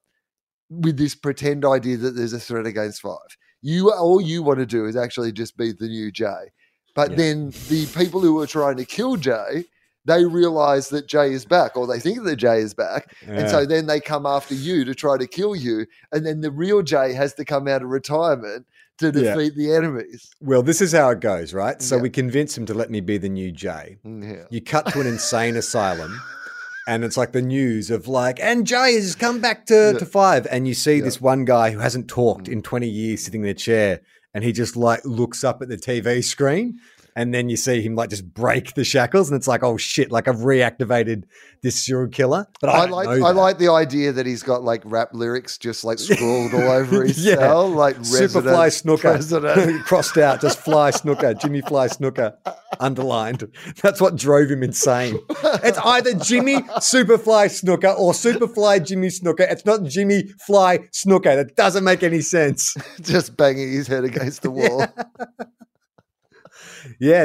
with 0.69 0.97
this 0.97 1.15
pretend 1.15 1.65
idea 1.65 1.97
that 1.97 2.13
there's 2.13 2.33
a 2.33 2.41
threat 2.41 2.67
against 2.67 3.03
Five. 3.03 3.37
You 3.63 3.93
all 3.93 4.21
you 4.21 4.43
want 4.43 4.59
to 4.59 4.67
do 4.67 4.87
is 4.87 4.97
actually 4.97 5.33
just 5.33 5.57
be 5.57 5.73
the 5.73 5.89
new 5.89 6.11
Jay. 6.11 6.53
But 6.95 7.11
Yeah. 7.11 7.17
then 7.17 7.53
the 7.69 7.87
people 7.87 8.21
who 8.21 8.41
are 8.41 8.47
trying 8.47 8.77
to 8.79 8.85
kill 8.85 9.17
Jay, 9.17 9.65
they 10.05 10.25
realize 10.25 10.89
that 10.91 11.09
Jay 11.09 11.33
is 11.33 11.45
back, 11.45 11.77
or 11.77 11.87
they 11.87 11.99
think 11.99 12.23
that 12.25 12.37
Jay 12.37 12.61
is 12.61 12.75
back, 12.75 13.13
and 13.27 13.51
so 13.51 13.67
then 13.67 13.87
they 13.87 13.99
come 14.01 14.25
after 14.25 14.55
you 14.55 14.85
to 14.85 14.95
try 14.95 15.19
to 15.19 15.27
kill 15.27 15.57
you. 15.57 15.87
And 16.13 16.25
then 16.25 16.41
the 16.41 16.51
real 16.51 16.83
Jay 16.83 17.13
has 17.13 17.35
to 17.35 17.45
come 17.45 17.67
out 17.67 17.83
of 17.83 17.89
retirement 17.89 18.67
to 18.99 19.07
Yeah. 19.07 19.35
defeat 19.35 19.55
the 19.57 19.73
enemies. 19.75 20.31
well, 20.41 20.63
this 20.63 20.81
is 20.81 20.93
how 20.93 21.11
it 21.11 21.21
goes, 21.21 21.53
right? 21.53 21.81
So 21.83 21.97
Yeah. 21.97 22.03
we 22.03 22.11
convince 22.11 22.57
him 22.57 22.67
to 22.67 22.75
let 22.75 22.91
me 22.91 23.01
be 23.01 23.19
the 23.19 23.29
new 23.29 23.53
Jay. 23.53 23.99
Yeah. 24.05 24.45
you 24.51 24.61
cut 24.61 24.87
to 24.93 25.01
an 25.01 25.07
insane 25.07 25.57
asylum 25.57 26.21
and 26.89 27.05
it's 27.05 27.17
like 27.17 27.33
the 27.33 27.43
news 27.43 27.91
of 27.91 28.07
like 28.09 28.39
and 28.41 28.67
jay 28.67 28.95
has 28.95 29.15
come 29.15 29.41
back 29.41 29.67
to, 29.67 29.91
Yeah. 29.93 29.99
to 29.99 30.07
five 30.07 30.47
and 30.51 30.67
you 30.69 30.75
see 30.75 30.97
Yeah. 30.97 31.05
this 31.05 31.21
one 31.21 31.45
guy 31.45 31.71
who 31.73 31.79
hasn't 31.81 32.09
talked 32.09 32.47
Mm. 32.47 32.53
in 32.53 32.63
20 32.63 32.89
years 32.89 33.23
sitting 33.23 33.43
in 33.43 33.49
a 33.49 33.55
chair 33.55 34.01
and 34.33 34.45
he 34.45 34.53
just 34.53 34.77
like 34.77 35.05
looks 35.05 35.43
up 35.45 35.61
at 35.63 35.69
the 35.69 35.77
tv 35.77 36.23
screen 36.23 36.79
and 37.17 37.35
then 37.35 37.49
you 37.49 37.57
see 37.57 37.83
him 37.83 37.97
like 37.97 38.11
just 38.11 38.33
break 38.33 38.75
the 38.75 38.85
shackles 38.85 39.29
and 39.31 39.37
it's 39.37 39.49
like 39.49 39.65
oh 39.65 39.77
shit 39.77 40.13
like 40.13 40.29
i've 40.29 40.37
reactivated 40.37 41.25
this 41.63 41.83
serial 41.85 42.09
killer 42.09 42.47
but 42.61 42.71
i, 42.71 42.85
I 42.85 42.85
like 42.87 43.09
I 43.09 43.31
like 43.33 43.59
the 43.59 43.71
idea 43.73 44.13
that 44.13 44.27
he's 44.27 44.43
got 44.45 44.63
like 44.63 44.83
rap 44.85 45.09
lyrics 45.13 45.59
just 45.59 45.83
like 45.83 45.99
scrawled 45.99 46.55
all 46.55 46.61
over 46.71 47.03
his 47.05 47.17
Yeah. 47.27 47.37
cell, 47.37 47.69
like 47.69 47.97
Superfly 47.97 48.69
Snuka 48.71 49.83
crossed 49.85 50.17
out, 50.19 50.41
just 50.41 50.61
fly 50.61 50.91
Snuka, 50.93 51.41
Jimmy 51.41 51.63
Fly 51.63 51.89
Snuka 51.89 52.37
underlined. 52.79 53.51
That's 53.83 54.01
what 54.01 54.17
drove 54.17 54.51
him 54.51 54.63
insane. 54.63 55.19
It's 55.65 55.79
either 55.79 56.15
Jimmy 56.15 56.57
Superfly 56.79 57.47
Snuka 57.47 57.99
or 57.99 58.13
Superfly 58.13 58.85
Jimmy 58.87 59.09
Snuka. 59.09 59.51
It's 59.51 59.65
not 59.65 59.83
Jimmy 59.85 60.25
Fly 60.47 60.81
snooker. 60.93 61.35
That 61.37 61.57
doesn't 61.57 61.85
make 61.85 62.03
any 62.03 62.21
sense. 62.21 62.77
just 63.01 63.37
banging 63.37 63.73
his 63.73 63.87
head 63.87 64.05
against 64.05 64.43
the 64.43 64.51
wall. 64.51 64.81
Yeah. 64.81 65.45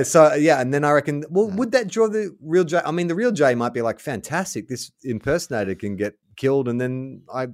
So 0.04 0.34
yeah, 0.34 0.62
and 0.62 0.74
then 0.74 0.84
I 0.84 0.92
reckon, 0.92 1.24
well, 1.30 1.48
would 1.50 1.72
that 1.72 1.88
draw 1.88 2.08
the 2.08 2.36
real 2.42 2.64
J? 2.64 2.80
I 2.86 2.92
mean, 2.92 3.08
the 3.08 3.16
real 3.16 3.32
J 3.32 3.56
might 3.56 3.74
be 3.74 3.82
like, 3.82 4.00
fantastic. 4.00 4.68
This 4.68 4.92
impersonator 5.04 5.76
can 5.76 5.96
get 5.96 6.14
killed, 6.38 6.68
and 6.68 6.80
then 6.80 7.24
I, 7.34 7.48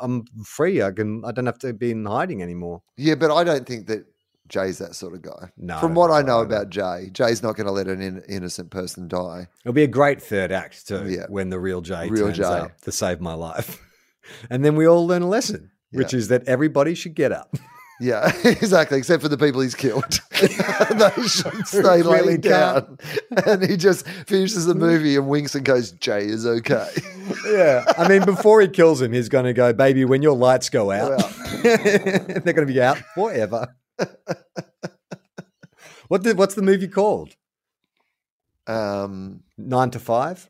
I'm 0.00 0.24
free. 0.44 0.82
I 0.82 0.90
can. 0.90 1.22
I 1.24 1.32
don't 1.32 1.46
have 1.46 1.58
to 1.60 1.72
be 1.72 1.90
in 1.92 2.04
hiding 2.06 2.42
anymore. 2.42 2.82
Yeah, 2.96 3.14
but 3.14 3.30
I 3.30 3.44
don't 3.44 3.66
think 3.66 3.86
that 3.86 4.06
Jay's 4.48 4.78
that 4.78 4.94
sort 4.94 5.14
of 5.14 5.22
guy. 5.22 5.50
No, 5.56 5.78
From 5.78 5.94
what 5.94 6.10
I 6.10 6.20
know 6.22 6.40
about 6.40 6.68
Jay, 6.70 7.08
Jay's 7.12 7.42
not 7.42 7.56
going 7.56 7.66
to 7.66 7.72
let 7.72 7.88
an 7.88 8.00
in- 8.02 8.22
innocent 8.28 8.70
person 8.70 9.08
die. 9.08 9.48
It'll 9.64 9.72
be 9.72 9.84
a 9.84 9.88
great 9.88 10.20
third 10.20 10.52
act 10.52 10.86
too, 10.86 11.08
Yeah. 11.08 11.26
when 11.28 11.48
the 11.48 11.58
real 11.58 11.80
Jay 11.80 12.08
Real 12.08 12.26
turns 12.26 12.38
Jay. 12.38 12.44
up 12.44 12.80
to 12.82 12.92
save 12.92 13.20
my 13.20 13.34
life, 13.34 13.80
and 14.50 14.64
then 14.64 14.76
we 14.76 14.86
all 14.86 15.06
learn 15.06 15.22
a 15.22 15.28
lesson, 15.28 15.70
which 15.92 16.12
is 16.12 16.28
that 16.28 16.46
everybody 16.46 16.94
should 16.94 17.14
get 17.14 17.32
up. 17.32 17.54
Yeah, 18.00 18.32
exactly. 18.44 18.98
Except 18.98 19.22
for 19.22 19.28
the 19.28 19.38
people 19.38 19.60
he's 19.60 19.74
killed, 19.74 20.20
they 20.40 21.28
should 21.28 21.66
stay 21.66 22.02
Really 22.02 22.22
laying 22.22 22.40
down. 22.40 22.98
And 23.46 23.62
he 23.62 23.76
just 23.76 24.06
finishes 24.08 24.66
the 24.66 24.74
movie 24.74 25.16
and 25.16 25.28
winks 25.28 25.54
and 25.54 25.64
goes, 25.64 25.92
"Jay 25.92 26.24
is 26.24 26.44
okay." 26.44 26.88
yeah, 27.46 27.84
I 27.96 28.08
mean, 28.08 28.24
before 28.24 28.60
he 28.60 28.68
kills 28.68 29.00
him, 29.00 29.12
he's 29.12 29.28
going 29.28 29.44
to 29.44 29.52
go, 29.52 29.72
"Baby, 29.72 30.04
when 30.04 30.22
your 30.22 30.36
lights 30.36 30.70
go 30.70 30.90
out, 30.90 31.22
they're 31.62 32.40
going 32.40 32.66
to 32.66 32.72
be 32.72 32.82
out 32.82 32.98
forever." 33.14 33.74
what 36.08 36.22
did, 36.22 36.36
what's 36.36 36.54
the 36.56 36.62
movie 36.62 36.88
called? 36.88 37.36
Um, 38.66 39.42
Nine 39.56 39.90
to 39.90 39.98
Five. 40.00 40.48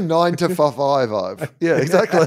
nine 0.00 0.36
to 0.36 0.54
five. 0.54 0.74
Five. 0.74 1.52
Yeah, 1.60 1.76
exactly. 1.76 2.26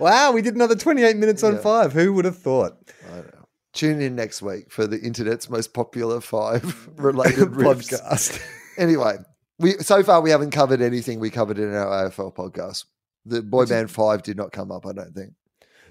Wow, 0.00 0.32
we 0.32 0.42
did 0.42 0.54
another 0.54 0.74
twenty-eight 0.76 1.16
minutes 1.16 1.42
on 1.42 1.54
Yeah. 1.54 1.60
five. 1.60 1.92
Who 1.92 2.12
would 2.14 2.24
have 2.24 2.38
thought? 2.38 2.76
I 3.12 3.16
know. 3.16 3.24
Tune 3.72 4.00
in 4.00 4.14
next 4.16 4.40
week 4.42 4.70
for 4.70 4.86
the 4.86 4.98
internet's 5.00 5.50
most 5.50 5.74
popular 5.74 6.20
five 6.20 6.88
related 6.96 7.48
riffs. 7.50 7.90
Podcast. 7.92 8.40
Anyway, 8.78 9.16
we 9.58 9.72
so 9.74 10.02
far 10.02 10.20
we 10.20 10.30
haven't 10.30 10.50
covered 10.50 10.80
anything 10.80 11.20
we 11.20 11.30
covered 11.30 11.58
in 11.58 11.74
our 11.74 12.08
AFL 12.10 12.34
podcast. 12.34 12.84
The 13.24 13.42
boy 13.42 13.66
band 13.66 13.90
five 13.90 14.22
did 14.22 14.36
not 14.36 14.52
come 14.52 14.70
up, 14.70 14.86
I 14.86 14.92
don't 14.92 15.14
think. 15.14 15.32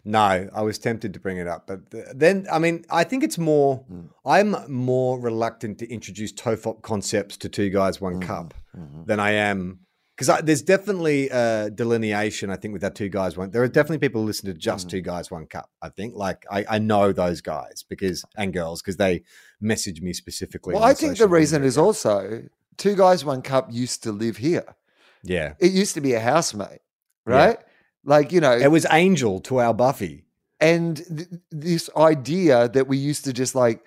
No, 0.07 0.47
I 0.53 0.61
was 0.61 0.77
tempted 0.77 1.13
to 1.15 1.19
bring 1.19 1.37
it 1.37 1.47
up, 1.47 1.65
but 1.65 1.89
th- 1.89 2.05
then 2.13 2.45
I 2.51 2.59
mean, 2.59 2.85
I 2.91 3.03
think 3.03 3.23
it's 3.23 3.37
more. 3.39 3.83
Mm. 3.91 4.09
I'm 4.25 4.55
more 4.71 5.19
reluctant 5.19 5.79
to 5.79 5.91
introduce 5.91 6.31
TOFOP 6.31 6.83
concepts 6.83 7.37
to 7.37 7.49
two 7.49 7.69
guys, 7.71 7.99
one 7.99 8.19
Mm. 8.19 8.21
cup 8.21 8.53
Mhm. 8.77 9.07
than 9.07 9.19
I 9.19 9.31
am 9.31 9.79
because 10.17 10.41
there's 10.43 10.62
definitely 10.62 11.30
a 11.30 11.69
delineation. 11.69 12.49
I 12.49 12.56
think 12.56 12.71
with 12.73 12.82
that 12.82 12.95
two 12.95 13.10
guys, 13.10 13.36
one. 13.38 13.51
There 13.51 13.62
are 13.63 13.67
definitely 13.67 13.99
people 13.99 14.21
who 14.21 14.28
listen 14.28 14.45
to 14.47 14.54
just 14.54 14.88
Mhm. 14.88 14.91
two 14.91 15.01
guys, 15.01 15.30
one 15.30 15.45
cup. 15.45 15.69
I 15.82 15.89
think 15.89 16.15
like 16.15 16.45
I, 16.49 16.65
I 16.69 16.80
know 16.80 17.12
those 17.12 17.41
guys 17.41 17.84
because 17.88 18.23
and 18.38 18.54
girls 18.54 18.82
because 18.82 18.97
they 18.97 19.23
message 19.60 20.01
me 20.01 20.13
specifically. 20.13 20.73
Well, 20.73 20.84
I 20.84 20.93
think 20.93 21.17
the 21.17 21.28
reason 21.28 21.62
media. 21.62 21.67
is 21.69 21.78
also 21.78 22.43
two 22.78 22.95
guys, 22.95 23.25
one 23.25 23.41
cup 23.41 23.67
used 23.71 24.04
to 24.04 24.12
live 24.12 24.38
here. 24.38 24.75
yeah, 25.23 25.54
It 25.60 25.71
used 25.71 25.95
to 25.95 26.01
be 26.01 26.13
a 26.13 26.19
housemate, 26.19 26.82
Yeah. 27.28 27.34
right? 27.36 27.58
Like 28.04 28.32
you 28.32 28.39
know, 28.39 28.56
it 28.56 28.69
was 28.71 28.86
Angel 28.91 29.39
to 29.41 29.58
our 29.60 29.73
Buffy. 29.73 30.23
and 30.62 30.97
th- 30.97 31.28
this 31.51 31.89
idea 31.97 32.69
that 32.69 32.88
we 32.88 32.95
used 32.97 33.25
to 33.25 33.34
just 33.34 33.56
like 33.56 33.84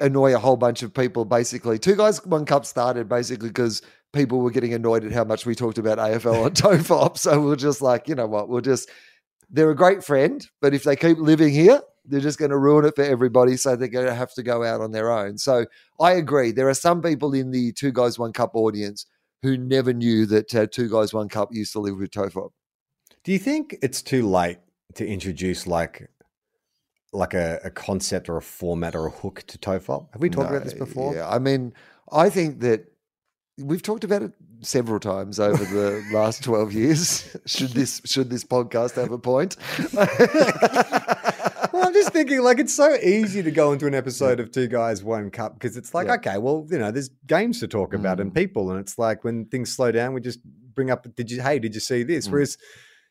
annoy 0.00 0.34
a 0.34 0.38
whole 0.38 0.56
bunch 0.56 0.82
of 0.82 0.92
people 0.92 1.24
basically 1.24 1.78
two 1.78 1.94
guys 1.94 2.24
one 2.26 2.44
cup 2.44 2.66
started 2.66 3.08
basically 3.08 3.48
because 3.48 3.82
people 4.12 4.40
were 4.40 4.50
getting 4.50 4.74
annoyed 4.74 5.04
at 5.04 5.12
how 5.12 5.24
much 5.24 5.46
we 5.46 5.54
talked 5.54 5.78
about 5.78 5.98
AFL 5.98 6.44
on 6.44 6.50
Tofop. 6.52 7.18
So 7.18 7.40
we're 7.40 7.56
just 7.56 7.80
like, 7.80 8.08
you 8.08 8.14
know 8.14 8.26
what, 8.26 8.48
we'll 8.48 8.60
just 8.60 8.90
they're 9.50 9.70
a 9.70 9.76
great 9.76 10.02
friend, 10.02 10.46
but 10.60 10.74
if 10.74 10.84
they 10.84 10.96
keep 10.96 11.18
living 11.18 11.52
here, 11.52 11.80
they're 12.04 12.20
just 12.20 12.38
going 12.38 12.50
to 12.50 12.58
ruin 12.58 12.84
it 12.84 12.96
for 12.96 13.04
everybody. 13.04 13.56
So 13.56 13.76
they're 13.76 13.88
going 13.88 14.06
to 14.06 14.14
have 14.14 14.32
to 14.34 14.42
go 14.42 14.64
out 14.64 14.80
on 14.80 14.90
their 14.90 15.12
own. 15.12 15.38
So 15.38 15.66
I 16.00 16.12
agree. 16.12 16.50
There 16.52 16.68
are 16.68 16.74
some 16.74 17.02
people 17.02 17.32
in 17.34 17.50
the 17.50 17.72
Two 17.72 17.92
Guys 17.92 18.18
One 18.18 18.32
Cup 18.32 18.52
audience 18.54 19.06
who 19.42 19.56
never 19.56 19.92
knew 19.92 20.26
that 20.26 20.54
uh, 20.54 20.66
Two 20.66 20.88
Guys 20.88 21.12
One 21.12 21.28
Cup 21.28 21.50
used 21.52 21.72
to 21.72 21.80
live 21.80 21.98
with 21.98 22.10
Tofop. 22.10 22.50
Do 23.24 23.32
you 23.32 23.38
think 23.38 23.76
it's 23.82 24.02
too 24.02 24.28
late 24.28 24.58
to 24.94 25.06
introduce 25.06 25.66
like 25.66 26.08
like 27.12 27.34
a, 27.34 27.60
a 27.62 27.70
concept 27.70 28.28
or 28.30 28.38
a 28.38 28.42
format 28.42 28.94
or 28.94 29.06
a 29.06 29.10
hook 29.10 29.44
to 29.46 29.58
Tofop? 29.58 30.08
Have 30.12 30.22
we 30.22 30.30
talked 30.30 30.50
No, 30.50 30.56
about 30.56 30.64
this 30.64 30.74
before? 30.74 31.14
Yeah, 31.14 31.28
I 31.28 31.38
mean, 31.38 31.74
I 32.10 32.30
think 32.30 32.60
that 32.60 32.91
we've 33.58 33.82
talked 33.82 34.04
about 34.04 34.22
it 34.22 34.32
several 34.60 34.98
times 35.00 35.38
over 35.40 35.64
the 35.64 36.02
last 36.12 36.42
12 36.44 36.72
years. 36.72 37.36
Should 37.46 37.70
this 37.70 38.00
should 38.04 38.30
this 38.30 38.44
podcast 38.44 38.94
have 38.96 39.10
a 39.12 39.18
point? 39.18 39.56
well, 41.72 41.86
I'm 41.86 41.92
just 41.92 42.12
thinking, 42.12 42.40
like, 42.42 42.58
it's 42.58 42.74
so 42.74 42.94
easy 42.94 43.42
to 43.42 43.50
go 43.50 43.72
into 43.72 43.86
an 43.86 43.94
episode 43.94 44.40
of 44.40 44.50
Two 44.52 44.68
Guys, 44.68 45.02
One 45.02 45.30
Cup 45.30 45.54
because 45.54 45.76
it's 45.76 45.94
like, 45.94 46.06
Yeah. 46.06 46.14
okay, 46.14 46.38
well, 46.38 46.66
you 46.70 46.78
know, 46.78 46.90
there's 46.90 47.10
games 47.26 47.60
to 47.60 47.68
talk 47.68 47.94
about 47.94 48.20
and 48.20 48.30
Mm. 48.32 48.34
people, 48.36 48.70
and 48.70 48.80
it's 48.80 48.98
like 48.98 49.24
when 49.24 49.46
things 49.46 49.72
slow 49.74 49.90
down, 49.92 50.14
we 50.14 50.20
just 50.20 50.40
bring 50.74 50.90
up, 50.90 51.06
did 51.16 51.30
you, 51.30 51.42
hey, 51.42 51.58
did 51.58 51.74
you 51.74 51.80
see 51.80 52.02
this? 52.02 52.28
Mm. 52.28 52.32
Whereas, 52.32 52.56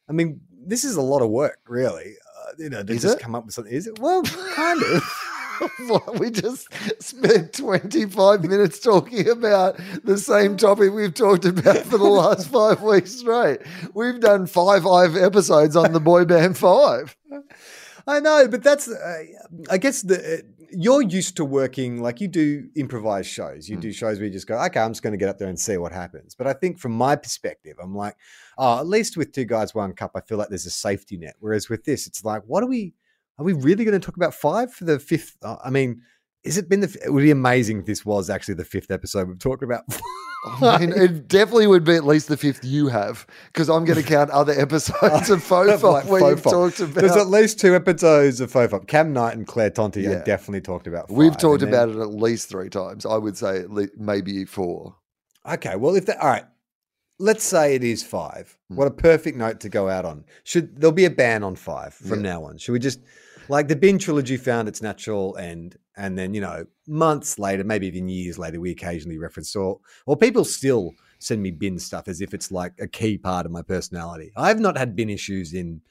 I 0.09 0.13
mean, 0.13 0.41
this 0.65 0.83
is 0.83 0.95
a 0.95 1.01
lot 1.01 1.21
of 1.21 1.29
work, 1.29 1.59
really. 1.67 2.13
Uh, 2.47 2.51
you 2.57 2.69
know, 2.69 2.83
to 2.83 2.93
Is 2.93 3.01
just 3.03 3.17
it? 3.19 3.21
come 3.23 3.35
up 3.35 3.45
with 3.45 3.53
something. 3.53 3.73
Is 3.73 3.87
it? 3.87 3.99
Well, 3.99 4.23
kind 4.23 4.81
of. 4.81 5.20
We 6.19 6.29
just 6.31 6.67
spent 7.03 7.53
25 7.53 8.43
minutes 8.43 8.79
talking 8.79 9.27
about 9.29 9.79
the 10.03 10.17
same 10.17 10.57
topic 10.57 10.91
we've 10.93 11.13
talked 11.13 11.45
about 11.45 11.77
for 11.85 11.97
the 11.97 12.03
last 12.05 12.47
five 12.51 12.81
weeks 12.81 13.11
straight. 13.19 13.59
We've 13.93 14.19
done 14.19 14.45
five 14.47 14.85
live 14.85 15.15
episodes 15.15 15.75
on 15.75 15.93
the 15.93 15.99
boy 15.99 16.25
band 16.25 16.57
five. 16.57 17.15
I 18.07 18.19
know, 18.19 18.47
but 18.47 18.63
that's, 18.63 18.87
uh, 18.89 19.23
I 19.69 19.77
guess 19.77 20.01
the, 20.01 20.39
uh, 20.39 20.41
you're 20.73 21.01
used 21.01 21.35
to 21.37 21.45
working 21.45 22.01
like 22.01 22.19
you 22.21 22.27
do 22.27 22.67
improvised 22.75 23.29
shows. 23.29 23.67
You 23.69 23.77
Mm. 23.77 23.81
do 23.81 23.91
shows 23.93 24.17
where 24.17 24.25
you 24.27 24.31
just 24.33 24.47
go, 24.47 24.57
okay, 24.65 24.79
I'm 24.79 24.91
just 24.91 25.03
going 25.03 25.11
to 25.13 25.17
get 25.17 25.29
up 25.29 25.37
there 25.37 25.49
and 25.49 25.59
see 25.59 25.77
what 25.77 25.91
happens. 25.91 26.33
But 26.33 26.47
I 26.47 26.53
think 26.53 26.79
from 26.79 26.93
my 26.93 27.15
perspective, 27.15 27.75
I'm 27.81 27.93
like, 27.95 28.15
oh, 28.57 28.79
at 28.79 28.87
least 28.87 29.17
with 29.17 29.33
Two 29.33 29.45
Guys, 29.45 29.75
One 29.75 29.93
Cup, 29.93 30.11
I 30.15 30.21
feel 30.21 30.37
like 30.37 30.49
there's 30.49 30.65
a 30.65 30.71
safety 30.71 31.17
net. 31.17 31.35
Whereas 31.39 31.69
with 31.69 31.83
this, 31.83 32.07
it's 32.07 32.23
like, 32.23 32.41
what 32.47 32.63
are 32.63 32.67
we, 32.67 32.93
are 33.41 33.43
we 33.43 33.53
really 33.53 33.83
going 33.83 33.99
to 33.99 34.05
talk 34.05 34.15
about 34.15 34.33
five 34.33 34.73
for 34.73 34.85
the 34.85 34.99
fifth? 34.99 35.35
uh, 35.43 35.57
I 35.63 35.69
mean, 35.69 36.01
is 36.43 36.57
it 36.57 36.69
been 36.69 36.79
the, 36.81 36.97
it 37.05 37.11
would 37.11 37.23
be 37.23 37.31
amazing 37.31 37.79
if 37.79 37.85
this 37.85 38.05
was 38.05 38.29
actually 38.29 38.55
the 38.55 38.65
fifth 38.65 38.89
episode 38.91 39.27
we've 39.27 39.39
talked 39.39 39.63
about. 39.63 39.83
I 40.61 40.79
mean, 40.79 40.91
it 40.95 41.27
definitely 41.27 41.67
would 41.67 41.83
be 41.83 41.95
at 41.95 42.03
least 42.05 42.27
the 42.27 42.37
fifth 42.37 42.63
you 42.65 42.87
have, 42.87 43.27
because 43.53 43.69
I'm 43.69 43.85
going 43.85 44.01
to 44.01 44.07
count 44.07 44.29
other 44.31 44.53
episodes 44.53 45.29
of 45.29 45.43
Fofop 45.47 45.83
Like 45.83 46.05
where 46.05 46.29
you've 46.31 46.41
talked 46.41 46.79
about. 46.79 46.95
There's 46.95 47.15
at 47.15 47.27
least 47.27 47.59
two 47.59 47.75
episodes 47.75 48.41
of 48.41 48.51
Fofop. 48.51 48.87
Cam 48.87 49.13
Knight 49.13 49.35
and 49.37 49.45
Claire 49.45 49.69
Tonti 49.71 50.01
Yeah. 50.03 50.09
have 50.11 50.25
definitely 50.25 50.61
talked 50.61 50.87
about 50.87 51.09
five. 51.09 51.17
We've 51.17 51.37
talked 51.37 51.61
and 51.63 51.73
then- 51.73 51.89
about 51.89 51.95
it 51.95 52.01
at 52.01 52.09
least 52.13 52.49
three 52.49 52.69
times. 52.69 53.05
I 53.05 53.17
would 53.17 53.37
say 53.37 53.57
at 53.59 53.71
least 53.71 53.93
maybe 53.97 54.45
four. 54.45 54.95
Okay, 55.47 55.75
well, 55.75 55.95
if 55.95 56.05
that, 56.07 56.19
all 56.19 56.29
right, 56.29 56.45
let's 57.19 57.43
say 57.43 57.75
it 57.75 57.83
is 57.83 58.01
five. 58.03 58.57
Hmm. 58.69 58.75
What 58.77 58.87
a 58.87 58.91
perfect 58.91 59.37
note 59.37 59.59
to 59.61 59.69
go 59.69 59.89
out 59.89 60.05
on. 60.05 60.23
Should 60.43 60.81
there'll 60.81 60.91
be 60.91 61.05
a 61.05 61.11
ban 61.11 61.43
on 61.43 61.55
five 61.55 61.93
from 61.93 62.23
Yeah. 62.23 62.31
now 62.31 62.45
on? 62.45 62.57
Should 62.57 62.71
we 62.73 62.79
just 62.79 62.99
like 63.49 63.67
the 63.67 63.75
bin 63.75 63.97
trilogy 63.97 64.37
found 64.37 64.67
its 64.67 64.81
natural 64.81 65.37
end, 65.37 65.77
and 65.97 66.17
then 66.17 66.33
you 66.33 66.41
know 66.41 66.65
months 66.87 67.39
later, 67.39 67.63
maybe 67.63 67.87
even 67.87 68.07
years 68.07 68.37
later, 68.37 68.59
we 68.59 68.71
occasionally 68.71 69.17
reference 69.17 69.55
or 69.55 69.79
or 70.05 70.17
people 70.17 70.45
still 70.45 70.93
send 71.19 71.41
me 71.41 71.51
bin 71.51 71.77
stuff 71.77 72.07
as 72.07 72.21
if 72.21 72.33
it's 72.33 72.51
like 72.51 72.73
a 72.79 72.87
key 72.87 73.17
part 73.17 73.45
of 73.45 73.51
my 73.51 73.61
personality. 73.61 74.31
I 74.35 74.47
have 74.47 74.59
not 74.59 74.77
had 74.77 74.95
bin 74.95 75.09
issues 75.09 75.53
in 75.53 75.81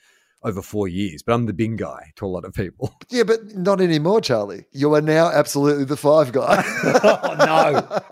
over 0.42 0.62
four 0.62 0.88
years, 0.88 1.22
but 1.22 1.34
I'm 1.34 1.46
the 1.46 1.52
bin 1.52 1.76
guy 1.76 2.12
to 2.16 2.26
a 2.26 2.28
lot 2.28 2.44
of 2.44 2.54
people. 2.54 2.94
Yeah, 3.10 3.24
but 3.24 3.56
not 3.56 3.80
anymore, 3.80 4.20
Charlie. 4.20 4.66
You 4.70 4.94
are 4.94 5.00
now 5.00 5.30
absolutely 5.30 5.84
the 5.84 5.96
five 5.96 6.32
guy. 6.32 6.62
Oh, 7.02 7.34
no. 7.38 8.02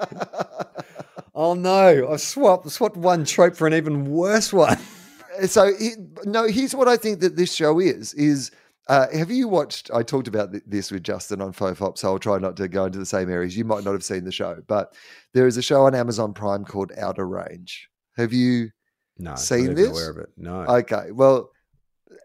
oh 1.34 1.54
no, 1.54 2.10
I've 2.10 2.20
swapped 2.20 2.68
swapped 2.70 2.96
one 2.96 3.24
trope 3.24 3.54
for 3.54 3.66
an 3.66 3.74
even 3.74 4.10
worse 4.10 4.52
one. 4.52 4.78
so 5.46 5.70
no, 6.24 6.46
here's 6.48 6.74
what 6.74 6.88
I 6.88 6.96
think 6.96 7.20
that 7.20 7.36
this 7.36 7.54
show 7.54 7.78
is: 7.78 8.12
is 8.14 8.50
uh, 8.88 9.06
have 9.12 9.30
you 9.30 9.48
watched? 9.48 9.90
I 9.92 10.02
talked 10.02 10.28
about 10.28 10.50
th- 10.50 10.64
this 10.66 10.90
with 10.90 11.02
Justin 11.02 11.42
on 11.42 11.52
Fofop, 11.52 11.98
so 11.98 12.08
I'll 12.08 12.18
try 12.18 12.38
not 12.38 12.56
to 12.56 12.68
go 12.68 12.86
into 12.86 12.98
the 12.98 13.06
same 13.06 13.30
areas. 13.30 13.56
You 13.56 13.64
might 13.64 13.84
not 13.84 13.92
have 13.92 14.04
seen 14.04 14.24
the 14.24 14.32
show, 14.32 14.62
but 14.66 14.94
there 15.34 15.46
is 15.46 15.58
a 15.58 15.62
show 15.62 15.84
on 15.84 15.94
Amazon 15.94 16.32
Prime 16.32 16.64
called 16.64 16.92
Outer 16.96 17.26
Range. 17.26 17.88
Have 18.16 18.32
you? 18.32 18.70
No, 19.18 19.34
Seen 19.34 19.74
this? 19.74 19.90
Aware 19.90 20.10
of 20.10 20.18
it? 20.18 20.30
No. 20.36 20.60
Okay, 20.60 21.10
well, 21.12 21.50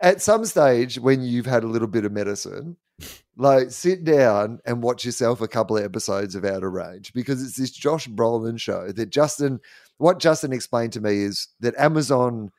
at 0.02 0.22
some 0.22 0.46
stage 0.46 1.00
when 1.00 1.22
you've 1.22 1.46
had 1.46 1.64
a 1.64 1.68
little 1.68 1.88
bit 1.88 2.06
of 2.06 2.12
medicine, 2.12 2.78
like 3.36 3.72
sit 3.72 4.06
down 4.06 4.60
and 4.66 4.82
watch 4.82 5.04
yourself 5.04 5.42
a 5.42 5.48
couple 5.48 5.78
of 5.78 5.84
episodes 5.84 6.36
of 6.36 6.46
Outer 6.46 6.70
Range 6.70 7.12
because 7.14 7.44
it's 7.44 7.58
this 7.58 7.72
Josh 7.72 8.08
Brolin 8.08 8.60
show 8.60 8.92
that 8.92 9.10
Justin. 9.10 9.60
What 9.98 10.20
Justin 10.20 10.54
explained 10.54 10.94
to 10.94 11.02
me 11.02 11.20
is 11.20 11.50
that 11.60 11.76
Amazon 11.78 12.52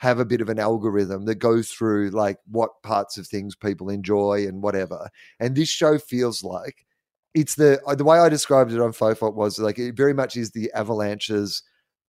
have 0.00 0.18
a 0.18 0.24
bit 0.24 0.40
of 0.40 0.48
an 0.48 0.58
algorithm 0.58 1.26
that 1.26 1.34
goes 1.36 1.70
through 1.70 2.08
like 2.10 2.38
what 2.46 2.82
parts 2.82 3.18
of 3.18 3.26
things 3.26 3.54
people 3.54 3.90
enjoy 3.90 4.46
and 4.48 4.62
whatever. 4.62 5.10
And 5.38 5.54
this 5.54 5.68
show 5.68 5.98
feels 5.98 6.42
like 6.42 6.86
it's 7.34 7.54
the 7.54 7.80
uh, 7.86 7.94
the 7.94 8.04
way 8.04 8.18
I 8.18 8.30
described 8.30 8.72
it 8.72 8.80
on 8.80 8.92
Fofop 8.92 9.34
was 9.34 9.58
like 9.58 9.78
it 9.78 9.94
very 9.94 10.14
much 10.14 10.36
is 10.36 10.50
the 10.52 10.72
avalanches 10.72 11.62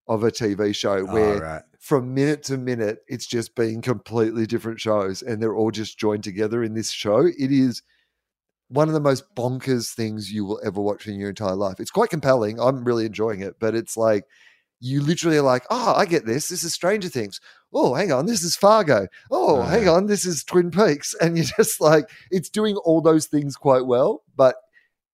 of 0.08 0.24
a 0.24 0.32
TV 0.32 0.74
show 0.74 1.06
Oh, 1.08 1.14
where 1.14 1.42
right. 1.42 1.64
from 1.80 2.14
minute 2.14 2.44
to 2.44 2.58
minute, 2.58 3.00
it's 3.10 3.28
just 3.28 3.56
being 3.56 3.82
completely 3.82 4.46
different 4.46 4.80
shows 4.80 5.22
and 5.22 5.42
they're 5.42 5.56
all 5.56 5.72
just 5.72 6.00
joined 6.00 6.24
together 6.24 6.64
in 6.64 6.74
this 6.74 6.92
show. 6.92 7.26
It 7.26 7.52
is 7.52 7.82
one 8.70 8.88
of 8.88 8.94
the 8.94 9.02
most 9.02 9.26
bonkers 9.36 9.94
things 9.94 10.32
you 10.32 10.46
will 10.46 10.62
ever 10.64 10.80
watch 10.80 11.08
in 11.08 11.16
your 11.16 11.30
entire 11.30 11.56
life. 11.56 11.82
It's 11.82 11.92
quite 11.92 12.10
compelling. 12.10 12.58
I'm 12.58 12.86
really 12.86 13.06
enjoying 13.06 13.42
it, 13.42 13.56
but 13.60 13.76
it's 13.76 13.98
like 13.98 14.24
you 14.80 15.02
literally 15.02 15.38
are 15.38 15.44
like, 15.44 15.64
oh, 15.70 15.94
I 15.96 16.06
get 16.06 16.26
this. 16.26 16.48
This 16.48 16.64
is 16.64 16.74
Stranger 16.74 17.10
Things. 17.10 17.40
Oh, 17.74 17.94
hang 17.94 18.12
on, 18.12 18.26
this 18.26 18.44
is 18.44 18.56
Fargo. 18.56 19.08
Oh, 19.30 19.62
hang 19.62 19.88
on, 19.88 20.08
this 20.08 20.26
is 20.26 20.44
Twin 20.44 20.72
Peaks. 20.72 21.16
And 21.22 21.38
you're 21.38 21.48
just 21.58 21.80
like, 21.80 22.10
it's 22.30 22.50
doing 22.50 22.76
all 22.78 23.02
those 23.02 23.28
things 23.28 23.56
quite 23.56 23.86
well. 23.86 24.24
But, 24.36 24.56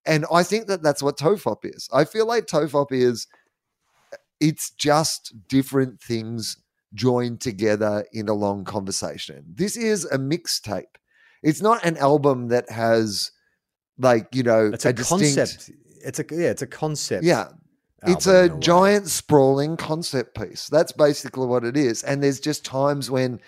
and 0.06 0.26
I 0.32 0.43
think 0.43 0.67
that 0.67 0.82
that's 0.82 1.04
what 1.04 1.17
Tofop 1.17 1.60
is. 1.63 1.88
I 1.93 2.04
feel 2.06 2.26
like 2.26 2.46
Tofop 2.48 2.91
is, 2.91 3.28
it's 4.39 4.72
just 4.72 5.34
different 5.48 6.02
things 6.02 6.58
joined 6.93 7.41
together 7.41 8.06
in 8.13 8.30
a 8.30 8.34
long 8.34 8.63
conversation. 8.63 9.43
This 9.54 9.76
is 9.78 10.06
a 10.06 10.17
mixtape. 10.17 10.96
It's 11.43 11.62
not 11.62 11.84
an 11.86 11.98
album 11.98 12.48
that 12.48 12.70
has 12.72 13.32
like, 14.00 14.28
you 14.34 14.43
know, 14.43 14.72
It's 14.74 14.86
a, 14.86 14.93
distinct- 14.93 15.36
concept. 15.36 15.72
It's 16.04 16.20
a 16.20 16.26
yeah, 16.32 16.50
it's 16.50 16.62
a 16.62 16.67
concept. 16.67 17.24
Yeah. 17.24 17.50
It's 18.04 18.28
a 18.28 18.50
giant 18.60 19.08
sprawling 19.08 19.76
concept 19.78 20.36
piece. 20.36 20.68
That's 20.68 20.92
basically 20.92 21.48
what 21.48 21.64
it 21.64 21.76
is. 21.76 22.04
And 22.04 22.22
there's 22.22 22.40
just 22.40 22.64
times 22.64 23.10
when 23.10 23.40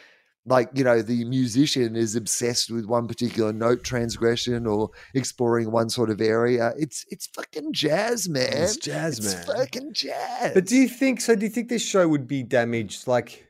like, 0.46 0.70
you 0.74 0.84
know, 0.84 1.02
the 1.02 1.26
musician 1.26 1.96
is 1.96 2.16
obsessed 2.16 2.72
with 2.72 2.86
one 2.86 3.08
particular 3.08 3.54
note 3.54 3.84
transgression 3.84 4.66
or 4.66 4.90
exploring 5.14 5.72
one 5.72 5.90
sort 5.90 6.10
of 6.10 6.20
area. 6.22 6.74
It's 6.78 7.06
it's 7.10 7.28
fucking 7.28 7.74
jazz, 7.74 8.28
man. 8.28 8.48
It's 8.52 8.78
jazz, 8.78 9.22
man. 9.22 9.38
It's 9.38 9.48
man. 9.48 9.58
fucking 9.58 9.94
jazz. 9.94 10.54
But 10.56 10.66
do 10.66 10.76
you 10.76 10.88
think 10.88 11.22
so? 11.22 11.36
Do 11.36 11.46
you 11.46 11.52
think 11.52 11.70
this 11.70 11.86
show 11.86 12.08
would 12.08 12.28
be 12.28 12.42
damaged? 12.42 13.06
Like, 13.08 13.48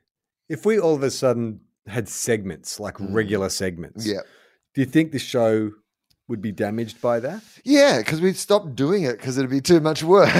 if 0.49 0.65
we 0.65 0.77
all 0.79 0.95
of 0.95 1.03
a 1.03 1.11
sudden 1.11 1.61
had 1.87 2.09
segments, 2.09 2.79
like 2.79 2.95
Mm. 2.95 3.13
regular 3.13 3.49
segments, 3.49 4.05
Yeah. 4.05 4.21
Do 4.75 4.81
you 4.81 4.85
think 4.85 5.11
the 5.11 5.19
show 5.19 5.71
would 6.29 6.41
be 6.41 6.51
damaged 6.53 7.01
by 7.01 7.19
that? 7.19 7.41
Yeah, 7.65 7.97
because 7.97 8.21
we'd 8.21 8.37
stop 8.37 8.75
doing 8.75 9.03
it 9.03 9.17
because 9.17 9.37
it'd 9.37 9.49
be 9.49 9.59
too 9.61 9.79
much 9.81 10.03
work. 10.03 10.29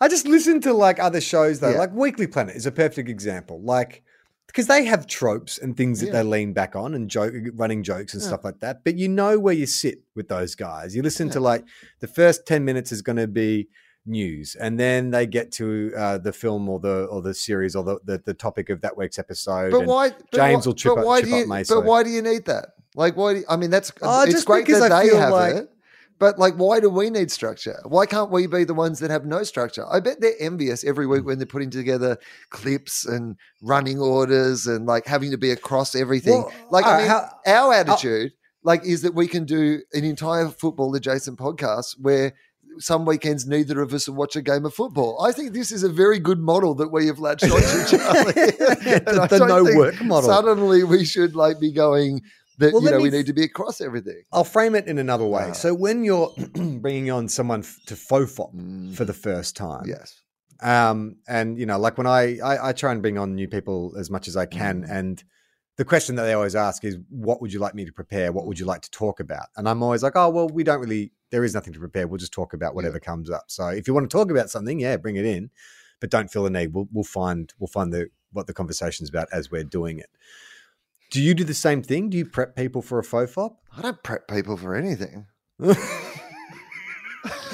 I 0.00 0.08
just 0.08 0.26
listen 0.26 0.60
to 0.62 0.72
like 0.72 0.98
other 0.98 1.20
shows 1.20 1.60
though, 1.60 1.70
Yeah. 1.70 1.78
like 1.78 1.92
Weekly 1.92 2.26
Planet 2.26 2.56
is 2.56 2.66
a 2.66 2.72
perfect 2.72 3.08
example. 3.08 3.62
Like 3.62 4.02
because 4.48 4.66
they 4.66 4.84
have 4.84 5.06
tropes 5.06 5.56
and 5.58 5.76
things 5.76 6.00
that 6.00 6.06
Yeah. 6.08 6.12
they 6.14 6.22
lean 6.24 6.52
back 6.52 6.76
on 6.76 6.94
and 6.94 7.08
joke, 7.08 7.32
running 7.54 7.82
jokes 7.82 8.12
and 8.12 8.20
Yeah. 8.20 8.28
stuff 8.28 8.44
like 8.44 8.60
that. 8.60 8.84
But 8.84 8.96
you 8.98 9.08
know 9.08 9.38
where 9.38 9.54
you 9.54 9.64
sit 9.64 10.02
with 10.14 10.28
those 10.28 10.54
guys. 10.56 10.94
You 10.94 11.02
listen 11.02 11.30
to 11.30 11.40
like 11.40 11.64
the 12.00 12.08
first 12.08 12.46
ten 12.46 12.64
minutes 12.64 12.90
is 12.92 13.00
going 13.00 13.16
to 13.16 13.28
be 13.28 13.68
news, 14.04 14.56
and 14.56 14.80
then 14.80 15.10
they 15.12 15.24
get 15.26 15.52
to 15.52 15.92
uh, 15.96 16.18
the 16.18 16.32
film 16.32 16.68
or 16.68 16.80
the 16.80 17.04
or 17.04 17.22
the 17.22 17.32
series 17.32 17.76
or 17.76 17.84
the, 17.84 17.98
the, 18.04 18.18
the 18.18 18.34
topic 18.34 18.68
of 18.68 18.80
that 18.80 18.96
week's 18.96 19.18
episode. 19.20 19.70
but 19.70 19.86
why? 19.86 20.10
But 20.10 20.32
James 20.32 20.66
why, 20.66 20.70
will 20.70 20.74
trip 20.74 20.94
but 20.96 21.00
up- 21.02 21.06
why 21.06 21.20
trip 21.20 21.30
do 21.30 21.36
up 21.52 21.58
you, 21.60 21.64
But 21.76 21.84
why 21.84 22.02
do 22.02 22.10
you 22.10 22.22
need 22.22 22.44
that? 22.46 22.66
Like, 22.94 23.16
why? 23.16 23.34
Do 23.34 23.44
I 23.48 23.56
mean, 23.56 23.70
that's 23.70 23.92
Oh, 24.02 24.24
it's 24.24 24.44
great 24.44 24.66
that 24.68 24.92
I 24.92 25.06
they 25.08 25.16
have 25.16 25.32
like- 25.32 25.54
it. 25.56 25.68
But 26.18 26.38
like, 26.38 26.54
why 26.54 26.78
do 26.78 26.88
we 26.88 27.10
need 27.10 27.32
structure? 27.32 27.80
Why 27.84 28.06
can't 28.06 28.30
we 28.30 28.46
be 28.46 28.62
the 28.62 28.74
ones 28.74 29.00
that 29.00 29.10
have 29.10 29.24
no 29.26 29.42
structure? 29.42 29.84
I 29.90 29.98
bet 29.98 30.20
they're 30.20 30.36
envious 30.38 30.84
every 30.84 31.04
week 31.04 31.22
mm. 31.22 31.24
when 31.24 31.38
they're 31.38 31.46
putting 31.46 31.70
together 31.70 32.16
clips 32.50 33.04
and 33.04 33.34
running 33.60 33.98
orders 33.98 34.68
and 34.68 34.86
like 34.86 35.04
having 35.04 35.32
to 35.32 35.36
be 35.36 35.50
across 35.50 35.96
everything. 35.96 36.42
Well, 36.42 36.52
like, 36.70 36.86
I 36.86 36.92
right, 36.92 36.98
mean, 36.98 37.08
how- 37.08 37.28
our 37.44 37.74
attitude, 37.74 38.34
like, 38.62 38.84
is 38.84 39.02
that 39.02 39.14
we 39.14 39.26
can 39.26 39.44
do 39.44 39.82
an 39.94 40.04
entire 40.04 40.48
football 40.48 40.94
adjacent 40.94 41.40
podcast 41.40 41.96
where 42.00 42.34
some 42.78 43.04
weekends 43.04 43.46
neither 43.46 43.80
of 43.80 43.92
us 43.92 44.08
will 44.08 44.14
watch 44.14 44.36
a 44.36 44.42
game 44.42 44.64
of 44.64 44.74
football. 44.74 45.20
I 45.24 45.32
think 45.32 45.52
this 45.52 45.72
is 45.72 45.82
a 45.82 45.88
very 45.88 46.20
good 46.20 46.38
model 46.38 46.74
that 46.76 46.92
we 46.92 47.08
have 47.08 47.18
latched 47.18 47.44
onto, 47.44 47.56
Charlie. 47.88 48.32
the, 48.32 49.26
the 49.28 49.44
no 49.46 49.64
work 49.76 50.00
model. 50.02 50.30
Suddenly, 50.30 50.84
we 50.84 51.04
should 51.04 51.34
like 51.34 51.58
be 51.58 51.72
going 51.72 52.20
that 52.58 52.72
well, 52.72 52.82
you 52.82 52.90
know 52.90 53.00
we 53.00 53.10
need 53.10 53.26
to 53.26 53.32
be 53.32 53.44
across 53.44 53.80
everything. 53.80 54.22
I'll 54.32 54.44
frame 54.44 54.74
it 54.74 54.86
in 54.86 54.98
another 54.98 55.26
way. 55.26 55.50
Uh, 55.50 55.52
so 55.52 55.74
when 55.74 56.04
you're 56.04 56.32
bringing 56.54 57.10
on 57.10 57.28
someone 57.28 57.62
to 57.86 57.94
FOFOP 57.94 58.54
mm, 58.54 58.94
for 58.94 59.04
the 59.04 59.14
first 59.14 59.56
time, 59.56 59.84
yes, 59.86 60.20
um, 60.62 61.16
and 61.26 61.58
you 61.58 61.66
know, 61.66 61.78
like 61.78 61.98
when 61.98 62.06
I, 62.06 62.38
I, 62.38 62.68
I 62.68 62.72
try 62.72 62.92
and 62.92 63.02
bring 63.02 63.18
on 63.18 63.34
new 63.34 63.48
people 63.48 63.94
as 63.98 64.10
much 64.10 64.28
as 64.28 64.36
I 64.36 64.46
can, 64.46 64.82
mm. 64.82 64.90
and 64.90 65.22
the 65.76 65.84
question 65.84 66.14
that 66.16 66.22
they 66.24 66.34
always 66.34 66.54
ask 66.54 66.84
is, 66.84 66.98
"What 67.08 67.40
would 67.40 67.52
you 67.52 67.58
like 67.58 67.74
me 67.74 67.84
to 67.84 67.92
prepare? 67.92 68.30
What 68.32 68.46
would 68.46 68.58
you 68.58 68.66
like 68.66 68.82
to 68.82 68.90
talk 68.90 69.20
about?" 69.20 69.46
And 69.56 69.68
I'm 69.68 69.82
always 69.82 70.02
like, 70.02 70.14
"Oh, 70.14 70.28
well, 70.28 70.48
we 70.48 70.62
don't 70.62 70.80
really. 70.80 71.12
There 71.30 71.44
is 71.44 71.54
nothing 71.54 71.72
to 71.72 71.78
prepare. 71.78 72.06
We'll 72.06 72.18
just 72.18 72.32
talk 72.32 72.52
about 72.52 72.74
whatever 72.74 72.96
yeah. 72.96 73.06
comes 73.06 73.30
up. 73.30 73.44
So 73.48 73.68
if 73.68 73.88
you 73.88 73.94
want 73.94 74.08
to 74.08 74.16
talk 74.16 74.30
about 74.30 74.50
something, 74.50 74.78
yeah, 74.78 74.96
bring 74.98 75.16
it 75.16 75.24
in, 75.24 75.50
but 76.00 76.10
don't 76.10 76.30
feel 76.30 76.44
the 76.44 76.50
need. 76.50 76.74
We'll 76.74 76.88
we'll 76.92 77.04
find 77.04 77.52
we'll 77.58 77.68
find 77.68 77.92
the 77.92 78.10
what 78.32 78.46
the 78.46 78.54
conversation's 78.54 79.08
about 79.08 79.28
as 79.32 79.50
we're 79.50 79.64
doing 79.64 79.98
it." 79.98 80.10
Do 81.12 81.20
you 81.20 81.34
do 81.34 81.44
the 81.44 81.52
same 81.52 81.82
thing? 81.82 82.08
Do 82.08 82.16
you 82.16 82.24
prep 82.24 82.56
people 82.56 82.80
for 82.80 82.98
a 82.98 83.02
FOFOP? 83.02 83.54
I 83.76 83.82
don't 83.82 84.02
prep 84.02 84.26
people 84.28 84.56
for 84.56 84.74
anything. 84.74 85.26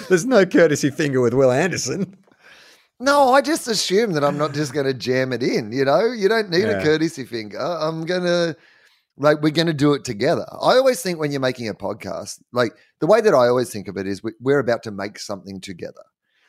There's 0.09 0.25
no 0.25 0.47
courtesy 0.47 0.91
finger 0.91 1.21
with 1.21 1.35
Wil 1.35 1.51
Anderson. 1.51 2.17
No, 3.01 3.35
I 3.35 3.41
just 3.41 3.67
assume 3.67 4.13
that 4.13 4.23
I'm 4.23 4.39
not 4.39 4.55
just 4.55 4.73
going 4.73 4.87
to 4.87 4.95
jam 4.95 5.33
it 5.33 5.43
in. 5.43 5.73
You 5.73 5.85
know, 5.85 6.07
you 6.07 6.29
don't 6.29 6.51
need 6.51 6.67
yeah. 6.67 6.79
a 6.79 6.83
courtesy 6.85 7.25
finger. 7.25 7.59
I'm 7.59 8.05
going 8.07 8.23
to, 8.23 8.57
like, 9.17 9.43
we're 9.43 9.51
going 9.51 9.67
to 9.67 9.75
do 9.75 9.93
it 9.93 10.05
together. 10.05 10.47
I 10.53 10.77
always 10.77 11.03
think 11.03 11.19
when 11.19 11.33
you're 11.33 11.41
making 11.41 11.69
a 11.69 11.75
podcast, 11.75 12.41
like, 12.53 12.77
the 13.01 13.09
way 13.09 13.21
that 13.21 13.35
I 13.35 13.49
always 13.49 13.71
think 13.71 13.89
of 13.89 13.97
it 13.97 14.07
is 14.07 14.23
we're 14.41 14.61
about 14.61 14.85
to 14.85 14.93
make 14.93 15.19
something 15.19 15.61
together. 15.61 16.05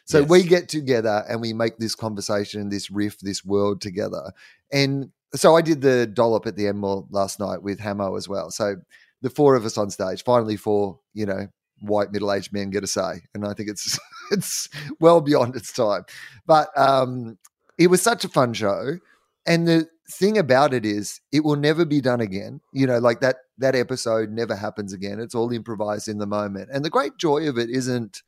So 0.05 0.19
yes. 0.19 0.29
we 0.29 0.43
get 0.43 0.69
together 0.69 1.25
and 1.27 1.41
we 1.41 1.53
make 1.53 1.79
this 1.79 1.95
conversation, 1.95 2.69
this 2.69 2.91
riff, 2.91 3.19
this 3.19 3.43
world 3.43 3.81
together. 3.81 4.31
And 4.71 5.11
so 5.35 5.55
I 5.55 5.61
did 5.61 5.81
the 5.81 6.07
dollop 6.07 6.47
at 6.47 6.55
the 6.55 6.67
Enmore 6.67 7.05
last 7.09 7.39
night 7.39 7.61
with 7.61 7.79
Hamo 7.79 8.15
as 8.15 8.27
well. 8.27 8.49
So 8.51 8.77
the 9.21 9.29
four 9.29 9.55
of 9.55 9.65
us 9.65 9.77
on 9.77 9.89
stage, 9.89 10.23
finally 10.23 10.57
four, 10.57 10.99
you 11.13 11.25
know, 11.25 11.47
white 11.81 12.11
middle-aged 12.11 12.51
men 12.51 12.69
get 12.69 12.83
a 12.83 12.87
say. 12.87 13.21
And 13.33 13.45
I 13.45 13.53
think 13.53 13.69
it's 13.69 13.97
it's 14.31 14.69
well 14.99 15.21
beyond 15.21 15.55
its 15.55 15.71
time. 15.71 16.05
But 16.45 16.69
um 16.77 17.37
it 17.77 17.87
was 17.87 18.01
such 18.01 18.25
a 18.25 18.29
fun 18.29 18.53
show. 18.53 18.97
And 19.45 19.67
the 19.67 19.87
thing 20.11 20.37
about 20.37 20.73
it 20.73 20.85
is 20.85 21.21
it 21.31 21.43
will 21.43 21.55
never 21.55 21.85
be 21.85 22.01
done 22.01 22.21
again. 22.21 22.61
You 22.73 22.87
know, 22.87 22.99
like 22.99 23.21
that 23.21 23.37
that 23.59 23.75
episode 23.75 24.31
never 24.31 24.55
happens 24.55 24.93
again. 24.93 25.19
It's 25.19 25.35
all 25.35 25.51
improvised 25.51 26.07
in 26.07 26.17
the 26.17 26.27
moment. 26.27 26.69
And 26.73 26.83
the 26.83 26.89
great 26.89 27.17
joy 27.17 27.47
of 27.47 27.57
it 27.57 27.69
isn't 27.69 28.21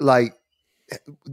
like 0.00 0.34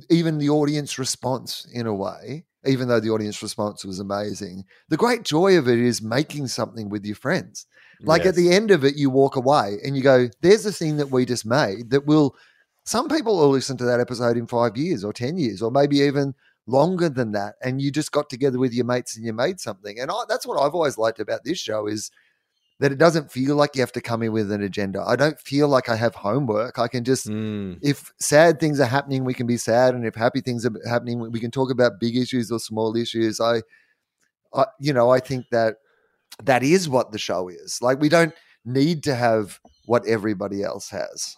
even 0.10 0.38
the 0.38 0.50
audience 0.50 1.00
response 1.00 1.66
in 1.74 1.88
a 1.88 1.94
way 1.94 2.46
even 2.68 2.88
though 2.88 3.00
the 3.00 3.10
audience 3.10 3.42
response 3.42 3.86
was 3.86 4.00
amazing. 4.00 4.66
The 4.90 4.98
great 4.98 5.24
joy 5.24 5.58
of 5.58 5.68
it 5.68 5.80
is 5.80 6.02
making 6.02 6.48
something 6.48 6.90
with 6.90 7.06
your 7.06 7.16
friends. 7.16 7.66
Like 8.02 8.24
yes. 8.24 8.30
at 8.30 8.36
the 8.36 8.52
end 8.52 8.72
of 8.72 8.84
it, 8.84 8.96
you 8.98 9.10
walk 9.10 9.36
away 9.36 9.78
and 9.84 9.96
you 9.96 10.04
go, 10.04 10.30
there's 10.42 10.64
the 10.64 10.72
thing 10.72 10.98
that 10.98 11.12
we 11.12 11.26
just 11.26 11.46
made 11.46 11.92
that 11.92 12.06
will, 12.06 12.36
some 12.84 13.08
people 13.08 13.38
will 13.38 13.50
listen 13.50 13.78
to 13.78 13.86
that 13.86 14.00
episode 14.00 14.38
in 14.38 14.48
five 14.48 14.78
years 14.78 15.04
or 15.04 15.14
10 15.14 15.38
years 15.38 15.62
or 15.62 15.72
maybe 15.72 15.98
even 16.00 16.36
longer 16.68 17.10
than 17.10 17.32
that. 17.32 17.56
And 17.64 17.82
you 17.82 17.92
just 17.92 18.12
got 18.12 18.30
together 18.30 18.60
with 18.60 18.74
your 18.74 18.86
mates 18.86 19.16
and 19.16 19.26
you 19.26 19.34
made 19.34 19.60
something. 19.60 20.00
And 20.00 20.12
I, 20.12 20.24
that's 20.28 20.46
what 20.46 20.60
I've 20.62 20.76
always 20.76 20.98
liked 20.98 21.20
about 21.20 21.44
this 21.44 21.60
show 21.60 21.88
is 21.88 22.12
that 22.80 22.92
it 22.92 22.98
doesn't 22.98 23.32
feel 23.32 23.56
like 23.56 23.76
you 23.76 23.82
have 23.82 23.92
to 23.94 24.02
come 24.02 24.22
in 24.22 24.34
with 24.34 24.52
an 24.52 24.62
agenda. 24.62 25.02
I 25.02 25.16
don't 25.16 25.40
feel 25.40 25.68
like 25.68 25.88
I 25.88 25.96
have 25.96 26.14
homework. 26.14 26.78
I 26.78 26.88
can 26.88 27.06
just, 27.06 27.28
mm. 27.28 27.80
if 27.82 28.12
sad 28.20 28.60
things 28.60 28.80
are 28.80 28.86
happening, 28.86 29.24
we 29.24 29.34
can 29.34 29.48
be 29.48 29.58
sad, 29.58 29.96
and 29.96 30.06
if 30.06 30.16
happy 30.16 30.42
things 30.42 30.66
are 30.66 30.74
happening, 30.88 31.20
we 31.32 31.40
can 31.40 31.52
talk 31.52 31.72
about 31.72 32.00
big 32.00 32.18
issues 32.18 32.52
or 32.52 32.60
small 32.60 32.96
issues. 32.98 33.40
I, 33.40 33.62
I, 34.54 34.66
you 34.80 34.92
know, 34.92 35.10
I 35.10 35.20
think 35.20 35.46
that 35.52 35.76
that 36.44 36.64
is 36.64 36.90
what 36.90 37.12
the 37.12 37.18
show 37.18 37.48
is. 37.48 37.80
Like 37.82 38.02
we 38.02 38.10
don't 38.10 38.34
need 38.66 39.04
to 39.04 39.16
have 39.16 39.60
what 39.86 40.06
everybody 40.06 40.64
else 40.64 40.90
has. 40.90 41.38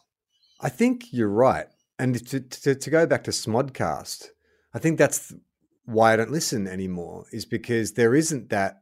I 0.59 0.69
think 0.69 1.05
you're 1.11 1.29
right, 1.29 1.67
and 1.99 2.25
to 2.29 2.39
to, 2.39 2.73
to 2.73 2.89
go 2.89 3.05
back 3.05 3.23
to 3.25 3.31
Smodcast, 3.31 4.29
I 4.73 4.79
think 4.79 4.97
that's 4.97 5.33
why 5.85 6.13
I 6.13 6.15
don't 6.15 6.31
listen 6.31 6.67
anymore. 6.67 7.25
Is 7.31 7.45
because 7.45 7.93
there 7.93 8.15
isn't 8.15 8.49
that 8.49 8.81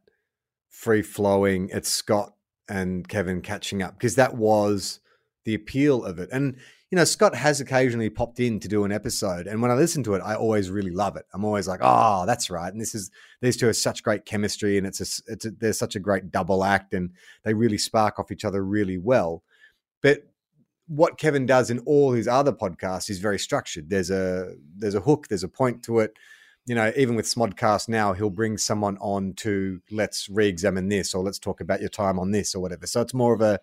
free 0.69 1.01
flowing. 1.01 1.69
It's 1.73 1.89
Scott 1.89 2.34
and 2.69 3.07
Kevin 3.07 3.41
catching 3.41 3.81
up 3.81 3.97
because 3.97 4.15
that 4.15 4.35
was 4.35 4.99
the 5.43 5.53
appeal 5.53 6.03
of 6.03 6.19
it. 6.19 6.29
And 6.31 6.57
you 6.91 6.95
know, 6.97 7.03
Scott 7.03 7.35
has 7.35 7.59
occasionally 7.59 8.09
popped 8.09 8.39
in 8.39 8.59
to 8.59 8.67
do 8.67 8.83
an 8.83 8.91
episode, 8.91 9.47
and 9.47 9.61
when 9.61 9.71
I 9.71 9.73
listen 9.73 10.03
to 10.03 10.13
it, 10.13 10.21
I 10.23 10.35
always 10.35 10.69
really 10.69 10.91
love 10.91 11.17
it. 11.17 11.25
I'm 11.33 11.43
always 11.43 11.67
like, 11.67 11.79
"Oh, 11.81 12.25
that's 12.25 12.49
right." 12.49 12.71
And 12.71 12.79
this 12.79 12.93
is 12.93 13.11
these 13.41 13.57
two 13.57 13.67
are 13.67 13.73
such 13.73 14.03
great 14.03 14.25
chemistry, 14.25 14.77
and 14.77 14.85
it's 14.85 15.01
a, 15.01 15.33
it's 15.33 15.45
a, 15.45 15.51
there's 15.51 15.79
such 15.79 15.95
a 15.95 15.99
great 15.99 16.31
double 16.31 16.63
act, 16.63 16.93
and 16.93 17.11
they 17.43 17.53
really 17.53 17.77
spark 17.77 18.19
off 18.19 18.31
each 18.31 18.45
other 18.45 18.63
really 18.63 18.97
well. 18.97 19.43
But 20.01 20.23
what 20.87 21.17
Kevin 21.17 21.45
does 21.45 21.71
in 21.71 21.79
all 21.79 22.11
his 22.11 22.27
other 22.27 22.53
podcasts 22.53 23.09
is 23.09 23.19
very 23.19 23.39
structured. 23.39 23.89
There's 23.89 24.11
a 24.11 24.53
there's 24.77 24.95
a 24.95 25.01
hook, 25.01 25.27
there's 25.27 25.43
a 25.43 25.49
point 25.49 25.83
to 25.83 25.99
it 25.99 26.13
you 26.65 26.73
know, 26.73 26.91
even 26.95 27.15
with 27.15 27.25
Smodcast 27.25 27.89
now, 27.89 28.13
he'll 28.13 28.29
bring 28.29 28.57
someone 28.57 28.97
on 28.99 29.33
to 29.33 29.81
let's 29.91 30.27
re-examine 30.29 30.89
this 30.89 31.13
or 31.13 31.23
let's 31.23 31.39
talk 31.39 31.61
about 31.61 31.79
your 31.79 31.89
time 31.89 32.17
on 32.19 32.31
this 32.31 32.55
or 32.55 32.61
whatever. 32.61 32.87
So 32.87 33.01
it's 33.01 33.13
more 33.13 33.33
of 33.33 33.41
a 33.41 33.59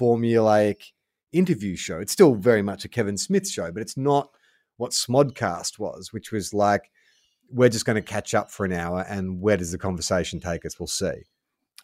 formulaic 0.00 0.92
interview 1.32 1.76
show. 1.76 1.98
It's 1.98 2.12
still 2.12 2.34
very 2.34 2.62
much 2.62 2.84
a 2.84 2.88
Kevin 2.88 3.18
Smith 3.18 3.48
show, 3.48 3.70
but 3.70 3.82
it's 3.82 3.96
not 3.96 4.30
what 4.78 4.92
Smodcast 4.92 5.78
was, 5.78 6.12
which 6.12 6.32
was 6.32 6.54
like 6.54 6.90
we're 7.52 7.68
just 7.68 7.84
going 7.84 7.96
to 7.96 8.02
catch 8.02 8.32
up 8.32 8.50
for 8.50 8.64
an 8.64 8.72
hour 8.72 9.04
and 9.08 9.40
where 9.40 9.56
does 9.56 9.72
the 9.72 9.78
conversation 9.78 10.40
take 10.40 10.64
us? 10.64 10.78
We'll 10.78 10.86
see. 10.86 11.24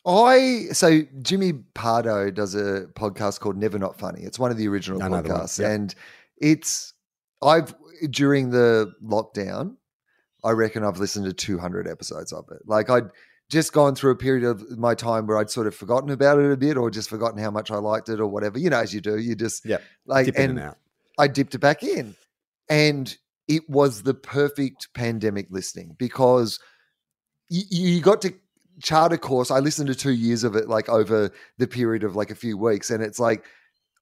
I 0.07 0.67
so 0.73 1.03
Jimmy 1.21 1.53
Pardo 1.75 2.31
does 2.31 2.55
a 2.55 2.87
podcast 2.95 3.41
called 3.41 3.57
Never 3.57 3.79
Not 3.79 3.99
Funny. 3.99 4.23
It's 4.23 4.39
one 4.39 4.53
of 4.53 4.57
the 4.57 4.69
original 4.69 5.01
podcasts, 5.01 5.59
yeah. 5.59 5.73
and 5.73 5.95
it's 6.39 6.95
I've 7.43 7.75
during 8.11 8.51
the 8.51 8.93
lockdown 9.03 9.77
I 10.47 10.53
reckon 10.53 10.85
I've 10.85 10.99
listened 10.99 11.27
to 11.27 11.33
200 11.33 11.89
episodes 11.89 12.33
of 12.33 12.45
it. 12.53 12.63
Like 12.67 12.89
I'd 12.89 13.11
just 13.51 13.73
gone 13.73 13.97
through 13.97 14.13
a 14.13 14.17
period 14.17 14.45
of 14.45 14.79
my 14.79 14.95
time 14.95 15.27
where 15.27 15.39
I'd 15.39 15.51
sort 15.51 15.67
of 15.67 15.75
forgotten 15.75 16.11
about 16.11 16.39
it 16.39 16.51
a 16.51 16.57
bit 16.57 16.77
or 16.77 16.89
just 16.89 17.11
forgotten 17.11 17.39
how 17.39 17.51
much 17.51 17.71
I 17.71 17.77
liked 17.77 18.09
it 18.09 18.21
or 18.21 18.29
whatever. 18.29 18.57
You 18.57 18.71
know, 18.71 18.79
as 18.79 18.95
you 18.95 19.01
do, 19.01 19.19
you 19.19 19.35
just 19.35 19.67
yeah, 19.67 19.79
like 20.07 20.29
and, 20.29 20.59
and 20.59 20.75
I 21.19 21.27
dipped 21.27 21.57
it 21.57 21.59
back 21.59 21.83
in. 21.83 22.15
And 22.71 23.17
it 23.49 23.69
was 23.69 24.03
the 24.03 24.15
perfect 24.15 24.89
pandemic 24.95 25.49
listening 25.51 25.97
because 25.99 26.61
you, 27.49 27.63
you 27.71 28.01
got 28.01 28.23
to 28.23 28.35
chart 28.83 29.13
a 29.13 29.19
course. 29.19 29.51
I 29.51 29.59
listened 29.59 29.89
to 29.89 29.95
two 29.97 30.13
years 30.13 30.45
of 30.45 30.55
it 30.55 30.69
like 30.69 30.89
over 30.89 31.33
the 31.59 31.67
period 31.67 32.05
of 32.05 32.15
like 32.15 32.31
a 32.31 32.37
few 32.37 32.57
weeks. 32.57 32.91
And 32.91 33.03
it's 33.03 33.19
like 33.19 33.45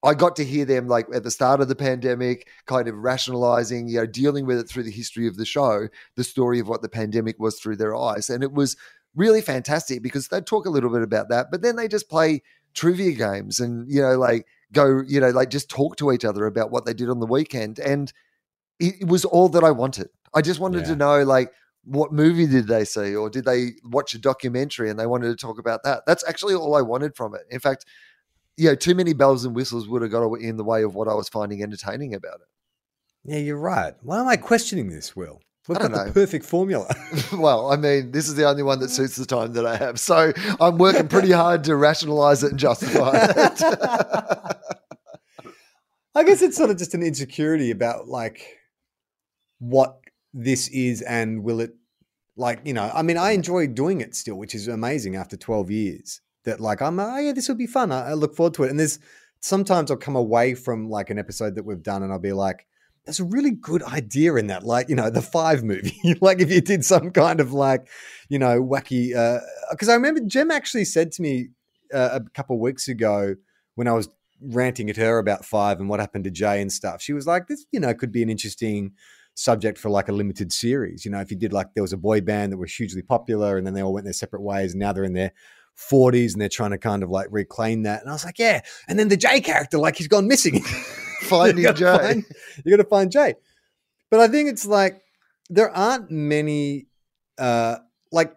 I 0.05 0.14
got 0.14 0.36
to 0.36 0.44
hear 0.44 0.64
them 0.64 0.86
like 0.86 1.07
at 1.14 1.22
the 1.22 1.30
start 1.30 1.61
of 1.61 1.68
the 1.68 1.74
pandemic, 1.74 2.48
kind 2.66 2.88
of 2.88 2.96
rationalizing, 2.96 3.88
you 3.88 3.98
know, 3.98 4.07
dealing 4.07 4.44
with 4.44 4.59
it 4.59 4.68
through 4.68 4.82
the 4.82 4.90
history 4.90 5.26
of 5.26 5.36
the 5.36 5.46
show, 5.46 5.88
the 6.16 6.24
story 6.24 6.61
of 6.61 6.68
what 6.68 6.82
the 6.82 6.88
pandemic 6.88 7.38
was 7.38 7.59
through 7.59 7.76
their 7.76 7.96
eyes. 7.96 8.28
And 8.28 8.42
it 8.42 8.52
was 8.52 8.76
really 9.14 9.40
fantastic 9.40 10.02
because 10.02 10.28
they 10.28 10.40
talk 10.40 10.66
a 10.66 10.70
little 10.70 10.90
bit 10.90 11.02
about 11.02 11.30
that, 11.30 11.46
but 11.50 11.62
then 11.62 11.76
they 11.76 11.88
just 11.88 12.09
play 12.09 12.42
trivia 12.74 13.12
games 13.12 13.61
and, 13.61 13.90
you 13.90 14.02
know, 14.02 14.18
like 14.18 14.46
go, 14.72 15.02
you 15.07 15.20
know, 15.20 15.30
like 15.30 15.48
just 15.48 15.70
talk 15.70 15.96
to 15.96 16.12
each 16.12 16.24
other 16.24 16.46
about 16.46 16.70
what 16.70 16.84
they 16.84 16.94
did 16.94 17.09
on 17.09 17.20
the 17.20 17.26
weekend. 17.26 17.78
And 17.78 18.12
it, 18.78 19.09
was 19.09 19.24
all 19.24 19.48
that 19.50 19.64
I 19.64 19.70
wanted. 19.70 20.09
I 20.34 20.42
just 20.42 20.61
wanted 20.61 20.82
yeah. 20.82 20.88
to 20.88 20.96
know, 20.96 21.22
like, 21.22 21.52
what 21.84 22.12
movie 22.12 22.46
did 22.46 22.66
they 22.66 22.84
see 22.84 23.14
or 23.14 23.28
did 23.28 23.44
they 23.44 23.72
watch 23.84 24.14
a 24.14 24.18
documentary 24.18 24.88
and 24.88 24.98
they 24.98 25.07
wanted 25.07 25.28
to 25.28 25.36
talk 25.36 25.59
about 25.59 25.82
that 25.82 26.02
that's 26.07 26.26
actually 26.26 26.55
all 26.55 26.74
i 26.74 26.80
wanted 26.80 27.14
from 27.14 27.34
it 27.34 27.42
in 27.50 27.61
fact 27.61 27.84
you 28.57 28.68
know, 28.68 28.74
too 28.74 28.94
many 28.94 29.12
bells 29.12 29.44
and 29.44 29.55
whistles 29.55 29.88
would 29.88 30.02
have 30.02 30.11
got 30.11 30.32
in 30.34 30.57
the 30.57 30.64
way 30.64 30.82
of 30.82 30.94
what 30.94 31.09
I 31.09 31.14
was 31.14 31.28
finding 31.28 31.62
entertaining 31.62 32.14
about 32.14 32.40
it. 32.40 32.48
Yeah, 33.24 33.38
you're 33.38 33.59
right. 33.59 33.94
Why 34.02 34.20
am 34.20 34.28
I 34.28 34.36
questioning 34.36 34.90
this, 34.90 35.16
Wil? 35.16 35.40
We've 35.66 35.78
got 35.78 35.90
know. 35.90 36.05
the 36.05 36.12
perfect 36.12 36.44
formula. 36.44 36.94
well, 37.32 37.72
I 37.72 37.76
mean, 37.76 38.12
this 38.12 38.28
is 38.28 38.34
the 38.34 38.46
only 38.46 38.62
one 38.62 38.80
that 38.80 38.90
suits 38.90 39.16
the 39.16 39.24
time 39.24 39.55
that 39.55 39.64
I 39.64 39.76
have. 39.76 39.98
So 39.98 40.32
I'm 40.61 40.76
working 40.76 41.09
pretty 41.09 41.32
hard 41.32 41.64
to 41.64 41.74
rationalize 41.74 42.44
it 42.44 42.50
and 42.50 42.59
justify 42.59 43.12
it. 43.14 43.62
I 46.16 46.22
guess 46.22 46.42
it's 46.42 46.57
sort 46.57 46.70
of 46.70 46.76
just 46.76 46.94
an 46.94 47.02
insecurity 47.02 47.70
about 47.70 48.09
like 48.09 48.59
what 49.59 49.98
this 50.34 50.68
is 50.68 51.02
and 51.02 51.42
will 51.42 51.61
it 51.61 51.74
like, 52.36 52.61
you 52.64 52.74
know, 52.74 52.90
I 52.92 53.02
mean, 53.02 53.16
I 53.16 53.30
enjoy 53.30 53.66
doing 53.68 54.00
it 54.00 54.14
still, 54.14 54.36
which 54.36 54.55
is 54.55 54.68
amazing 54.68 55.16
after 55.16 55.36
12 55.36 55.70
years 55.70 56.20
that 56.45 56.61
like 56.61 56.82
I'm 56.82 56.99
oh 56.99 57.18
yeah 57.18 57.32
this 57.32 57.49
will 57.49 57.55
be 57.57 57.66
fun 57.66 57.92
I, 57.92 58.11
I, 58.11 58.12
look 58.14 58.34
forward 58.34 58.55
to 58.55 58.64
it 58.64 58.70
and 58.70 58.78
there's 58.78 58.99
sometimes 59.40 59.90
I'll 59.90 59.97
come 59.97 60.16
away 60.16 60.55
from 60.55 60.88
like 60.88 61.11
an 61.11 61.18
episode 61.18 61.55
that 61.55 61.64
we've 61.64 61.82
done 61.82 62.03
and 62.03 62.12
I'll 62.12 62.18
be 62.18 62.32
like 62.32 62.66
there's 63.05 63.20
a 63.20 63.24
really 63.24 63.51
good 63.51 63.82
idea 63.82 64.34
in 64.36 64.47
that 64.47 64.64
like 64.64 64.88
you 64.88 64.97
know 64.97 65.11
the 65.11 65.22
five 65.22 65.62
movie 65.62 66.01
like 66.20 66.40
if 66.40 66.51
you 66.51 66.61
did 66.61 66.84
some 66.84 67.11
kind 67.11 67.40
of 67.40 67.53
like 67.53 67.88
you 68.28 68.38
know 68.38 68.62
wacky 68.62 69.09
because 69.70 69.88
uh, 69.88 69.92
I 69.92 69.95
remember 69.95 70.20
Jem 70.20 70.51
actually 70.51 70.84
said 70.84 71.12
to 71.12 71.22
me 71.22 71.49
uh, 71.92 72.20
a 72.20 72.30
couple 72.30 72.59
weeks 72.59 72.88
ago 72.88 73.34
when 73.74 73.88
I 73.88 73.92
was 73.92 74.09
ranting 74.40 74.90
at 74.90 74.97
her 74.97 75.18
about 75.18 75.45
five 75.45 75.80
and 75.80 75.88
what 75.88 76.01
happened 76.01 76.24
to 76.24 76.30
Jay 76.30 76.61
and 76.61 76.72
stuff. 76.72 77.01
She 77.01 77.12
was 77.12 77.26
like, 77.26 77.47
this, 77.47 77.64
you 77.72 77.80
know, 77.80 77.95
could 77.95 78.12
be 78.12 78.22
an 78.22 78.30
interesting 78.30 78.92
subject 79.34 79.78
for 79.78 79.90
like 79.90 80.09
a 80.09 80.12
limited 80.12 80.53
series. 80.53 81.05
You 81.05 81.11
know, 81.11 81.20
if 81.20 81.30
you 81.30 81.36
did 81.36 81.53
like 81.53 81.74
there 81.74 81.82
was 81.82 81.92
a 81.92 81.99
boy 81.99 82.20
band 82.20 82.53
that 82.53 82.59
was 82.59 82.74
hugely 82.74 83.03
popular 83.03 83.57
and 83.57 83.66
then 83.66 83.74
they 83.74 83.82
all 83.82 83.92
went 83.92 84.05
their 84.05 84.12
separate 84.12 84.42
ways 84.42 84.72
and 84.72 84.80
now 84.80 84.92
they're 84.92 85.05
in 85.05 85.14
their 85.14 85.32
40s 85.77 86.33
and 86.33 86.41
they're 86.41 86.49
trying 86.49 86.70
to 86.70 86.79
kind 86.79 87.03
of 87.03 87.11
like 87.11 87.29
reclaim 87.31 87.83
that. 87.83 88.01
And 88.01 88.11
I 88.11 88.12
was 88.12 88.25
like, 88.25 88.39
yeah. 88.39 88.61
And 88.89 88.99
then 88.99 89.09
the 89.09 89.16
Jay 89.16 89.41
character, 89.41 89.79
like 89.79 89.97
he's 89.97 90.09
gone 90.09 90.29
missing. 90.29 90.61
Finding 91.22 91.64
you 91.64 91.72
Jay. 91.72 91.99
Find, 91.99 92.25
you 92.64 92.77
got 92.77 92.83
to 92.83 92.89
find 92.89 93.11
Jay. 93.11 93.35
But 94.11 94.20
I 94.20 94.29
think 94.29 94.49
it's 94.49 94.66
like 94.66 95.03
there 95.51 95.70
aren't 95.70 96.11
many, 96.11 96.87
uh, 97.39 97.77
like, 98.12 98.35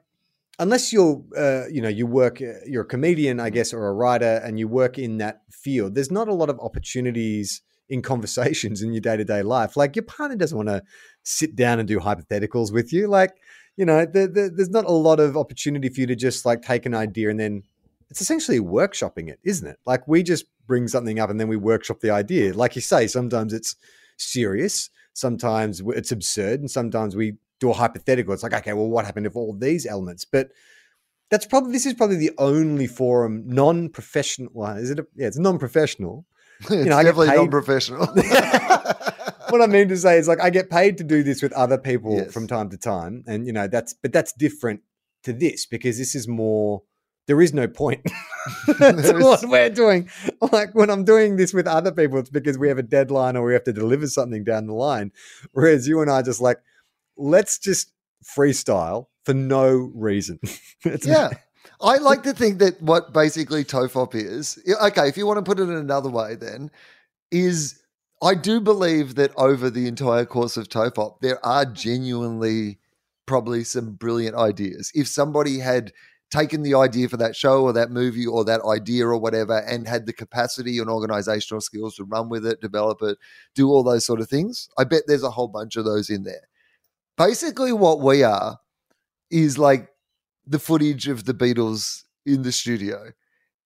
unless 0.59 0.91
you're, 0.91 1.23
uh, 1.37 1.67
you 1.71 1.81
know, 1.81 1.89
you 1.89 2.07
work, 2.07 2.41
uh, 2.41 2.53
you're 2.65 2.81
a 2.81 2.87
comedian, 2.87 3.39
I 3.39 3.49
guess, 3.51 3.73
or 3.73 3.87
a 3.87 3.93
writer, 3.93 4.41
and 4.43 4.57
you 4.57 4.67
work 4.67 4.97
in 4.97 5.17
that 5.19 5.41
field. 5.51 5.93
There's 5.93 6.11
not 6.11 6.27
a 6.27 6.33
lot 6.33 6.49
of 6.49 6.59
opportunities 6.59 7.61
in 7.89 8.01
conversations 8.01 8.81
in 8.81 8.91
your 8.91 9.01
day 9.01 9.17
to 9.17 9.23
day 9.23 9.43
life. 9.43 9.77
Like 9.77 9.95
your 9.95 10.03
partner 10.03 10.35
doesn't 10.35 10.57
want 10.57 10.69
to 10.69 10.81
sit 11.23 11.55
down 11.55 11.79
and 11.79 11.87
do 11.87 11.99
hypotheticals 11.99 12.73
with 12.73 12.91
you. 12.91 13.07
Like, 13.07 13.35
you 13.77 13.85
know, 13.85 14.05
the, 14.05 14.27
the, 14.27 14.51
there's 14.53 14.71
not 14.71 14.85
a 14.85 14.91
lot 14.91 15.19
of 15.19 15.37
opportunity 15.37 15.87
for 15.87 16.01
you 16.01 16.07
to 16.07 16.15
just 16.15 16.45
like 16.45 16.63
take 16.63 16.85
an 16.85 16.95
idea 16.95 17.29
and 17.29 17.39
then 17.39 17.63
it's 18.09 18.21
essentially 18.21 18.59
workshopping 18.59 19.29
it, 19.29 19.39
isn't 19.43 19.67
it? 19.67 19.77
Like 19.85 20.07
we 20.07 20.23
just 20.23 20.45
bring 20.65 20.87
something 20.87 21.19
up 21.19 21.29
and 21.29 21.39
then 21.39 21.47
we 21.47 21.57
workshop 21.57 21.99
the 21.99 22.09
idea. 22.09 22.53
Like 22.53 22.75
you 22.75 22.81
say, 22.81 23.07
sometimes 23.07 23.53
it's 23.53 23.75
serious, 24.17 24.89
sometimes 25.13 25.81
it's 25.85 26.11
absurd, 26.11 26.59
and 26.59 26.71
sometimes 26.71 27.15
we 27.15 27.35
do 27.59 27.69
a 27.69 27.73
hypothetical. 27.73 28.33
It's 28.33 28.43
like, 28.43 28.53
okay, 28.53 28.73
well, 28.73 28.89
what 28.89 29.05
happened 29.05 29.27
if 29.27 29.35
all 29.35 29.53
these 29.53 29.85
elements? 29.85 30.25
But 30.25 30.51
that's 31.29 31.45
probably 31.45 31.73
this 31.73 31.85
is 31.85 31.93
probably 31.93 32.15
the 32.15 32.31
only 32.37 32.87
forum 32.87 33.43
non-professional. 33.45 34.51
Well, 34.53 34.77
is 34.77 34.89
it? 34.89 34.99
A, 34.99 35.07
yeah, 35.15 35.27
it's 35.27 35.37
non-professional. 35.37 36.25
it's 36.61 36.69
you 36.71 36.85
know, 36.85 37.03
definitely 37.03 37.35
non-professional. 37.35 38.07
what 39.49 39.61
I 39.61 39.67
mean 39.67 39.87
to 39.89 39.97
say 39.97 40.17
is 40.17 40.27
like 40.27 40.41
I 40.41 40.49
get 40.49 40.69
paid 40.69 40.97
to 40.97 41.03
do 41.03 41.23
this 41.23 41.41
with 41.41 41.53
other 41.53 41.77
people 41.77 42.15
yes. 42.15 42.33
from 42.33 42.47
time 42.47 42.69
to 42.69 42.77
time, 42.77 43.23
and 43.27 43.45
you 43.45 43.53
know 43.53 43.67
that's 43.67 43.93
but 43.93 44.13
that's 44.13 44.33
different 44.33 44.81
to 45.23 45.33
this 45.33 45.65
because 45.65 45.97
this 45.97 46.15
is 46.15 46.27
more. 46.27 46.83
There 47.27 47.41
is 47.41 47.53
no 47.53 47.67
point 47.67 48.05
to 48.67 49.19
what 49.19 49.43
we're 49.43 49.69
doing. 49.69 50.09
Like 50.53 50.73
when 50.73 50.89
I'm 50.89 51.03
doing 51.03 51.35
this 51.35 51.53
with 51.53 51.67
other 51.67 51.91
people, 51.91 52.19
it's 52.19 52.29
because 52.29 52.57
we 52.57 52.69
have 52.69 52.77
a 52.77 52.83
deadline 52.83 53.35
or 53.35 53.45
we 53.45 53.53
have 53.53 53.65
to 53.65 53.73
deliver 53.73 54.07
something 54.07 54.45
down 54.45 54.67
the 54.67 54.73
line. 54.73 55.11
Whereas 55.51 55.89
you 55.89 56.01
and 56.01 56.09
I 56.09 56.21
just 56.21 56.39
like, 56.39 56.59
let's 57.17 57.59
just 57.59 57.91
freestyle 58.23 59.07
for 59.25 59.33
no 59.33 59.91
reason. 59.93 60.39
yeah. 61.03 61.31
I 61.81 61.97
like 61.97 62.23
to 62.23 62.33
think 62.33 62.59
that 62.59 62.81
what 62.81 63.13
basically 63.13 63.63
TOFOP 63.63 64.15
is, 64.15 64.57
okay, 64.81 65.09
if 65.09 65.17
you 65.17 65.27
want 65.27 65.37
to 65.37 65.43
put 65.43 65.59
it 65.59 65.63
in 65.63 65.75
another 65.75 66.09
way, 66.09 66.35
then 66.35 66.71
is 67.31 67.79
I 68.21 68.33
do 68.33 68.59
believe 68.59 69.15
that 69.15 69.31
over 69.37 69.69
the 69.69 69.87
entire 69.87 70.25
course 70.25 70.57
of 70.57 70.69
TOFOP, 70.69 71.19
there 71.21 71.43
are 71.45 71.65
genuinely 71.65 72.79
probably 73.27 73.63
some 73.63 73.93
brilliant 73.93 74.35
ideas. 74.35 74.91
If 74.95 75.07
somebody 75.07 75.59
had 75.59 75.91
taken 76.31 76.63
the 76.63 76.73
idea 76.73 77.07
for 77.07 77.17
that 77.17 77.35
show 77.35 77.63
or 77.63 77.73
that 77.73 77.91
movie 77.91 78.25
or 78.25 78.43
that 78.43 78.61
idea 78.65 79.05
or 79.05 79.17
whatever 79.17 79.59
and 79.59 79.87
had 79.87 80.05
the 80.05 80.13
capacity 80.13 80.79
and 80.79 80.89
organizational 80.89 81.61
skills 81.61 81.95
to 81.95 82.03
run 82.03 82.27
with 82.27 82.45
it, 82.45 82.59
develop 82.59 83.01
it, 83.01 83.17
do 83.53 83.69
all 83.69 83.83
those 83.83 84.05
sort 84.05 84.19
of 84.19 84.29
things, 84.29 84.67
I 84.77 84.83
bet 84.83 85.03
there's 85.07 85.23
a 85.23 85.31
whole 85.31 85.47
bunch 85.47 85.75
of 85.75 85.85
those 85.85 86.09
in 86.09 86.23
there. 86.23 86.47
Basically, 87.17 87.71
what 87.71 88.01
we 88.01 88.23
are 88.23 88.57
is 89.29 89.57
like 89.57 89.89
the 90.45 90.59
footage 90.59 91.07
of 91.07 91.25
the 91.25 91.33
Beatles 91.33 92.03
in 92.25 92.41
the 92.41 92.51
studio 92.51 93.11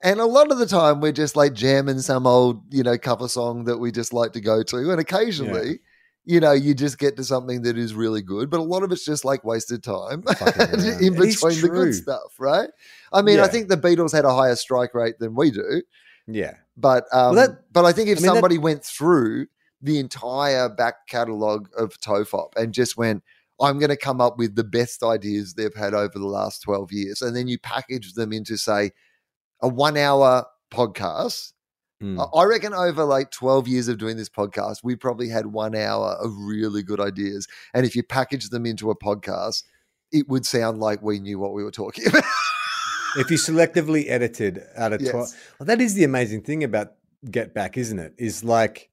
and 0.03 0.19
a 0.19 0.25
lot 0.25 0.51
of 0.51 0.57
the 0.57 0.65
time, 0.65 1.01
we're 1.01 1.11
just 1.11 1.35
like 1.35 1.53
jamming 1.53 1.99
some 1.99 2.25
old, 2.25 2.61
you 2.73 2.83
know, 2.83 2.97
cover 2.97 3.27
song 3.27 3.65
that 3.65 3.77
we 3.77 3.91
just 3.91 4.13
like 4.13 4.33
to 4.33 4.41
go 4.41 4.63
to. 4.63 4.91
And 4.91 4.99
occasionally, 4.99 5.69
yeah. 5.69 5.75
you 6.25 6.39
know, 6.39 6.51
you 6.51 6.73
just 6.73 6.97
get 6.97 7.15
to 7.17 7.23
something 7.23 7.61
that 7.63 7.77
is 7.77 7.93
really 7.93 8.21
good. 8.21 8.49
But 8.49 8.59
a 8.59 8.63
lot 8.63 8.83
of 8.83 8.91
it's 8.91 9.05
just 9.05 9.25
like 9.25 9.43
wasted 9.43 9.83
time 9.83 10.23
in 10.99 11.15
between 11.15 11.61
the 11.61 11.69
good 11.71 11.95
stuff, 11.95 12.33
right? 12.39 12.69
I 13.13 13.21
mean, 13.21 13.37
yeah. 13.37 13.43
I 13.43 13.47
think 13.47 13.69
the 13.69 13.77
Beatles 13.77 14.13
had 14.13 14.25
a 14.25 14.33
higher 14.33 14.55
strike 14.55 14.93
rate 14.93 15.19
than 15.19 15.35
we 15.35 15.51
do. 15.51 15.83
Yeah. 16.27 16.53
But 16.77 17.05
um, 17.11 17.35
well, 17.35 17.47
that, 17.47 17.71
but 17.71 17.85
I 17.85 17.91
think 17.91 18.09
if 18.09 18.19
I 18.19 18.21
mean, 18.21 18.31
somebody 18.31 18.55
that, 18.55 18.61
went 18.61 18.83
through 18.83 19.47
the 19.81 19.99
entire 19.99 20.69
back 20.69 21.07
catalogue 21.07 21.69
of 21.77 21.99
TOFOP 21.99 22.55
and 22.55 22.73
just 22.73 22.97
went, 22.97 23.23
I'm 23.59 23.77
going 23.77 23.89
to 23.89 23.97
come 23.97 24.21
up 24.21 24.37
with 24.37 24.55
the 24.55 24.63
best 24.63 25.03
ideas 25.03 25.53
they've 25.53 25.75
had 25.75 25.93
over 25.93 26.17
the 26.17 26.25
last 26.25 26.63
12 26.63 26.91
years. 26.91 27.21
And 27.21 27.35
then 27.35 27.47
you 27.47 27.59
package 27.59 28.13
them 28.13 28.33
into, 28.33 28.57
say, 28.57 28.91
a 29.62 29.68
one 29.68 29.97
hour 29.97 30.45
podcast. 30.72 31.53
Mm. 32.01 32.30
I 32.36 32.43
reckon 32.45 32.74
over 32.74 33.03
like 33.03 33.30
12 33.30 33.68
years 33.68 33.88
of 33.88 33.99
doing 33.99 34.18
this 34.18 34.30
podcast, 34.30 34.78
we 34.84 34.95
probably 34.95 35.30
had 35.30 35.47
one 35.47 35.76
hour 35.76 36.14
of 36.14 36.36
really 36.36 36.82
good 36.82 36.99
ideas. 36.99 37.47
And 37.74 37.86
if 37.86 37.95
you 37.95 38.01
package 38.01 38.49
them 38.49 38.66
into 38.66 38.89
a 38.89 38.97
podcast, 38.97 39.64
it 40.12 40.28
would 40.28 40.45
sound 40.45 40.80
like 40.80 41.01
we 41.01 41.20
knew 41.20 41.38
what 41.38 41.53
we 41.53 41.64
were 41.64 41.72
talking 41.72 42.07
about. 42.09 42.24
if 43.18 43.30
you 43.30 43.38
selectively 43.38 44.09
edited 44.09 44.64
out 44.76 44.93
of 44.93 45.01
yes. 45.01 45.12
12, 45.12 45.28
well, 45.59 45.68
that 45.68 45.80
is 45.80 45.93
the 45.93 46.03
amazing 46.03 46.41
thing 46.41 46.64
about 46.64 46.93
Get 47.30 47.53
Back, 47.53 47.78
isn't 47.78 47.99
it? 47.99 48.16
Is 48.18 48.43
like, 48.43 48.89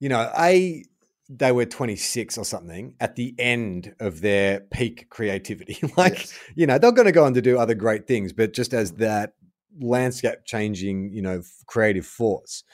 you 0.00 0.08
know, 0.08 0.30
A, 0.36 0.84
they 1.28 1.52
were 1.52 1.64
26 1.64 2.38
or 2.38 2.44
something 2.44 2.94
at 3.00 3.16
the 3.16 3.34
end 3.38 3.94
of 4.00 4.20
their 4.20 4.60
peak 4.60 5.08
creativity. 5.10 5.78
like, 5.96 6.18
yes. 6.18 6.38
you 6.54 6.66
know, 6.66 6.78
they're 6.78 6.92
going 6.92 7.06
to 7.06 7.12
go 7.12 7.24
on 7.24 7.34
to 7.34 7.42
do 7.42 7.58
other 7.58 7.74
great 7.74 8.06
things, 8.06 8.32
but 8.32 8.52
just 8.52 8.74
as 8.74 8.92
that 8.94 9.34
landscape 9.80 10.40
changing, 10.44 11.12
you 11.12 11.22
know, 11.22 11.42
creative 11.66 12.06
force. 12.06 12.64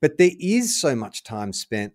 But 0.00 0.18
there 0.18 0.32
is 0.38 0.80
so 0.80 0.94
much 0.94 1.24
time 1.24 1.52
spent 1.52 1.92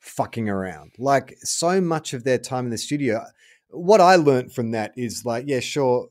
fucking 0.00 0.48
around. 0.48 0.92
Like 0.98 1.36
so 1.42 1.80
much 1.80 2.12
of 2.12 2.24
their 2.24 2.38
time 2.38 2.66
in 2.66 2.70
the 2.70 2.78
studio. 2.78 3.24
What 3.70 4.00
I 4.00 4.16
learned 4.16 4.52
from 4.52 4.70
that 4.72 4.92
is 4.96 5.24
like, 5.24 5.44
yeah, 5.46 5.60
sure, 5.60 6.08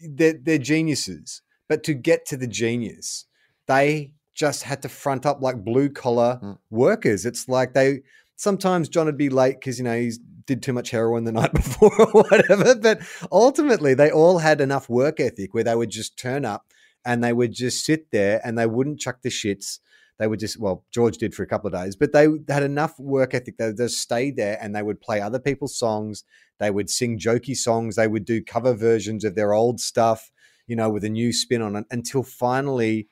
they're, 0.00 0.38
they're 0.40 0.58
geniuses, 0.58 1.42
but 1.68 1.82
to 1.84 1.94
get 1.94 2.26
to 2.26 2.36
the 2.36 2.46
genius, 2.46 3.26
they 3.66 4.12
just 4.34 4.64
had 4.64 4.82
to 4.82 4.88
front 4.88 5.24
up 5.26 5.40
like 5.40 5.64
blue 5.64 5.88
collar 5.88 6.38
mm. 6.42 6.58
workers. 6.70 7.24
It's 7.24 7.48
like 7.48 7.72
they 7.72 8.00
sometimes 8.36 8.88
John 8.88 9.06
would 9.06 9.16
be 9.16 9.28
late 9.28 9.60
because 9.60 9.78
you 9.78 9.84
know 9.84 9.96
he's 9.96 10.18
did 10.46 10.62
too 10.62 10.72
much 10.72 10.90
heroin 10.90 11.24
the 11.24 11.32
night 11.40 11.52
before 11.52 11.92
or 11.98 12.22
whatever. 12.22 12.74
But 12.74 13.00
ultimately, 13.32 13.94
they 13.94 14.10
all 14.10 14.38
had 14.38 14.60
enough 14.60 14.88
work 14.88 15.20
ethic 15.20 15.54
where 15.54 15.64
they 15.64 15.74
would 15.74 15.90
just 15.90 16.18
turn 16.18 16.44
up 16.44 16.66
and 17.04 17.22
they 17.22 17.32
would 17.32 17.52
just 17.52 17.84
sit 17.84 18.10
there 18.10 18.40
and 18.44 18.58
they 18.58 18.66
wouldn't 18.66 19.00
chuck 19.00 19.22
the 19.22 19.28
shits. 19.28 19.78
They 20.18 20.26
would 20.26 20.38
just, 20.38 20.60
well, 20.60 20.84
George 20.92 21.18
did 21.18 21.34
for 21.34 21.42
a 21.42 21.46
couple 21.46 21.66
of 21.66 21.74
days, 21.74 21.96
but 21.96 22.12
they 22.12 22.28
had 22.48 22.62
enough 22.62 22.98
work 22.98 23.34
ethic. 23.34 23.56
They 23.58 23.72
just 23.72 23.98
stayed 23.98 24.36
there 24.36 24.58
and 24.60 24.74
they 24.74 24.82
would 24.82 25.00
play 25.00 25.20
other 25.20 25.40
people's 25.40 25.76
songs. 25.76 26.22
They 26.60 26.70
would 26.70 26.88
sing 26.88 27.18
jokey 27.18 27.56
songs. 27.56 27.96
They 27.96 28.06
would 28.06 28.24
do 28.24 28.42
cover 28.42 28.74
versions 28.74 29.24
of 29.24 29.34
their 29.34 29.52
old 29.52 29.80
stuff, 29.80 30.30
you 30.66 30.76
know, 30.76 30.88
with 30.88 31.02
a 31.02 31.08
new 31.08 31.32
spin 31.32 31.62
on 31.62 31.74
it 31.74 31.84
until 31.90 32.22
finally 32.22 33.08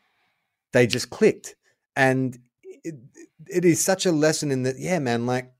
they 0.72 0.86
just 0.86 1.10
clicked. 1.10 1.56
And 1.96 2.38
it, 2.62 2.94
it 3.48 3.64
is 3.64 3.84
such 3.84 4.06
a 4.06 4.12
lesson 4.12 4.52
in 4.52 4.62
that, 4.62 4.76
yeah, 4.78 5.00
man, 5.00 5.26
like 5.26 5.52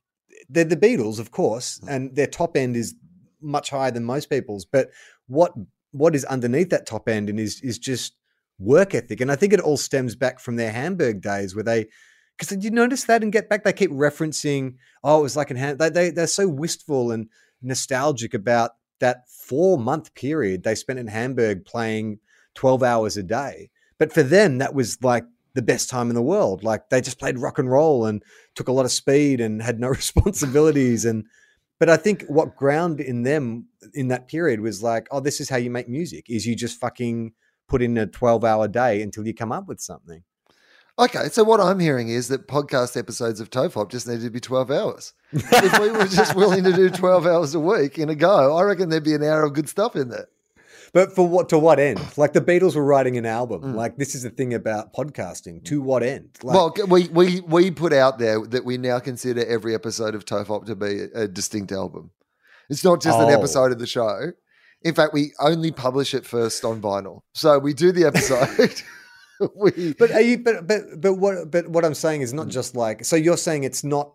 they're 0.48 0.64
the 0.64 0.76
Beatles, 0.76 1.18
of 1.18 1.30
course, 1.30 1.80
mm. 1.80 1.88
and 1.88 2.14
their 2.14 2.26
top 2.26 2.56
end 2.56 2.76
is 2.76 2.94
much 3.40 3.70
higher 3.70 3.90
than 3.90 4.04
most 4.04 4.30
people's. 4.30 4.64
But 4.64 4.90
what 5.26 5.52
what 5.90 6.14
is 6.14 6.24
underneath 6.24 6.70
that 6.70 6.86
top 6.86 7.08
end 7.08 7.28
and 7.28 7.38
is 7.38 7.60
is 7.62 7.78
just 7.78 8.14
work 8.58 8.94
ethic. 8.94 9.20
And 9.20 9.30
I 9.30 9.36
think 9.36 9.52
it 9.52 9.60
all 9.60 9.76
stems 9.76 10.14
back 10.14 10.40
from 10.40 10.56
their 10.56 10.72
Hamburg 10.72 11.20
days 11.20 11.54
where 11.54 11.64
they, 11.64 11.86
because 12.36 12.48
did 12.48 12.64
you 12.64 12.70
notice 12.70 13.04
that 13.04 13.22
and 13.22 13.32
Get 13.32 13.48
Back? 13.48 13.64
They 13.64 13.72
keep 13.72 13.90
referencing, 13.90 14.76
oh, 15.04 15.20
it 15.20 15.22
was 15.22 15.36
like 15.36 15.50
in 15.50 15.56
Ham. 15.56 15.76
They, 15.76 15.90
they, 15.90 16.10
they're 16.10 16.26
so 16.26 16.48
wistful 16.48 17.12
and 17.12 17.28
nostalgic 17.60 18.34
about 18.34 18.72
that 19.00 19.28
four 19.28 19.78
month 19.78 20.14
period 20.14 20.62
they 20.62 20.74
spent 20.74 20.98
in 20.98 21.08
Hamburg 21.08 21.64
playing 21.64 22.18
12 22.54 22.82
hours 22.82 23.16
a 23.16 23.22
day. 23.22 23.70
But 23.98 24.12
for 24.12 24.22
them, 24.22 24.58
that 24.58 24.74
was 24.74 25.02
like 25.02 25.24
the 25.54 25.62
best 25.62 25.90
time 25.90 26.08
in 26.08 26.14
the 26.14 26.22
world. 26.22 26.64
Like 26.64 26.88
they 26.88 27.00
just 27.00 27.18
played 27.18 27.38
rock 27.38 27.58
and 27.58 27.70
roll 27.70 28.06
and 28.06 28.22
took 28.54 28.68
a 28.68 28.72
lot 28.72 28.84
of 28.84 28.92
speed 28.92 29.40
and 29.40 29.62
had 29.62 29.78
no 29.78 29.88
responsibilities. 30.00 31.04
And, 31.04 31.26
but 31.78 31.88
I 31.88 31.96
think 31.96 32.24
what 32.28 32.56
ground 32.56 33.00
in 33.00 33.22
them 33.22 33.66
in 33.94 34.08
that 34.08 34.28
period 34.28 34.60
was 34.60 34.82
like, 34.82 35.08
oh, 35.10 35.20
this 35.20 35.40
is 35.40 35.48
how 35.48 35.56
you 35.56 35.70
make 35.70 35.88
music 35.88 36.26
is 36.28 36.46
you 36.46 36.56
just 36.56 36.80
fucking 36.80 37.32
put 37.72 37.80
in 37.80 37.96
a 37.96 38.06
12 38.06 38.44
hour 38.44 38.68
day 38.68 39.00
until 39.00 39.26
you 39.26 39.32
come 39.32 39.50
up 39.50 39.66
with 39.66 39.80
something. 39.80 40.22
Okay, 40.98 41.30
so 41.30 41.42
what 41.42 41.58
I'm 41.58 41.80
hearing 41.80 42.10
is 42.10 42.28
that 42.28 42.46
podcast 42.46 42.98
episodes 42.98 43.40
of 43.40 43.48
TOFOP 43.48 43.90
just 43.90 44.06
needed 44.06 44.24
to 44.24 44.30
be 44.30 44.40
12 44.40 44.70
hours. 44.70 45.14
if 45.32 45.80
we 45.80 45.90
were 45.90 46.06
just 46.06 46.36
willing 46.36 46.64
to 46.64 46.72
do 46.74 46.90
12 46.90 47.26
hours 47.26 47.54
a 47.54 47.60
week 47.60 47.98
in 47.98 48.10
a 48.10 48.14
go, 48.14 48.54
I 48.54 48.62
reckon 48.64 48.90
there'd 48.90 49.02
be 49.02 49.14
an 49.14 49.24
hour 49.24 49.44
of 49.44 49.54
good 49.54 49.70
stuff 49.70 49.96
in 49.96 50.10
there. 50.10 50.28
But 50.92 51.14
for 51.14 51.26
what 51.26 51.48
to 51.48 51.58
what 51.58 51.80
end? 51.80 51.98
Like 52.18 52.34
the 52.34 52.42
Beatles 52.42 52.76
were 52.76 52.84
writing 52.84 53.16
an 53.16 53.24
album. 53.24 53.62
Mm. 53.62 53.74
Like 53.74 53.96
this 53.96 54.14
is 54.14 54.24
the 54.24 54.28
thing 54.28 54.52
about 54.52 54.92
podcasting. 54.92 55.64
To 55.64 55.80
what 55.80 56.02
end? 56.02 56.28
Like, 56.42 56.54
well, 56.54 56.74
we 56.86 57.08
we 57.08 57.40
we 57.40 57.70
put 57.70 57.94
out 57.94 58.18
there 58.18 58.38
that 58.48 58.66
we 58.66 58.76
now 58.76 58.98
consider 58.98 59.42
every 59.46 59.74
episode 59.74 60.14
of 60.14 60.26
TOFOP 60.26 60.66
to 60.66 60.76
be 60.76 61.04
a, 61.14 61.22
a 61.22 61.28
distinct 61.28 61.72
album. 61.72 62.10
It's 62.68 62.84
not 62.84 63.00
just 63.00 63.18
oh. 63.18 63.26
an 63.26 63.32
episode 63.32 63.72
of 63.72 63.78
the 63.78 63.86
show. 63.86 64.32
In 64.84 64.94
fact, 64.94 65.12
we 65.12 65.32
only 65.40 65.70
publish 65.70 66.14
it 66.14 66.26
first 66.26 66.64
on 66.64 66.80
vinyl. 66.80 67.20
So 67.34 67.58
we 67.58 67.72
do 67.74 67.92
the 67.92 68.04
episode. 68.04 68.82
we, 69.56 69.94
But 69.94 70.10
are 70.12 70.20
you? 70.20 70.38
But 70.38 70.66
but 70.66 70.82
but 71.00 71.14
what? 71.14 71.50
But 71.50 71.68
what 71.68 71.84
I'm 71.84 71.94
saying 71.94 72.22
is 72.22 72.32
not 72.32 72.48
just 72.48 72.76
like. 72.76 73.04
So 73.04 73.16
you're 73.16 73.36
saying 73.36 73.64
it's 73.64 73.84
not. 73.84 74.12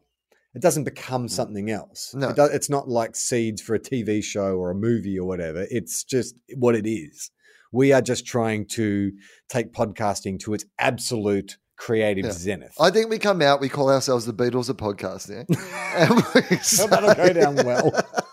It 0.56 0.62
doesn't 0.62 0.86
become 0.86 1.28
something 1.28 1.70
else. 1.70 2.14
No. 2.16 2.30
It 2.30 2.38
it's 2.54 2.70
not 2.70 2.88
like 2.90 3.16
seeds 3.16 3.62
for 3.62 3.76
a 3.76 3.80
TV 3.80 4.24
show 4.24 4.56
or 4.58 4.72
a 4.72 4.76
movie 4.76 5.20
or 5.20 5.28
whatever. 5.28 5.68
It's 5.70 6.04
just 6.04 6.36
what 6.56 6.76
it 6.76 6.88
is. 6.90 7.30
We 7.72 7.92
are 7.92 8.02
just 8.02 8.26
trying 8.26 8.66
to 8.70 9.12
take 9.50 9.74
podcasting 9.74 10.40
to 10.40 10.54
its 10.54 10.66
absolute 10.80 11.58
creative 11.78 12.26
Yeah. 12.26 12.32
zenith. 12.32 12.74
I 12.80 12.90
think 12.90 13.10
we 13.10 13.20
come 13.20 13.42
out, 13.42 13.62
we 13.62 13.70
call 13.70 13.92
ourselves 13.92 14.26
the 14.26 14.34
Beatles 14.34 14.70
of 14.70 14.78
podcasting. 14.78 15.46
that'll 16.90 17.14
go 17.14 17.34
down 17.34 17.56
well. 17.66 17.92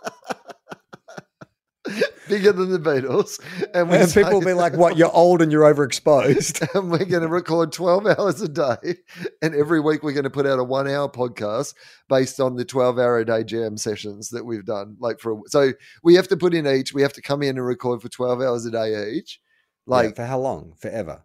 Bigger 2.29 2.53
than 2.53 2.71
the 2.71 2.79
Beatles. 2.79 3.39
And, 3.75 3.91
and 3.93 4.13
people 4.13 4.33
will 4.33 4.41
be 4.41 4.53
like, 4.55 4.75
"What? 4.75 4.97
You're 4.97 5.13
old 5.15 5.43
and 5.43 5.53
you're 5.53 5.73
overexposed." 5.73 6.67
and 6.75 6.91
we're 6.91 7.05
going 7.05 7.23
to 7.23 7.29
record 7.29 7.73
12 7.73 8.07
hours 8.07 8.41
a 8.41 8.49
day. 8.49 8.97
And 9.43 9.55
every 9.55 9.81
week 9.81 10.03
we're 10.03 10.13
going 10.13 10.25
to 10.25 10.31
put 10.31 10.47
out 10.47 10.59
a 10.59 10.65
one 10.65 10.89
hour 10.89 11.09
podcast 11.09 11.75
based 12.09 12.41
on 12.41 12.57
the 12.57 12.65
12 12.65 12.99
hour 12.99 13.19
a 13.19 13.25
day 13.27 13.45
jam 13.45 13.77
sessions 13.77 14.31
that 14.31 14.45
we've 14.45 14.65
done. 14.65 14.97
Like 14.99 15.21
for, 15.21 15.33
a, 15.33 15.37
so 15.47 15.73
we 16.03 16.15
have 16.15 16.29
to 16.29 16.37
put 16.37 16.55
in 16.55 16.67
each, 16.67 16.95
we 16.95 17.03
have 17.03 17.13
to 17.15 17.23
come 17.23 17.43
in 17.43 17.57
and 17.59 17.67
record 17.67 18.01
for 18.03 18.09
12 18.09 18.41
hours 18.41 18.65
a 18.65 18.71
day 18.71 19.13
each, 19.13 19.41
like 19.87 20.07
like 20.07 20.17
for 20.17 20.25
how 20.25 20.39
long? 20.39 20.75
Forever. 20.79 21.23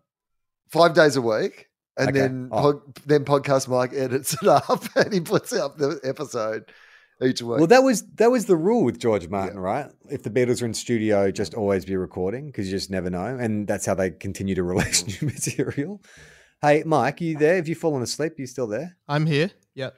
five 0.69 0.93
days 0.93 1.15
a 1.15 1.21
week. 1.21 1.67
And 1.97 2.09
Okay. 2.09 2.19
then, 2.19 2.49
Oh. 2.51 2.61
pod, 2.61 2.81
then 3.05 3.25
podcast 3.25 3.67
Mike 3.67 3.91
edits 3.93 4.33
it 4.33 4.47
up 4.47 4.83
and 4.95 5.13
he 5.13 5.19
puts 5.19 5.53
out 5.53 5.77
the 5.77 5.99
episode 6.03 6.71
each 7.21 7.41
week. 7.41 7.57
Well, 7.57 7.67
that 7.67 7.83
was 7.83 8.03
that 8.15 8.31
was 8.31 8.45
the 8.45 8.55
rule 8.55 8.83
with 8.83 8.99
George 8.99 9.27
Martin, 9.27 9.59
right? 9.59 9.87
If 10.09 10.23
the 10.23 10.29
Beatles 10.29 10.61
are 10.61 10.65
in 10.65 10.73
studio, 10.73 11.31
just 11.31 11.53
always 11.53 11.85
be 11.85 11.95
recording 11.95 12.47
because 12.47 12.67
you 12.67 12.77
just 12.77 12.89
never 12.89 13.09
know, 13.09 13.25
and 13.25 13.67
that's 13.67 13.85
how 13.85 13.93
they 13.95 14.11
continue 14.11 14.55
to 14.55 14.63
release 14.71 15.21
new 15.21 15.27
material. 15.27 16.01
Hey, 16.61 16.83
Mike, 16.85 17.21
are 17.21 17.23
you 17.23 17.37
there? 17.37 17.55
Have 17.55 17.67
you 17.67 17.75
fallen 17.75 18.01
asleep? 18.03 18.33
Are 18.33 18.41
you 18.41 18.47
still 18.47 18.67
there? 18.67 18.97
I'm 19.07 19.25
here. 19.25 19.51
Yep. 19.75 19.95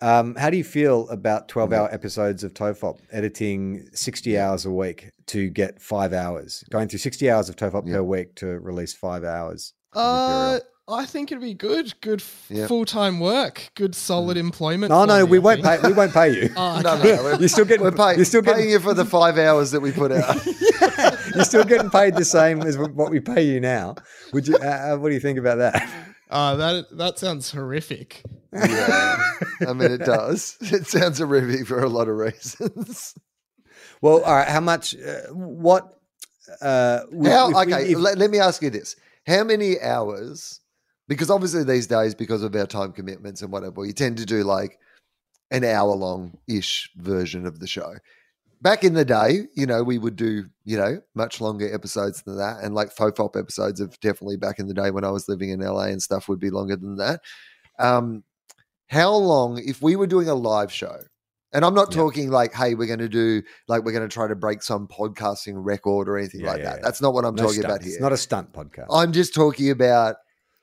Um, 0.00 0.36
how 0.36 0.48
do 0.48 0.56
you 0.56 0.62
feel 0.64 1.08
about 1.08 1.48
twelve-hour 1.48 1.92
episodes 1.92 2.44
of 2.44 2.54
Tofop 2.54 3.00
editing 3.10 3.88
sixty 3.92 4.38
hours 4.38 4.64
a 4.64 4.70
week 4.70 5.10
to 5.26 5.50
get 5.50 5.82
five 5.82 6.12
hours, 6.12 6.62
going 6.70 6.88
through 6.88 7.00
sixty 7.00 7.28
hours 7.30 7.48
of 7.48 7.56
Tofop 7.56 7.86
Yeah. 7.86 7.94
per 7.96 8.02
week 8.04 8.34
to 8.36 8.46
release 8.60 8.94
five 8.94 9.24
hours? 9.24 9.74
of 9.94 10.00
Uh, 10.00 10.28
material? 10.52 10.60
I 10.90 11.04
think 11.04 11.30
it'd 11.30 11.42
be 11.42 11.54
good. 11.54 11.92
Good 12.00 12.20
f- 12.20 12.46
Yeah. 12.48 12.66
full-time 12.66 13.20
work. 13.20 13.70
Good 13.74 13.94
solid 13.94 14.36
employment. 14.38 14.90
No, 14.90 15.04
no, 15.04 15.18
me, 15.26 15.30
we 15.32 15.36
I 15.38 15.40
won't 15.40 15.62
think. 15.62 15.82
pay. 15.82 15.88
We 15.88 15.94
won't 15.94 16.12
pay 16.14 16.30
you. 16.34 16.50
Oh, 16.56 16.80
no, 16.82 16.94
okay. 16.94 17.16
no, 17.16 17.22
we're, 17.24 17.38
You're 17.40 17.48
still 17.48 17.64
getting. 17.66 17.82
we're 17.84 17.92
pay, 17.92 18.16
you're 18.16 18.24
still 18.24 18.40
getting. 18.42 18.60
paying 18.60 18.70
you 18.70 18.80
for 18.80 18.94
the 18.94 19.04
five 19.04 19.36
hours 19.38 19.70
that 19.72 19.80
we 19.80 19.92
put 19.92 20.12
out. 20.12 20.44
You're 21.34 21.44
still 21.44 21.64
getting 21.64 21.90
paid 21.90 22.14
the 22.16 22.24
same 22.24 22.62
as 22.62 22.78
what 22.78 23.10
we 23.10 23.20
pay 23.20 23.42
you 23.42 23.60
now. 23.60 23.96
Would 24.32 24.48
you? 24.48 24.56
Uh, 24.56 24.96
what 24.96 25.08
do 25.08 25.14
you 25.14 25.20
think 25.20 25.38
about 25.38 25.58
that? 25.58 25.88
Uh, 26.30 26.56
that 26.56 26.84
that 26.98 27.18
sounds 27.18 27.50
horrific. 27.52 28.22
yeah. 28.52 29.16
I 29.66 29.72
mean, 29.72 29.90
it 29.92 30.04
does. 30.04 30.58
It 30.60 30.86
sounds 30.86 31.20
horrific 31.20 31.66
for 31.66 31.82
a 31.82 31.88
lot 31.88 32.06
of 32.06 32.16
reasons. 32.16 33.14
Well, 34.02 34.22
all 34.22 34.34
right. 34.36 34.46
How 34.46 34.60
much? 34.60 34.94
Uh, 34.94 35.32
what? 35.32 35.90
Uh, 36.60 36.98
w- 37.10 37.30
How, 37.30 37.48
if 37.48 37.66
we- 37.66 37.72
okay, 37.74 37.92
if- 37.92 37.98
let, 37.98 38.18
let 38.18 38.30
me 38.30 38.40
ask 38.40 38.60
you 38.60 38.68
this. 38.68 38.94
How 39.26 39.42
many 39.42 39.80
hours? 39.80 40.60
Because 41.08 41.30
obviously 41.30 41.64
these 41.64 41.86
days, 41.86 42.14
because 42.14 42.42
of 42.42 42.54
our 42.54 42.66
time 42.66 42.92
commitments 42.92 43.42
and 43.42 43.50
whatever, 43.50 43.84
you 43.84 43.92
tend 43.92 44.18
to 44.18 44.26
do 44.26 44.44
like 44.44 44.78
an 45.50 45.64
hour 45.64 45.94
long 45.94 46.36
ish 46.46 46.90
version 46.96 47.46
of 47.46 47.58
the 47.60 47.66
show. 47.66 47.94
Back 48.60 48.84
in 48.84 48.94
the 48.94 49.04
day, 49.04 49.46
you 49.54 49.66
know, 49.66 49.82
we 49.82 49.98
would 49.98 50.16
do, 50.16 50.44
you 50.64 50.76
know, 50.76 51.00
much 51.14 51.40
longer 51.40 51.72
episodes 51.72 52.22
than 52.22 52.36
that. 52.38 52.58
And 52.62 52.74
like 52.74 52.94
Fofop 52.94 53.38
episodes 53.38 53.80
of 53.80 53.98
definitely 54.00 54.36
back 54.36 54.58
in 54.58 54.66
the 54.66 54.74
day 54.74 54.90
when 54.90 55.04
I 55.04 55.10
was 55.10 55.28
living 55.28 55.50
in 55.50 55.60
LA 55.60 55.84
and 55.84 56.02
stuff 56.02 56.28
would 56.28 56.40
be 56.40 56.50
longer 56.50 56.76
than 56.76 56.96
that. 56.96 57.20
Um, 57.78 58.24
how 58.88 59.14
long, 59.14 59.62
if 59.64 59.80
we 59.80 59.96
were 59.96 60.06
doing 60.06 60.28
a 60.28 60.34
live 60.34 60.72
show, 60.72 60.96
and 61.52 61.64
I'm 61.64 61.74
not 61.74 61.90
Yeah. 61.90 61.96
talking 61.96 62.30
like, 62.30 62.52
hey, 62.52 62.74
we're 62.74 62.86
going 62.86 62.98
to 62.98 63.08
do, 63.08 63.42
like, 63.68 63.84
we're 63.84 63.92
going 63.92 64.06
to 64.06 64.12
try 64.12 64.26
to 64.26 64.34
break 64.34 64.62
some 64.62 64.88
podcasting 64.88 65.54
record 65.56 66.08
or 66.08 66.18
anything 66.18 66.40
Yeah, 66.42 66.48
like 66.48 66.58
yeah, 66.58 66.70
that. 66.74 66.82
That's 66.82 67.00
not 67.00 67.14
what 67.14 67.24
I'm 67.24 67.34
no 67.34 67.44
talking 67.44 67.64
about 67.64 67.80
here. 67.82 67.92
It's 67.92 68.00
not 68.00 68.12
a 68.12 68.16
stunt 68.16 68.52
podcast. 68.52 68.86
I'm 68.90 69.12
just 69.12 69.34
talking 69.34 69.70
about 69.70 70.16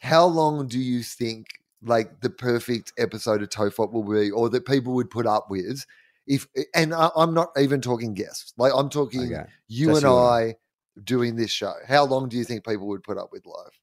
how 0.06 0.26
long 0.26 0.68
do 0.68 0.80
you 0.80 1.02
think 1.04 1.48
like 1.82 2.22
the 2.22 2.30
perfect 2.30 2.94
episode 2.98 3.42
of 3.42 3.50
Tofop 3.50 3.92
will 3.92 4.04
be, 4.04 4.32
or 4.32 4.50
that 4.50 4.66
people 4.66 4.94
would 4.94 5.10
put 5.10 5.26
up 5.26 5.50
with? 5.50 5.86
If 6.28 6.48
and 6.74 6.94
I, 6.94 7.10
I'm 7.16 7.34
not 7.34 7.50
even 7.60 7.82
talking 7.82 8.14
guests, 8.14 8.54
like 8.58 8.72
I'm 8.76 8.90
talking 8.90 9.34
okay. 9.34 9.46
you 9.68 9.88
Just 9.88 10.04
and 10.04 10.12
you 10.12 10.18
I 10.18 10.56
doing 11.04 11.36
this 11.36 11.52
show. 11.52 11.74
How 11.88 12.06
long 12.06 12.30
do 12.30 12.38
you 12.38 12.44
think 12.44 12.66
people 12.66 12.88
would 12.88 13.04
put 13.04 13.18
up 13.18 13.32
with 13.32 13.46
live? 13.46 13.80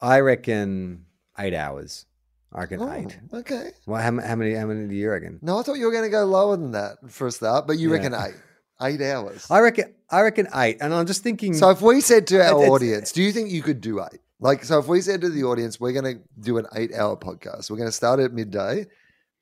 I 0.00 0.20
reckon 0.20 1.06
eight 1.38 1.54
hours. 1.54 2.06
I 2.52 2.60
reckon 2.60 2.82
eight. 2.88 3.18
Oh, 3.32 3.38
okay. 3.38 3.70
Well, 3.86 4.00
how, 4.00 4.20
how 4.20 4.36
many? 4.36 4.54
How 4.54 4.66
many 4.66 4.86
do 4.86 4.94
you 4.94 5.10
reckon? 5.10 5.40
No, 5.42 5.58
I 5.58 5.62
thought 5.62 5.74
you 5.78 5.86
were 5.86 5.92
going 5.92 6.04
to 6.04 6.10
go 6.10 6.24
lower 6.24 6.56
than 6.56 6.70
that 6.72 6.98
for 7.08 7.26
a 7.26 7.32
start, 7.32 7.66
but 7.66 7.78
you 7.78 7.88
Yeah. 7.90 7.96
reckon 7.96 8.14
eight, 8.14 8.34
eight 8.82 9.00
hours. 9.00 9.46
I 9.50 9.58
reckon. 9.60 9.92
I 10.10 10.20
reckon 10.20 10.46
eight. 10.54 10.76
And 10.80 10.94
I'm 10.94 11.06
just 11.06 11.22
thinking. 11.24 11.54
So 11.54 11.70
if 11.70 11.82
we 11.82 12.00
said 12.00 12.28
to 12.28 12.40
our 12.40 12.54
audience, 12.68 13.10
do 13.10 13.22
you 13.22 13.32
think 13.32 13.50
you 13.50 13.62
could 13.62 13.80
do 13.80 14.00
eight? 14.00 14.20
Like, 14.40 14.64
so 14.64 14.78
if 14.78 14.88
we 14.88 15.00
said 15.00 15.20
to 15.22 15.28
the 15.30 15.44
audience, 15.44 15.78
we're 15.80 15.92
going 15.92 16.16
to 16.16 16.20
do 16.40 16.58
an 16.58 16.66
eight 16.76 16.92
hour 16.94 17.16
podcast, 17.16 17.70
we're 17.70 17.76
going 17.76 17.88
to 17.88 17.92
start 17.92 18.20
at 18.20 18.32
midday, 18.32 18.86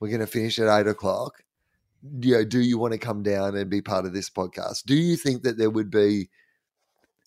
we're 0.01 0.09
going 0.09 0.21
to 0.21 0.27
finish 0.27 0.59
at 0.59 0.69
eight 0.81 0.87
o'clock. 0.87 1.43
You 2.21 2.35
know, 2.39 2.45
do 2.45 2.61
you 2.61 2.79
want 2.79 2.93
to 2.93 2.99
come 2.99 3.23
down 3.23 3.57
and 3.57 3.71
be 3.71 3.81
part 3.81 4.05
of 4.07 4.13
this 4.13 4.29
podcast? 4.29 4.85
Do 4.87 4.95
you 4.95 5.17
think 5.17 5.43
that 5.45 5.57
there 5.57 5.71
would 5.71 5.91
be 5.91 6.29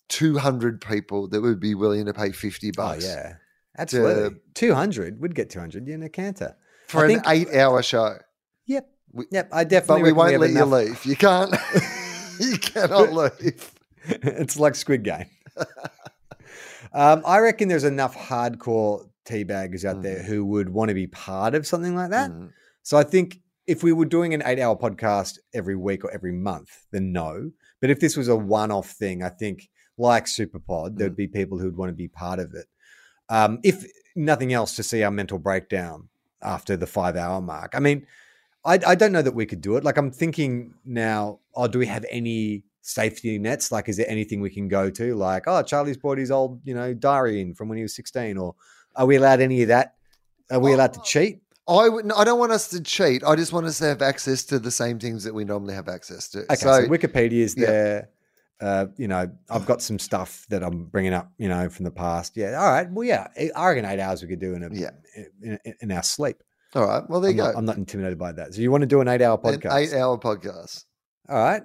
200 0.08 0.80
people 0.80 1.28
that 1.28 1.40
would 1.40 1.60
be 1.60 1.74
willing 1.74 2.06
to 2.06 2.12
pay 2.14 2.30
50 2.32 2.70
bucks? 2.72 3.04
oh 3.04 3.08
yeah, 3.08 3.34
absolutely. 3.78 4.38
Two 4.54 4.74
hundred. 4.74 5.20
We'd 5.20 5.34
get 5.34 5.50
two 5.50 5.58
hundred 5.60 5.88
in 5.88 6.02
a 6.02 6.08
canter. 6.08 6.56
for 6.88 7.00
I 7.00 7.04
an 7.04 7.08
think- 7.08 7.22
eight 7.28 7.54
hour 7.58 7.82
show? 7.82 8.16
Yep. 8.66 8.88
We- 9.12 9.26
Yep. 9.30 9.48
I 9.52 9.64
definitely 9.64 10.02
But 10.02 10.06
we 10.06 10.12
won't 10.12 10.32
have 10.32 10.40
let 10.42 10.50
you 10.50 10.64
leave. 10.64 11.04
You 11.06 11.16
can't, 11.16 11.54
you 12.40 12.58
cannot 12.58 13.12
leave. 13.40 13.72
it's 14.04 14.58
like 14.58 14.74
Squid 14.74 15.02
Game. 15.02 15.26
um, 16.96 17.22
I 17.26 17.38
reckon 17.38 17.68
there's 17.68 17.84
enough 17.84 18.16
hardcore 18.16 19.08
teabaggers 19.24 19.84
out 19.84 20.02
there 20.02 20.20
Mm. 20.20 20.24
who 20.24 20.44
would 20.46 20.68
want 20.70 20.88
to 20.88 20.94
be 20.94 21.06
part 21.06 21.54
of 21.54 21.66
something 21.66 21.94
like 21.94 22.10
that. 22.10 22.30
Mm. 22.30 22.50
So 22.82 22.96
I 22.96 23.02
think 23.04 23.40
if 23.66 23.82
we 23.82 23.92
were 23.92 24.04
doing 24.04 24.34
an 24.34 24.42
eight 24.46 24.58
hour 24.60 24.76
podcast 24.76 25.38
every 25.52 25.76
week 25.76 26.04
or 26.04 26.10
every 26.10 26.32
month, 26.32 26.86
then 26.92 27.12
no. 27.12 27.50
But 27.80 27.90
if 27.90 28.00
this 28.00 28.16
was 28.16 28.28
a 28.28 28.36
one 28.36 28.70
off 28.70 28.90
thing, 28.90 29.22
I 29.22 29.28
think 29.28 29.68
like 29.98 30.26
Superpod, 30.26 30.96
there'd 30.96 31.16
be 31.16 31.26
people 31.26 31.58
who'd 31.58 31.76
want 31.76 31.90
to 31.90 31.94
be 31.94 32.08
part 32.08 32.38
of 32.38 32.54
it. 32.54 32.66
Um, 33.28 33.58
if 33.64 33.84
nothing 34.14 34.52
else, 34.52 34.76
to 34.76 34.82
see 34.82 35.02
our 35.02 35.10
mental 35.10 35.38
breakdown 35.38 36.08
after 36.42 36.76
the 36.76 36.86
five 36.86 37.16
hour 37.16 37.40
mark. 37.40 37.74
I 37.74 37.80
mean, 37.80 38.06
I, 38.64 38.78
I 38.86 38.94
don't 38.94 39.12
know 39.12 39.22
that 39.22 39.34
we 39.34 39.46
could 39.46 39.60
do 39.60 39.76
it. 39.76 39.84
Like 39.84 39.96
I'm 39.96 40.10
thinking 40.12 40.74
now, 40.84 41.40
oh, 41.54 41.66
do 41.66 41.78
we 41.78 41.86
have 41.86 42.04
any 42.10 42.62
safety 42.86 43.38
nets? 43.38 43.70
Like, 43.72 43.88
is 43.88 43.96
there 43.96 44.08
anything 44.08 44.40
we 44.40 44.50
can 44.50 44.68
go 44.68 44.90
to? 44.90 45.14
Like, 45.14 45.44
oh, 45.46 45.62
Charlie's 45.62 45.96
brought 45.96 46.18
his 46.18 46.30
old, 46.30 46.60
you 46.64 46.74
know, 46.74 46.94
diary 46.94 47.40
in 47.40 47.54
from 47.54 47.68
when 47.68 47.76
he 47.78 47.82
was 47.82 47.94
16, 47.94 48.38
or 48.38 48.54
are 48.94 49.06
we 49.06 49.16
allowed 49.16 49.40
any 49.40 49.62
of 49.62 49.68
that? 49.68 49.94
Are 50.50 50.60
we 50.60 50.72
allowed 50.72 50.92
to 50.94 51.00
Oh, 51.00 51.04
cheat? 51.04 51.42
I 51.68 51.88
would. 51.88 52.10
I 52.12 52.22
don't 52.22 52.38
want 52.38 52.52
us 52.52 52.68
to 52.68 52.80
cheat. 52.80 53.24
I 53.24 53.34
just 53.34 53.52
want 53.52 53.66
us 53.66 53.78
to 53.78 53.84
have 53.86 54.00
access 54.00 54.44
to 54.44 54.60
the 54.60 54.70
same 54.70 55.00
things 55.00 55.24
that 55.24 55.34
we 55.34 55.44
normally 55.44 55.74
have 55.74 55.88
access 55.88 56.28
to. 56.30 56.42
Okay, 56.44 56.54
so, 56.54 56.82
so, 56.82 56.88
Wikipedia 56.88 57.40
is 57.40 57.56
yeah. 57.58 57.66
there. 57.66 58.08
Uh, 58.60 58.86
you 58.96 59.06
know, 59.08 59.28
I've 59.50 59.66
got 59.66 59.82
some 59.82 59.98
stuff 59.98 60.46
that 60.48 60.62
I'm 60.62 60.84
bringing 60.84 61.12
up, 61.12 61.30
you 61.36 61.48
know, 61.48 61.68
from 61.68 61.84
the 61.84 61.90
past. 61.90 62.36
Yeah, 62.36 62.52
all 62.58 62.70
right. 62.70 62.90
Well, 62.90 63.04
yeah, 63.06 63.26
I 63.54 63.66
reckon 63.68 63.84
eight 63.84 64.00
hours 64.00 64.22
we 64.22 64.28
could 64.28 64.38
do 64.40 64.54
in 64.54 64.62
a 64.62 64.68
Yeah. 64.72 64.90
in, 65.42 65.58
in 65.80 65.90
our 65.92 66.02
sleep. 66.02 66.36
all 66.74 66.86
right. 66.86 67.02
Well, 67.10 67.20
there 67.20 67.32
I'm 67.32 67.36
you 67.36 67.42
not, 67.42 67.52
go. 67.52 67.58
I'm 67.58 67.64
not 67.66 67.76
intimidated 67.76 68.18
by 68.18 68.32
that. 68.32 68.54
So 68.54 68.62
you 68.62 68.70
want 68.70 68.80
to 68.82 68.86
do 68.86 69.00
an 69.02 69.08
eight-hour 69.08 69.38
An 69.44 69.58
podcast? 69.60 69.74
eight-hour 69.76 70.18
podcast. 70.18 70.84
All 71.28 71.38
right. 71.38 71.62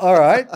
all 0.00 0.18
right. 0.18 0.46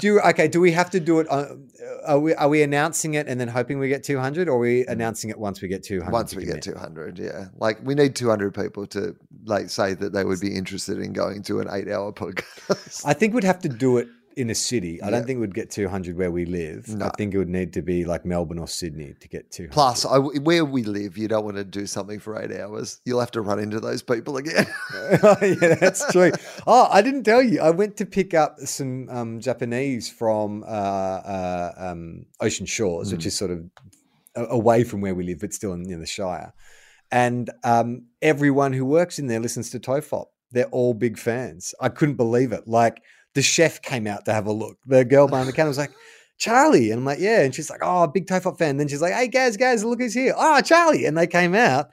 Do 0.00 0.06
you, 0.06 0.20
okay? 0.20 0.46
Do 0.46 0.60
we 0.60 0.72
have 0.72 0.90
to 0.90 1.00
do 1.00 1.20
it? 1.20 1.28
On, 1.28 1.68
uh, 1.82 2.06
are 2.06 2.18
we 2.18 2.34
are 2.34 2.48
we 2.48 2.62
announcing 2.62 3.14
it 3.14 3.26
and 3.26 3.40
then 3.40 3.48
hoping 3.48 3.78
we 3.78 3.88
get 3.88 4.04
200, 4.04 4.48
or 4.48 4.56
are 4.56 4.58
we 4.58 4.84
mm. 4.84 4.88
announcing 4.88 5.30
it 5.30 5.38
once 5.38 5.60
we 5.60 5.68
get 5.68 5.82
200? 5.82 6.12
Once 6.12 6.34
we 6.36 6.44
get 6.44 6.62
200, 6.62 7.18
yeah. 7.18 7.46
Like 7.56 7.78
we 7.82 7.94
need 7.94 8.14
200 8.14 8.54
people 8.54 8.86
to 8.88 9.16
like 9.44 9.70
say 9.70 9.94
that 9.94 10.12
they 10.12 10.24
would 10.24 10.40
be 10.40 10.54
interested 10.54 10.98
in 10.98 11.12
going 11.12 11.42
to 11.44 11.60
an 11.60 11.68
eight-hour 11.70 12.12
podcast. 12.12 13.04
I 13.04 13.14
think 13.14 13.34
we'd 13.34 13.44
have 13.44 13.60
to 13.60 13.68
do 13.68 13.98
it 13.98 14.08
in 14.38 14.50
a 14.50 14.54
city. 14.54 15.02
I 15.02 15.06
Yeah. 15.06 15.10
don't 15.10 15.26
think 15.26 15.40
we'd 15.40 15.54
get 15.54 15.70
200 15.70 16.16
where 16.16 16.30
we 16.30 16.44
live. 16.46 16.88
No. 16.88 17.06
I 17.06 17.10
think 17.18 17.34
it 17.34 17.38
would 17.38 17.48
need 17.48 17.72
to 17.74 17.82
be 17.82 18.04
like 18.04 18.24
Melbourne 18.24 18.58
or 18.58 18.68
Sydney 18.68 19.14
to 19.20 19.28
get 19.28 19.50
200. 19.50 19.72
Plus, 19.72 20.04
I, 20.06 20.18
where 20.18 20.64
we 20.64 20.82
live, 20.84 21.18
you 21.18 21.28
don't 21.28 21.44
want 21.44 21.56
to 21.56 21.64
do 21.64 21.86
something 21.86 22.20
for 22.20 22.40
eight 22.40 22.52
hours. 22.52 23.00
You'll 23.04 23.20
have 23.20 23.32
to 23.32 23.40
run 23.40 23.58
into 23.58 23.80
those 23.80 24.02
people 24.02 24.36
again. 24.36 24.66
yeah, 25.42 25.74
that's 25.74 26.10
true. 26.12 26.30
Oh, 26.66 26.88
I 26.90 27.02
didn't 27.02 27.24
tell 27.24 27.42
you. 27.42 27.60
I 27.60 27.70
went 27.70 27.96
to 27.98 28.06
pick 28.06 28.32
up 28.34 28.58
some 28.60 29.08
um, 29.10 29.40
Japanese 29.40 30.08
from 30.08 30.62
uh, 30.62 30.66
uh, 30.66 31.72
um, 31.76 32.26
Ocean 32.40 32.66
Shores, 32.66 33.12
which 33.12 33.22
Mm. 33.22 33.26
is 33.26 33.36
sort 33.36 33.50
of 33.50 33.64
away 34.36 34.84
from 34.84 35.00
where 35.00 35.14
we 35.14 35.24
live, 35.24 35.40
but 35.40 35.52
still 35.52 35.72
in, 35.72 35.90
in 35.90 36.00
the 36.00 36.06
Shire. 36.06 36.52
And 37.10 37.50
um, 37.64 38.04
everyone 38.22 38.72
who 38.72 38.84
works 38.84 39.18
in 39.18 39.26
there 39.26 39.40
listens 39.40 39.70
to 39.70 39.80
Tofop. 39.80 40.26
They're 40.50 40.66
all 40.66 40.94
big 40.94 41.18
fans. 41.18 41.74
I 41.80 41.88
couldn't 41.88 42.14
believe 42.16 42.52
it. 42.52 42.66
Like 42.68 43.02
the 43.38 43.42
chef 43.42 43.80
came 43.82 44.08
out 44.08 44.24
to 44.24 44.32
have 44.32 44.46
a 44.46 44.52
look. 44.52 44.78
The 44.84 45.04
girl 45.04 45.28
behind 45.28 45.48
the 45.48 45.52
counter 45.52 45.68
was 45.68 45.78
like, 45.78 45.92
Charlie. 46.38 46.90
And 46.90 46.98
I'm 46.98 47.04
like, 47.04 47.20
yeah. 47.20 47.42
And 47.42 47.54
she's 47.54 47.70
like, 47.70 47.78
oh, 47.84 48.04
big 48.08 48.26
Tofop 48.26 48.58
fan. 48.58 48.78
then 48.78 48.88
she's 48.88 49.00
like, 49.00 49.12
hey, 49.12 49.28
guys, 49.28 49.56
guys, 49.56 49.84
look 49.84 50.00
who's 50.00 50.12
here. 50.12 50.34
Oh, 50.36 50.60
Charlie. 50.60 51.06
And 51.06 51.16
they 51.16 51.28
came 51.28 51.54
out 51.54 51.86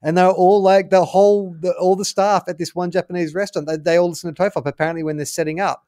and 0.00 0.16
they 0.16 0.22
were 0.22 0.30
all 0.30 0.62
like, 0.62 0.90
the 0.90 1.04
whole, 1.04 1.56
the, 1.58 1.72
all 1.72 1.96
the 1.96 2.04
staff 2.04 2.44
at 2.46 2.58
this 2.58 2.72
one 2.72 2.92
Japanese 2.92 3.34
restaurant, 3.34 3.66
they, 3.66 3.78
they 3.78 3.96
all 3.96 4.10
listen 4.10 4.32
to 4.32 4.40
Tofop. 4.40 4.64
Apparently, 4.64 5.02
when 5.02 5.16
they're 5.16 5.26
setting 5.26 5.58
up, 5.58 5.84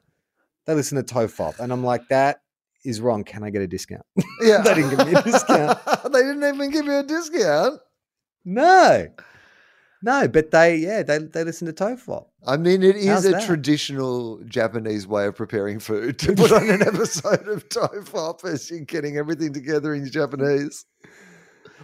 they 0.65 0.73
listen 0.73 1.01
to 1.01 1.13
Tofop. 1.13 1.57
And 1.59 1.71
I'm 1.71 1.85
like, 1.85 2.05
that 2.09 2.41
is 2.83 2.99
wrong. 2.99 3.23
Can 3.23 3.41
I 3.41 3.51
get 3.51 3.61
a 3.61 3.67
discount? 3.67 4.05
Yeah. 4.41 4.63
They 4.63 4.73
didn't 4.73 4.97
give 4.97 5.07
me 5.07 5.13
a 5.13 5.21
discount. 5.21 5.79
they 6.11 6.23
didn't 6.23 6.43
even 6.43 6.71
give 6.71 6.85
me 6.85 6.95
a 6.95 7.03
discount. 7.03 7.79
no. 8.43 9.07
No, 10.05 10.27
but 10.27 10.51
they, 10.51 10.75
yeah, 10.75 11.01
they, 11.01 11.17
they 11.17 11.43
listen 11.43 11.65
to 11.65 11.73
Tofop. 11.73 12.27
I 12.45 12.57
mean, 12.57 12.83
it 12.83 12.95
is 12.95 13.07
How's 13.07 13.25
a 13.25 13.31
that? 13.31 13.45
traditional 13.47 14.39
Japanese 14.45 15.07
way 15.07 15.25
of 15.25 15.35
preparing 15.35 15.79
food 15.79 16.19
to 16.19 16.33
put 16.33 16.51
on 16.51 16.69
an 16.69 16.81
episode 16.87 17.47
of 17.47 17.67
Tofop 17.69 18.45
as 18.45 18.69
you're 18.69 18.81
getting 18.81 19.17
everything 19.17 19.51
together 19.51 19.95
in 19.95 20.07
Japanese. 20.11 20.85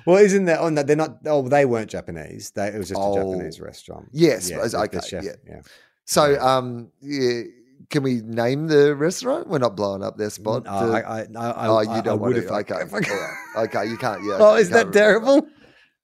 Well, 0.05 0.17
isn't 0.17 0.45
that 0.45 0.59
on 0.59 0.75
that? 0.75 0.85
They're 0.85 0.95
not, 0.95 1.17
oh, 1.25 1.47
they 1.47 1.65
weren't 1.65 1.89
Japanese. 1.89 2.51
They, 2.51 2.67
it 2.67 2.77
was 2.77 2.89
just 2.89 3.01
Oh. 3.01 3.13
a 3.13 3.15
Japanese 3.33 3.59
restaurant. 3.59 4.09
Yes, 4.11 4.49
Yeah, 4.51 4.57
but- 4.57 4.71
the- 4.71 4.77
the 4.77 4.83
okay, 4.83 4.99
chef, 5.07 5.23
yeah. 5.23 5.31
yeah. 5.47 5.61
So, 6.05 6.39
um, 6.39 6.91
yeah, 7.01 7.41
can 7.89 8.03
we 8.03 8.21
name 8.21 8.67
the 8.67 8.95
restaurant? 8.95 9.47
We're 9.47 9.57
not 9.57 9.75
blowing 9.75 10.03
up 10.03 10.17
their 10.17 10.29
spot. 10.29 10.67
Uh, 10.67 10.85
to- 10.85 10.91
I, 10.93 10.99
I, 10.99 11.19
I, 11.35 11.49
I, 11.49 11.67
oh, 11.67 11.95
you 11.95 12.01
don't 12.03 12.19
want 12.19 12.35
would 12.35 12.41
to. 12.41 12.45
if 12.45 12.51
Okay, 12.51 12.75
I- 12.75 13.63
okay, 13.63 13.85
you 13.89 13.97
can't. 13.97 14.23
Yeah. 14.23 14.37
Oh, 14.39 14.51
okay, 14.53 14.61
is 14.61 14.69
that 14.69 14.93
remember. 14.93 15.47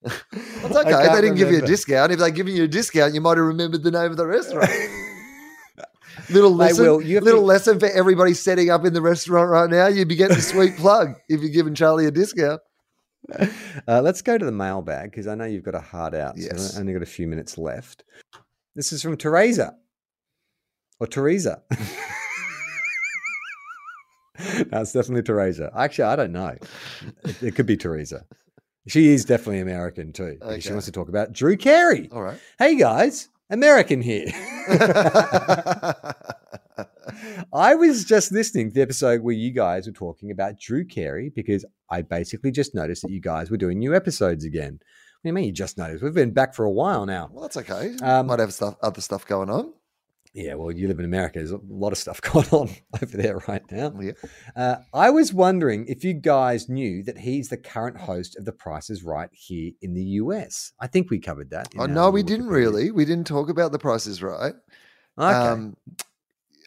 It's 0.04 0.76
okay. 0.76 1.08
They 1.14 1.22
didn't 1.22 1.36
give 1.36 1.52
you 1.52 1.60
a 1.60 1.68
discount. 1.68 2.12
If 2.12 2.20
they'd 2.20 2.36
given 2.36 2.56
you 2.56 2.64
a 2.64 2.68
discount, 2.68 3.14
you 3.14 3.22
might 3.22 3.38
have 3.38 3.46
remembered 3.46 3.84
the 3.84 3.92
name 3.92 4.12
of 4.12 4.18
the 4.18 4.28
restaurant. 4.28 4.70
little 6.30 6.52
lesson, 6.54 6.86
little 6.86 7.22
to- 7.22 7.40
lesson 7.40 7.80
for 7.80 7.90
everybody 7.90 8.34
setting 8.34 8.70
up 8.70 8.86
in 8.86 8.94
the 8.94 9.02
restaurant 9.02 9.50
right 9.50 9.70
now. 9.70 9.88
You'd 9.88 10.08
be 10.08 10.16
getting 10.16 10.38
a 10.38 10.42
sweet 10.42 10.76
plug 10.78 11.16
if 11.30 11.42
you're 11.42 11.50
giving 11.50 11.76
Charlie 11.76 12.06
a 12.06 12.12
discount. 12.12 12.62
Uh, 13.88 14.02
let's 14.02 14.22
go 14.22 14.38
to 14.38 14.46
the 14.46 14.52
mailbag 14.52 15.12
because 15.12 15.28
I 15.28 15.36
know 15.36 15.46
you've 15.46 15.64
got 15.64 15.76
a 15.76 15.82
hard 15.82 16.16
out. 16.16 16.38
Yes. 16.38 16.76
I've 16.76 16.82
only 16.82 16.94
got 16.94 17.02
a 17.02 17.06
few 17.06 17.28
minutes 17.28 17.58
left. 17.58 18.04
This 18.76 18.94
is 18.94 19.02
from 19.02 19.18
Teresa 19.18 19.76
or 21.00 21.08
Teresa. 21.08 21.62
no, 24.72 24.82
it's 24.82 24.94
definitely 24.94 25.24
Teresa. 25.24 25.72
Actually, 25.76 26.06
I 26.06 26.16
don't 26.16 26.32
know. 26.32 26.56
It, 27.24 27.44
it 27.44 27.56
could 27.56 27.66
be 27.66 27.76
Teresa. 27.76 28.26
She 28.88 29.10
is 29.10 29.26
definitely 29.26 29.60
American 29.60 30.14
too. 30.14 30.38
because 30.40 30.64
She 30.64 30.72
wants 30.72 30.86
to 30.86 30.92
talk 30.94 31.10
about 31.10 31.34
Drew 31.34 31.58
Carey. 31.58 32.10
All 32.12 32.22
right. 32.22 32.40
Hey 32.58 32.76
guys, 32.76 33.28
American 33.50 34.02
here. 34.02 34.28
I 37.54 37.76
was 37.76 38.06
just 38.06 38.32
listening 38.32 38.70
to 38.70 38.74
the 38.76 38.82
episode 38.82 39.22
where 39.22 39.34
you 39.34 39.52
guys 39.52 39.88
were 39.88 39.94
talking 39.94 40.32
about 40.32 40.60
Drew 40.60 40.86
Carey 40.86 41.30
because 41.36 41.66
I 41.90 42.02
basically 42.02 42.52
just 42.52 42.74
noticed 42.76 43.02
that 43.02 43.12
you 43.12 43.20
guys 43.20 43.52
were 43.52 43.58
doing 43.58 43.80
new 43.80 43.94
episodes 43.96 44.46
again. 44.46 44.74
What 44.74 45.24
do 45.24 45.30
you 45.30 45.34
mean 45.34 45.46
you 45.46 45.52
just 45.52 45.78
noticed? 45.78 46.04
We've 46.04 46.14
been 46.14 46.32
back 46.32 46.54
for 46.54 46.64
a 46.66 46.72
while 46.72 47.06
now. 47.06 47.30
well, 47.32 47.42
that's 47.42 47.58
okay. 47.58 47.96
Um, 48.02 48.28
Might 48.28 48.40
have 48.40 48.54
stuff, 48.54 48.76
other 48.82 49.02
stuff 49.02 49.26
going 49.26 49.50
on. 49.50 49.74
Yeah, 50.38 50.54
well, 50.54 50.72
you 50.72 50.88
live 50.88 51.00
in 51.00 51.06
America. 51.06 51.40
There's 51.40 51.50
a 51.50 51.60
lot 51.68 51.92
of 51.92 51.98
stuff 51.98 52.22
going 52.34 52.48
on 52.52 52.70
over 53.02 53.18
there 53.18 53.42
right 53.48 53.64
now. 53.72 53.92
Yeah. 54.00 54.12
Uh, 54.56 54.76
I 54.94 55.10
was 55.10 55.34
wondering 55.34 55.88
if 55.88 56.04
you 56.04 56.14
guys 56.14 56.70
knew 56.70 57.02
that 57.06 57.18
he's 57.18 57.50
the 57.50 57.58
current 57.58 57.98
host 57.98 58.38
of 58.38 58.46
The 58.46 58.52
Price 58.52 58.92
is 58.92 59.04
Right 59.04 59.30
here 59.32 59.72
in 59.82 59.96
the 59.96 60.04
US. 60.04 60.74
I 60.80 60.86
think 60.86 61.10
we 61.10 61.18
covered 61.18 61.50
that. 61.50 61.70
Oh, 61.80 61.88
no, 61.88 62.12
we 62.12 62.22
didn't 62.22 62.50
really. 62.50 62.92
We 62.92 63.04
didn't 63.04 63.26
talk 63.26 63.50
about 63.50 63.72
the 63.72 63.80
Price 63.80 64.06
is 64.06 64.22
Right. 64.22 64.54
Okay. 65.18 65.34
Um, 65.34 65.76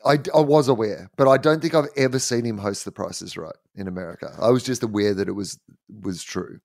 I, 0.04 0.18
I 0.34 0.40
was 0.40 0.66
aware, 0.66 1.08
but 1.16 1.28
I 1.28 1.36
don't 1.36 1.62
think 1.62 1.74
I've 1.74 1.90
ever 1.96 2.18
seen 2.18 2.44
him 2.44 2.58
host 2.58 2.84
the 2.84 2.90
Price 2.90 3.22
is 3.22 3.36
Right 3.36 3.54
in 3.76 3.86
America. 3.86 4.34
I 4.40 4.50
was 4.50 4.64
just 4.64 4.82
aware 4.82 5.14
that 5.14 5.28
it 5.28 5.32
was 5.32 5.60
was 6.02 6.24
true. 6.24 6.58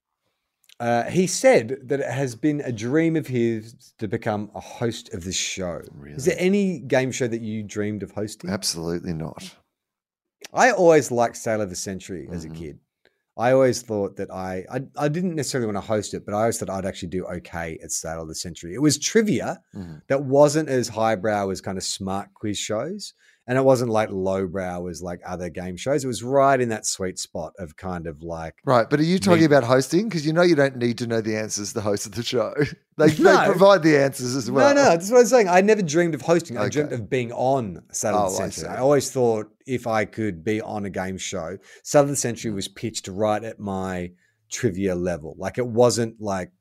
Uh, 0.79 1.03
he 1.03 1.25
said 1.25 1.77
that 1.83 2.01
it 2.01 2.09
has 2.11 2.35
been 2.35 2.59
a 2.61 2.71
dream 2.71 3.15
of 3.15 3.27
his 3.27 3.93
to 3.97 4.07
become 4.07 4.51
a 4.55 4.59
host 4.59 5.13
of 5.13 5.23
the 5.23 5.31
show. 5.31 5.81
Is 6.07 6.25
there 6.25 6.35
any 6.37 6.79
game 6.79 7.11
show 7.11 7.27
that 7.27 7.41
you 7.41 7.63
dreamed 7.63 8.03
of 8.03 8.11
hosting? 8.11 8.49
Absolutely 8.49 9.13
not. 9.13 9.55
I 10.53 10.71
always 10.71 11.11
liked 11.11 11.37
Sale 11.37 11.61
of 11.61 11.69
the 11.69 11.75
Century 11.77 12.27
as 12.31 12.43
a 12.43 12.49
Mhm. 12.49 12.55
kid. 12.55 12.79
I 13.37 13.51
always 13.51 13.81
thought 13.81 14.15
that 14.17 14.31
I, 14.31 14.65
I 14.69 14.81
I 14.97 15.07
didn't 15.09 15.35
necessarily 15.35 15.65
want 15.65 15.77
to 15.77 15.81
host 15.87 16.13
it, 16.13 16.25
but 16.25 16.33
I 16.33 16.39
always 16.41 16.57
thought 16.57 16.69
I'd 16.69 16.85
actually 16.85 17.09
do 17.09 17.25
okay 17.25 17.77
at 17.83 17.91
Sale 17.91 18.21
of 18.23 18.27
the 18.27 18.35
Century. 18.35 18.73
It 18.73 18.81
was 18.81 18.97
trivia 18.97 19.61
Mhm. 19.73 20.01
that 20.07 20.23
wasn't 20.23 20.67
as 20.69 20.89
highbrow 20.89 21.49
as 21.49 21.61
kind 21.61 21.77
of 21.77 21.83
smart 21.85 22.33
quiz 22.33 22.57
shows, 22.57 23.13
and 23.47 23.57
it 23.57 23.63
wasn't 23.63 23.91
like 23.91 24.09
lowbrow 24.11 24.87
as 24.87 25.01
like 25.03 25.21
other 25.25 25.49
game 25.49 25.77
shows. 25.77 26.03
It 26.03 26.07
was 26.07 26.23
right 26.23 26.59
in 26.59 26.69
that 26.69 26.85
sweet 26.85 27.19
spot 27.19 27.53
of 27.59 27.75
kind 27.77 28.07
of 28.07 28.21
like 28.23 28.55
Right, 28.65 28.89
but 28.89 28.99
are 28.99 29.03
you 29.03 29.19
talking 29.19 29.41
Me- 29.41 29.45
about 29.45 29.63
hosting? 29.63 30.09
Because 30.09 30.25
you 30.25 30.33
know 30.33 30.41
you 30.41 30.55
don't 30.55 30.77
need 30.77 30.97
to 30.99 31.07
know 31.07 31.21
the 31.21 31.37
answers. 31.37 31.73
The 31.73 31.81
host 31.81 32.05
of 32.05 32.13
the 32.13 32.23
show, 32.23 32.53
they, 32.97 33.09
they 33.09 33.45
provide 33.45 33.83
the 33.83 33.97
answers 33.97 34.35
as 34.35 34.49
well. 34.49 34.73
No, 34.73 34.83
no, 34.83 34.89
that's 34.89 35.11
what 35.11 35.19
I'm 35.19 35.25
saying. 35.27 35.47
I 35.47 35.61
never 35.61 35.81
dreamed 35.81 36.15
of 36.15 36.21
hosting. 36.21 36.57
I 36.57 36.69
dreamt 36.69 36.91
of 36.93 37.09
being 37.09 37.31
on 37.33 37.83
Saturday 37.91 38.23
Oh, 38.23 38.29
Century. 38.29 38.63
see. 38.63 38.67
I, 38.67 38.77
always 38.77 39.11
thought 39.11 39.47
if 39.67 39.85
I 39.87 40.05
could 40.05 40.43
be 40.43 40.61
on 40.61 40.85
a 40.85 40.89
game 40.89 41.17
show, 41.17 41.57
Sale 41.83 42.03
of 42.03 42.09
the 42.09 42.15
Century 42.15 42.51
was 42.51 42.67
pitched 42.67 43.07
right 43.07 43.43
at 43.43 43.59
my 43.59 44.11
trivia 44.51 44.95
level. 44.95 45.35
Like 45.37 45.57
it 45.57 45.67
wasn't 45.67 46.19
like 46.19 46.51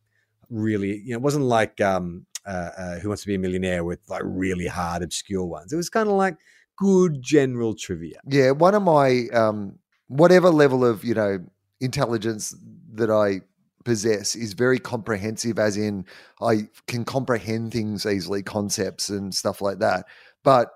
really, 0.51 0.99
you 1.05 1.11
know, 1.11 1.17
it 1.17 1.23
wasn't 1.23 1.45
like 1.45 1.81
um, 1.81 2.27
uh, 2.47 2.71
uh, 2.77 2.99
Who 2.99 3.09
Wants 3.09 3.23
to 3.23 3.29
Be 3.29 3.35
a 3.37 3.39
Millionaire 3.39 3.85
with 3.85 4.01
like 4.09 4.23
really 4.25 4.67
hard, 4.67 5.03
obscure 5.03 5.45
ones. 5.45 5.73
It 5.73 5.77
was 5.77 5.89
kind 5.89 6.09
of 6.09 6.15
like 6.17 6.37
good 6.77 7.23
general 7.23 7.75
trivia. 7.75 8.21
Yeah, 8.27 8.53
one 8.53 8.75
of 8.75 8.83
my 8.83 9.27
um, 9.33 9.79
whatever 10.09 10.51
level 10.51 10.85
of 10.85 11.05
you 11.05 11.15
know 11.15 11.39
intelligence 11.81 12.55
that 12.95 13.11
I 13.11 13.43
possess 13.85 14.35
is 14.35 14.55
very 14.55 14.79
comprehensive, 14.79 15.59
as 15.59 15.77
in 15.77 16.07
I 16.41 16.69
can 16.87 17.05
comprehend 17.05 17.73
things 17.73 18.07
easily, 18.07 18.43
concepts 18.43 19.09
and 19.09 19.35
stuff 19.35 19.61
like 19.61 19.79
that. 19.81 20.07
But 20.43 20.71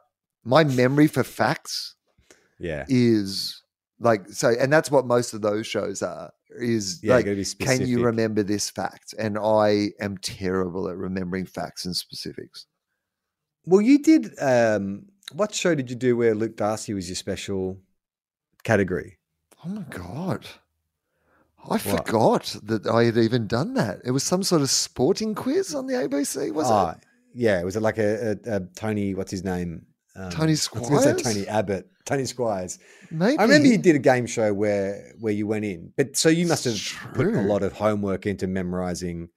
my 0.45 0.65
memory 0.65 1.07
for 1.07 1.25
facts 1.25 1.95
Yeah. 2.59 2.85
is 2.89 3.63
like 4.01 4.29
so, 4.29 4.51
and 4.59 4.73
that's 4.73 4.91
what 4.91 5.07
most 5.07 5.35
of 5.35 5.43
those 5.43 5.67
shows 5.67 6.03
are. 6.03 6.33
Is 6.61 7.01
Yeah, 7.03 7.15
like, 7.15 7.27
can 7.61 7.87
you 7.87 8.01
remember 8.01 8.43
this 8.43 8.71
fact? 8.71 9.15
And 9.19 9.39
I 9.39 9.89
am 10.01 10.17
terrible 10.19 10.89
at 10.89 10.97
remembering 10.97 11.45
facts 11.47 11.85
and 11.85 11.95
specifics. 11.95 12.67
Well, 13.65 13.81
you 13.81 14.03
did. 14.03 14.39
Um, 14.41 15.07
what 15.33 15.55
show 15.55 15.75
did 15.75 15.91
you 15.91 15.97
do 15.97 16.17
where 16.17 16.35
Luke 16.35 16.57
Darcy 16.57 16.95
was 16.95 17.09
your 17.09 17.17
special 17.17 17.79
category? 18.65 19.19
Oh 19.65 19.69
my 19.69 19.83
god. 19.91 20.47
I 21.71 21.79
forgot 21.79 22.57
that 22.63 22.87
I 22.87 23.05
had 23.05 23.19
even 23.19 23.47
done 23.47 23.75
that. 23.75 23.99
It 24.05 24.13
was 24.13 24.23
some 24.23 24.43
sort 24.43 24.63
of 24.63 24.71
sporting 24.71 25.35
quiz 25.35 25.75
on 25.75 25.87
the 25.87 25.95
ABC, 25.95 26.53
was 26.53 26.67
Ah, 26.71 26.93
it? 26.93 26.99
Yeah, 27.35 27.63
was 27.63 27.77
it 27.77 27.81
like 27.83 27.99
a, 27.99 28.39
a, 28.47 28.57
a 28.57 28.61
Tony? 28.75 29.15
What's 29.15 29.31
his 29.31 29.45
name? 29.45 29.85
Um, 30.17 30.31
Tony 30.31 30.51
I 30.51 30.53
was 30.53 30.69
gonna 30.69 30.85
Squires? 30.87 31.23
Tony 31.23 31.47
Abbott. 31.47 31.91
Tony 32.07 32.25
Squires. 32.25 32.79
Maybe. 33.11 33.39
I 33.39 33.43
remember 33.43 33.69
you 33.69 33.77
did 33.77 33.97
a 33.97 33.99
game 33.99 34.25
show 34.27 34.55
where 34.55 35.13
where 35.21 35.33
you 35.33 35.47
went 35.47 35.65
in, 35.67 35.93
but 35.97 36.17
so 36.17 36.29
you 36.31 36.47
must 36.47 36.65
have 36.65 36.75
It's 36.75 36.95
put 37.13 37.27
a 37.27 37.43
lot 37.43 37.63
of 37.63 37.75
homework 37.75 38.25
into 38.25 38.47
memorizing 38.47 39.29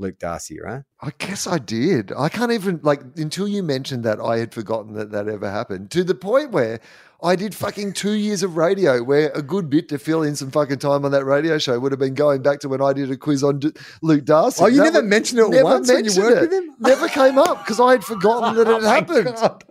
Luke 0.00 0.18
Darcy, 0.18 0.58
right? 0.60 0.82
I 1.00 1.10
guess 1.18 1.46
I 1.46 1.58
did. 1.58 2.10
I 2.16 2.28
can't 2.28 2.50
even 2.52 2.80
like 2.82 3.02
until 3.16 3.46
you 3.46 3.62
mentioned 3.62 4.02
that 4.04 4.18
I 4.20 4.38
had 4.38 4.52
forgotten 4.54 4.94
that 4.94 5.12
that 5.12 5.28
ever 5.28 5.50
happened. 5.50 5.90
To 5.92 6.02
the 6.02 6.14
point 6.14 6.50
where 6.52 6.80
I 7.22 7.36
did 7.36 7.54
fucking 7.54 7.92
two 7.92 8.12
years 8.12 8.42
of 8.42 8.56
radio, 8.56 9.02
where 9.02 9.30
a 9.34 9.42
good 9.42 9.68
bit 9.70 9.88
to 9.90 9.98
fill 9.98 10.22
in 10.22 10.36
some 10.36 10.50
fucking 10.50 10.78
time 10.78 11.04
on 11.04 11.10
that 11.12 11.24
radio 11.24 11.58
show 11.58 11.78
would 11.78 11.92
have 11.92 11.98
been 11.98 12.14
going 12.14 12.40
back 12.42 12.60
to 12.60 12.68
when 12.68 12.80
I 12.82 12.92
did 12.94 13.10
a 13.10 13.16
quiz 13.16 13.44
on 13.44 13.58
D- 13.58 13.72
Luke 14.02 14.24
Darcy. 14.24 14.64
Oh, 14.64 14.68
you 14.68 14.78
That 14.78 14.84
never 14.84 14.98
would- 15.00 15.10
mentioned 15.10 15.40
it 15.40 15.48
never 15.50 15.64
once 15.64 15.88
when 15.88 15.98
you 15.98 16.02
mentioned 16.04 16.24
worked 16.24 16.36
it. 16.36 16.40
with 16.40 16.52
him. 16.52 16.74
Never 16.80 17.08
came 17.08 17.38
up 17.38 17.58
because 17.58 17.78
I 17.78 17.90
had 17.92 18.02
forgotten 18.04 18.56
that 18.56 18.68
it 18.68 18.74
Oh 18.82 18.88
happened. 18.88 19.24
God. 19.36 19.64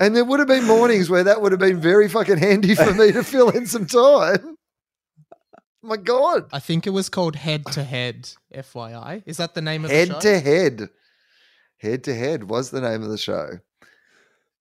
And 0.00 0.14
there 0.14 0.24
would 0.24 0.38
have 0.38 0.46
been 0.46 0.64
mornings 0.64 1.10
where 1.10 1.24
that 1.24 1.42
would 1.42 1.50
have 1.50 1.58
been 1.58 1.80
very 1.80 2.08
fucking 2.08 2.38
handy 2.38 2.76
for 2.76 2.94
me 2.94 3.10
to 3.10 3.24
fill 3.24 3.50
in 3.50 3.66
some 3.66 3.86
time. 3.86 4.56
My 5.88 5.96
God. 5.96 6.44
I 6.52 6.58
think 6.58 6.86
it 6.86 6.90
was 6.90 7.08
called 7.08 7.34
Head 7.36 7.64
to 7.72 7.82
Head. 7.82 8.28
FYI, 8.54 9.22
is 9.26 9.38
that 9.38 9.54
the 9.54 9.62
name 9.62 9.84
of 9.84 9.90
the 9.90 9.96
Head 9.96 10.08
show? 10.08 10.20
to 10.20 10.40
head. 10.40 10.88
Head 11.78 12.04
to 12.04 12.14
head 12.14 12.44
was 12.44 12.70
the 12.70 12.80
name 12.80 13.02
of 13.02 13.08
the 13.08 13.16
show. 13.18 13.58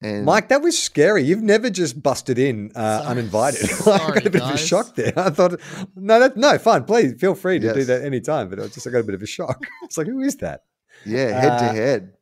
And 0.02 0.26
Mike, 0.26 0.50
that 0.50 0.62
was 0.62 0.78
scary. 0.80 1.24
You've 1.24 1.42
never 1.42 1.70
just 1.72 2.02
busted 2.04 2.38
in 2.38 2.72
uh, 2.76 3.00
Sorry- 3.02 3.08
uninvited. 3.12 3.70
I 3.88 3.98
got 4.14 4.26
a 4.26 4.30
bit 4.30 4.42
of 4.44 4.52
a 4.52 4.58
shock 4.58 4.96
there. 4.96 5.12
I 5.18 5.32
thought, 5.32 5.60
no, 5.96 6.20
that, 6.20 6.38
no, 6.38 6.58
fine. 6.60 6.84
Please 6.86 7.20
feel 7.20 7.34
free 7.36 7.60
to 7.60 7.74
do 7.74 7.80
Yes. 7.80 7.88
that 7.88 8.04
anytime. 8.06 8.48
But 8.50 8.60
I 8.60 8.68
just 8.68 8.86
I 8.88 8.92
got 8.92 9.00
a 9.00 9.04
bit 9.04 9.16
of 9.16 9.22
a 9.24 9.28
shock. 9.28 9.66
It's 9.84 9.98
like, 9.98 10.08
who 10.08 10.22
is 10.22 10.36
that? 10.38 10.64
yeah, 11.06 11.40
head 11.42 11.58
to 11.60 11.66
Uh, 11.66 11.74
head. 11.74 12.14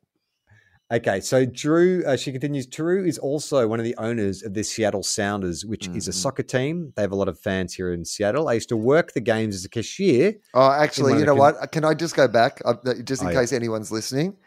Okay, 0.94 1.20
so 1.20 1.46
Drew, 1.46 2.04
uh, 2.06 2.16
she 2.16 2.32
continues. 2.32 2.68
Drew 2.68 3.04
is 3.06 3.18
also 3.18 3.68
one 3.68 3.80
of 3.80 3.86
the 3.86 3.96
owners 3.98 4.44
of 4.44 4.54
the 4.54 4.64
Seattle 4.64 5.02
Sounders, 5.02 5.66
which 5.66 5.88
is 5.88 6.08
a 6.08 6.12
Mhm. 6.12 6.14
soccer 6.14 6.44
team. 6.44 6.94
They 6.96 7.02
have 7.02 7.12
a 7.12 7.16
lot 7.16 7.28
of 7.28 7.40
fans 7.40 7.74
here 7.74 7.92
in 7.92 8.06
Seattle. 8.06 8.48
I 8.48 8.54
used 8.54 8.70
to 8.70 8.78
work 8.78 9.14
the 9.14 9.20
games 9.20 9.56
as 9.56 9.66
a 9.66 9.70
cashier. 9.70 10.36
Oh, 10.54 10.70
actually, 10.70 11.18
you 11.18 11.26
know 11.26 11.34
what? 11.34 11.72
Can 11.72 11.86
I 11.86 11.96
just 11.96 12.16
go 12.16 12.28
back, 12.28 12.62
uh, 12.66 12.76
just 13.04 13.24
in 13.24 13.30
Oh, 13.30 13.32
yeah. 13.32 13.40
case 13.40 13.52
anyone's 13.52 13.92
listening? 13.92 14.38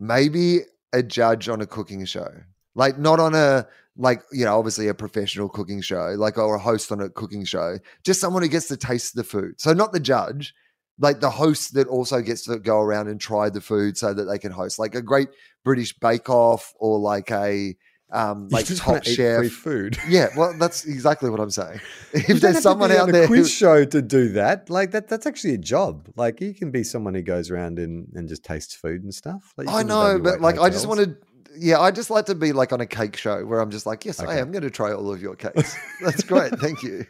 Maybe 0.00 0.62
a 0.92 1.04
judge 1.04 1.48
on 1.48 1.60
a 1.60 1.66
cooking 1.66 2.04
show, 2.04 2.30
like 2.74 2.98
not 2.98 3.20
on 3.20 3.34
a 3.34 3.66
like 3.98 4.22
you 4.30 4.44
know, 4.44 4.58
obviously 4.58 4.88
a 4.88 4.94
professional 4.94 5.48
cooking 5.48 5.80
show, 5.80 6.14
like 6.18 6.36
or 6.36 6.56
a 6.56 6.58
host 6.58 6.92
on 6.92 7.00
a 7.00 7.08
cooking 7.08 7.44
show, 7.46 7.78
just 8.04 8.20
someone 8.20 8.42
who 8.42 8.48
gets 8.48 8.68
to 8.68 8.76
taste 8.76 9.14
the 9.14 9.24
food. 9.24 9.54
So 9.58 9.72
not 9.72 9.92
the 9.92 10.00
judge, 10.00 10.52
like 10.98 11.20
the 11.20 11.30
host 11.30 11.74
that 11.74 11.88
also 11.88 12.20
gets 12.20 12.44
to 12.44 12.58
go 12.58 12.80
around 12.80 13.08
and 13.08 13.20
try 13.20 13.50
the 13.50 13.60
food 13.60 13.96
so 13.98 14.14
that 14.14 14.24
they 14.24 14.38
can 14.38 14.52
host, 14.52 14.78
like 14.78 14.94
a 14.94 15.02
great 15.02 15.28
British 15.64 15.98
Bake 15.98 16.30
Off 16.30 16.72
or 16.78 16.98
like 16.98 17.30
a 17.30 17.76
um, 18.12 18.48
like 18.50 18.66
Top 18.76 19.04
Chef. 19.04 19.50
food. 19.50 19.98
Yeah, 20.08 20.28
well, 20.36 20.54
that's 20.58 20.84
exactly 20.84 21.28
what 21.28 21.40
I'm 21.40 21.50
saying. 21.50 21.80
If 22.12 22.40
there's 22.40 22.62
someone 22.62 22.92
out 22.92 23.10
there, 23.10 23.22
who, 23.22 23.34
quiz 23.34 23.50
show 23.50 23.84
to 23.84 24.00
do 24.00 24.28
that, 24.30 24.70
like 24.70 24.92
that, 24.92 25.08
that's 25.08 25.26
actually 25.26 25.54
a 25.54 25.58
job. 25.58 26.08
Like 26.16 26.40
you 26.40 26.54
can 26.54 26.70
be 26.70 26.84
someone 26.84 27.14
who 27.14 27.22
goes 27.22 27.50
around 27.50 27.78
and, 27.78 28.08
and 28.14 28.28
just 28.28 28.44
tastes 28.44 28.74
food 28.74 29.02
and 29.02 29.12
stuff. 29.12 29.52
Like, 29.56 29.68
I 29.68 29.82
know, 29.82 30.20
but 30.22 30.40
like 30.40 30.58
I 30.58 30.68
just 30.68 30.84
hotels. 30.84 31.08
wanted, 31.08 31.16
yeah, 31.58 31.80
I 31.80 31.90
just 31.90 32.10
like 32.10 32.26
to 32.26 32.34
be 32.34 32.52
like 32.52 32.72
on 32.72 32.80
a 32.80 32.86
cake 32.86 33.16
show 33.16 33.44
where 33.44 33.60
I'm 33.60 33.70
just 33.70 33.86
like, 33.86 34.04
yes, 34.04 34.20
I 34.20 34.38
am 34.38 34.52
going 34.52 34.62
to 34.62 34.70
try 34.70 34.92
all 34.92 35.12
of 35.12 35.20
your 35.20 35.34
cakes. 35.34 35.76
That's 36.00 36.22
great, 36.22 36.52
thank 36.60 36.82
you. 36.82 37.06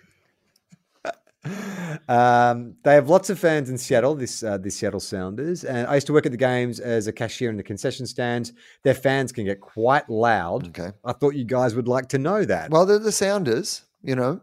Um, 2.08 2.74
they 2.84 2.94
have 2.94 3.08
lots 3.08 3.30
of 3.30 3.38
fans 3.38 3.70
in 3.70 3.78
Seattle. 3.78 4.14
This 4.14 4.42
uh, 4.42 4.58
the 4.58 4.70
Seattle 4.70 5.00
Sounders, 5.00 5.64
and 5.64 5.86
I 5.88 5.94
used 5.94 6.06
to 6.08 6.12
work 6.12 6.26
at 6.26 6.32
the 6.32 6.38
games 6.38 6.78
as 6.80 7.06
a 7.06 7.12
cashier 7.12 7.50
in 7.50 7.56
the 7.56 7.62
concession 7.62 8.06
stands. 8.06 8.52
Their 8.84 8.94
fans 8.94 9.32
can 9.32 9.44
get 9.44 9.60
quite 9.60 10.08
loud. 10.10 10.68
Okay. 10.68 10.92
I 11.04 11.12
thought 11.12 11.34
you 11.34 11.44
guys 11.44 11.74
would 11.74 11.88
like 11.88 12.08
to 12.10 12.18
know 12.18 12.44
that. 12.44 12.70
Well, 12.70 12.86
they're 12.86 12.98
the 12.98 13.12
Sounders, 13.12 13.82
you 14.02 14.14
know. 14.14 14.40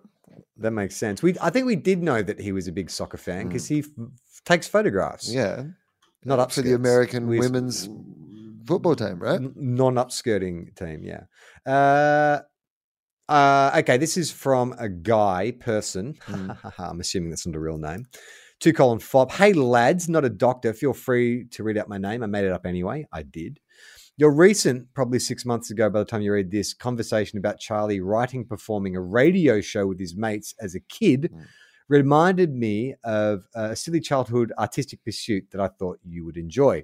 that 0.57 0.71
makes 0.71 0.95
sense. 0.97 1.21
We 1.23 1.35
I 1.41 1.49
think 1.49 1.65
we 1.65 1.75
did 1.75 2.01
know 2.03 2.21
that 2.21 2.39
he 2.39 2.51
was 2.51 2.67
a 2.67 2.71
big 2.71 2.89
soccer 2.89 3.17
fan 3.17 3.47
because 3.47 3.67
he 3.67 3.79
f- 3.79 3.85
takes 4.45 4.67
photographs. 4.67 5.29
Hmm. 5.31 5.37
Yeah, 5.37 5.63
not 6.25 6.39
up 6.39 6.51
for 6.51 6.61
the 6.63 6.73
American 6.73 7.27
We- 7.27 7.39
women's 7.39 7.87
football 8.65 8.95
team, 8.95 9.19
right? 9.19 9.39
n- 9.41 9.53
non-upskirting 9.55 10.75
team. 10.75 11.03
Yeah. 11.03 11.23
Uh, 11.71 12.41
uh, 13.33 13.71
okay, 13.79 13.97
this 13.97 14.15
is 14.17 14.31
from 14.31 14.75
a 14.77 14.87
guy 14.87 15.51
person. 15.59 16.15
I'm 16.77 16.99
assuming 16.99 17.29
that's 17.29 17.47
not 17.47 17.55
a 17.55 17.59
real 17.59 17.77
name. 17.77 18.05
Two 18.59 18.73
colon 18.73 18.99
fop. 18.99 19.31
Hey 19.31 19.53
lads, 19.53 20.07
not 20.07 20.23
a 20.23 20.29
doctor. 20.29 20.73
Feel 20.73 20.93
free 20.93 21.45
to 21.51 21.63
read 21.63 21.77
out 21.77 21.89
my 21.89 21.97
name. 21.97 22.23
I 22.23 22.27
made 22.27 22.45
it 22.45 22.51
up 22.51 22.65
anyway. 22.65 23.05
I 23.11 23.23
did. 23.23 23.59
Your 24.17 24.31
recent, 24.31 24.87
probably 24.93 25.17
six 25.17 25.43
months 25.45 25.71
ago, 25.71 25.89
by 25.89 25.99
the 25.99 26.05
time 26.05 26.21
you 26.21 26.31
read 26.31 26.51
this, 26.51 26.73
conversation 26.73 27.39
about 27.39 27.59
Charlie 27.59 27.99
writing, 27.99 28.45
performing 28.45 28.95
a 28.95 29.01
radio 29.01 29.59
show 29.59 29.87
with 29.87 29.99
his 29.99 30.15
mates 30.15 30.53
as 30.59 30.75
a 30.75 30.79
kid 30.79 31.31
Mm. 31.33 31.45
reminded 31.89 32.53
me 32.53 32.93
of 33.03 33.45
a 33.55 33.75
silly 33.75 33.99
childhood 33.99 34.53
artistic 34.57 35.03
pursuit 35.03 35.45
that 35.51 35.59
I 35.59 35.67
thought 35.67 35.99
you 36.05 36.23
would 36.25 36.37
enjoy. 36.37 36.83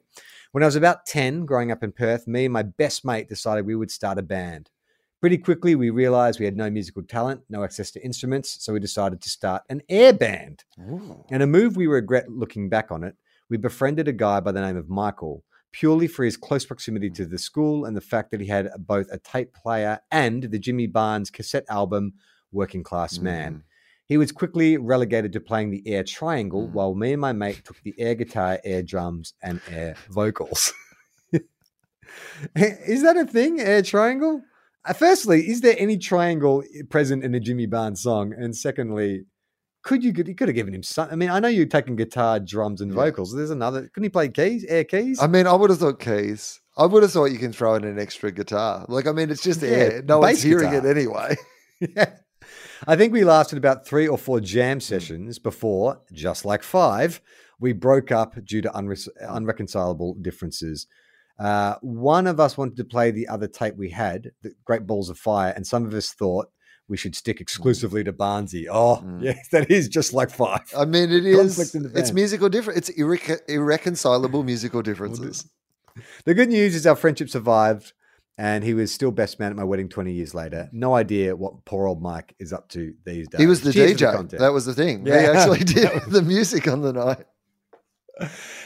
When 0.51 0.63
I 0.63 0.65
was 0.65 0.75
about 0.75 1.05
10, 1.05 1.45
growing 1.45 1.71
up 1.71 1.83
in 1.83 1.91
Perth, 1.91 2.27
me 2.27 2.45
and 2.45 2.53
my 2.53 2.63
best 2.63 3.05
mate 3.05 3.29
decided 3.29 3.65
we 3.65 3.75
would 3.75 3.91
start 3.91 4.17
a 4.17 4.23
band. 4.23 4.69
Pretty 5.21 5.37
quickly, 5.37 5.75
we 5.75 5.89
realized 5.89 6.39
we 6.39 6.45
had 6.45 6.55
no 6.55 6.69
musical 6.69 7.03
talent, 7.03 7.41
no 7.49 7.63
access 7.63 7.91
to 7.91 8.03
instruments, 8.05 8.63
so 8.63 8.71
we 8.71 8.79
decided 8.79 9.19
to 9.21 9.29
start 9.29 9.63
an 9.69 9.81
air 9.89 10.13
band. 10.13 10.63
And 11.29 11.43
a 11.43 11.47
move 11.47 11.75
we 11.75 11.87
regret 11.87 12.29
looking 12.31 12.69
back 12.69 12.89
on 12.89 13.03
it, 13.03 13.15
we 13.49 13.57
befriended 13.57 14.07
a 14.07 14.13
guy 14.13 14.39
by 14.39 14.53
the 14.53 14.61
name 14.61 14.77
of 14.77 14.87
Michael, 14.89 15.43
purely 15.73 16.07
for 16.07 16.23
his 16.23 16.37
close 16.37 16.65
proximity 16.65 17.09
to 17.09 17.25
the 17.25 17.37
school 17.37 17.83
and 17.83 17.97
the 17.97 18.01
fact 18.01 18.31
that 18.31 18.39
he 18.39 18.47
had 18.47 18.69
both 18.79 19.07
a 19.11 19.17
tape 19.17 19.53
player 19.53 19.99
and 20.09 20.43
the 20.43 20.59
Jimmy 20.59 20.87
Barnes 20.87 21.29
cassette 21.29 21.65
album, 21.69 22.13
Working 22.53 22.83
Class 22.83 23.19
Man. 23.19 23.63
He 24.05 24.15
was 24.17 24.31
quickly 24.31 24.77
relegated 24.77 25.33
to 25.33 25.41
playing 25.41 25.69
the 25.71 25.85
air 25.85 26.03
triangle, 26.03 26.67
Mm. 26.67 26.71
while 26.71 26.95
me 26.95 27.11
and 27.11 27.21
my 27.21 27.33
mate 27.33 27.61
took 27.65 27.79
the 27.83 27.93
air 27.99 28.15
guitar, 28.15 28.59
air 28.63 28.81
drums, 28.83 29.33
and 29.43 29.59
air 29.69 29.95
vocals. 30.09 30.73
is 32.55 33.03
that 33.03 33.17
a 33.17 33.25
thing, 33.25 33.59
air 33.59 33.81
triangle? 33.81 34.41
Uh, 34.89 34.93
Firstly, 34.93 35.47
is 35.47 35.61
there 35.61 35.75
any 35.77 35.97
triangle 35.97 36.63
present 36.89 37.23
in 37.23 37.35
a 37.35 37.39
Jimmy 37.39 37.67
Barnes 37.67 38.01
song? 38.01 38.33
And 38.33 38.55
secondly, 38.55 39.25
could 39.83 40.03
you 40.03 40.11
you 40.25 40.35
could 40.35 40.47
have 40.49 40.55
given 40.55 40.73
him 40.73 40.83
some? 40.83 41.07
I 41.11 41.15
mean, 41.15 41.29
I 41.29 41.39
know 41.39 41.47
you're 41.47 41.65
taking 41.65 41.95
guitar, 41.95 42.39
drums, 42.39 42.81
and 42.81 42.91
Yeah. 42.91 42.95
vocals. 42.97 43.33
There's 43.33 43.51
another. 43.51 43.81
Couldn't 43.83 44.03
he 44.03 44.09
play 44.09 44.27
keys, 44.29 44.65
air 44.67 44.83
keys? 44.83 45.21
I 45.21 45.27
mean, 45.27 45.47
I 45.47 45.53
would 45.53 45.69
have 45.69 45.79
thought 45.79 45.99
keys. 45.99 46.59
I 46.77 46.85
would 46.85 47.03
have 47.03 47.11
thought 47.11 47.25
you 47.25 47.37
can 47.37 47.53
throw 47.53 47.75
in 47.75 47.83
an 47.83 47.99
extra 47.99 48.31
guitar. 48.31 48.85
Like, 48.89 49.05
I 49.07 49.11
mean, 49.11 49.29
it's 49.29 49.43
just 49.43 49.61
Yeah, 49.61 49.69
air. 49.69 50.01
No 50.01 50.19
one's 50.19 50.41
hearing 50.41 50.71
guitar. 50.71 50.87
it 50.89 50.97
anyway. 50.97 51.35
yeah. 51.79 52.13
I 52.87 52.95
think 52.95 53.11
we 53.13 53.23
lasted 53.25 53.57
about 53.57 53.85
three 53.85 54.07
or 54.07 54.17
four 54.17 54.39
Hmm. 54.39 54.45
jam 54.45 54.79
sessions 54.79 55.39
before, 55.39 56.01
just 56.13 56.45
like 56.45 56.63
five, 56.63 57.21
we 57.59 57.73
broke 57.73 58.11
up 58.11 58.35
due 58.45 58.61
to 58.61 58.69
unre- 58.69 59.07
unreconcilable 59.27 60.15
differences. 60.21 60.87
Uh, 61.39 61.75
one 61.81 62.27
of 62.27 62.39
us 62.39 62.57
wanted 62.57 62.75
to 62.77 62.83
play 62.83 63.11
the 63.11 63.27
other 63.27 63.47
tape 63.47 63.75
we 63.77 63.89
had, 63.89 64.31
the 64.43 64.51
Great 64.65 64.85
Balls 64.85 65.09
of 65.09 65.17
Fire, 65.17 65.53
and 65.55 65.65
some 65.65 65.85
of 65.85 65.93
us 65.93 66.11
thought 66.11 66.47
we 66.89 66.97
should 66.97 67.15
stick 67.15 67.39
exclusively 67.39 68.03
to 68.03 68.11
Barnsey. 68.11 68.65
Oh, 68.69 68.97
Mm. 69.05 69.23
yes, 69.23 69.47
that 69.51 69.71
is 69.71 69.87
just 69.87 70.11
like 70.11 70.29
five. 70.31 70.61
I 70.77 70.85
mean, 70.85 71.11
it 71.11 71.25
is. 71.25 71.71
The 71.71 71.91
It's 71.95 72.11
musical 72.11 72.49
different. 72.49 72.77
It's 72.79 72.89
irre- 72.91 73.39
irreconcilable 73.47 74.43
musical 74.43 74.81
differences. 74.81 75.47
The 76.25 76.33
good 76.33 76.49
news 76.49 76.75
is 76.75 76.85
our 76.87 76.95
friendship 76.95 77.29
survived, 77.29 77.93
and 78.37 78.63
he 78.63 78.73
was 78.73 78.91
still 78.91 79.11
best 79.11 79.39
man 79.39 79.51
at 79.51 79.55
my 79.57 79.63
wedding 79.63 79.87
20 79.89 80.11
years 80.13 80.33
later. 80.33 80.69
No 80.71 80.95
idea 80.95 81.35
what 81.35 81.63
poor 81.65 81.87
old 81.87 82.01
Mike 82.01 82.35
is 82.39 82.51
up 82.53 82.69
to 82.69 82.93
these 83.05 83.27
days. 83.27 83.39
He 83.39 83.47
was 83.47 83.61
the 83.61 83.71
Cheers 83.73 83.93
DJ. 83.93 84.11
content. 84.13 84.39
that 84.41 84.51
was 84.53 84.65
the 84.65 84.73
thing. 84.73 85.05
He 85.05 85.11
Yeah. 85.11 85.33
actually 85.35 85.59
did 85.63 85.89
the 86.07 86.21
music 86.21 86.67
on 86.67 86.81
the 86.81 86.93
night. 86.93 87.25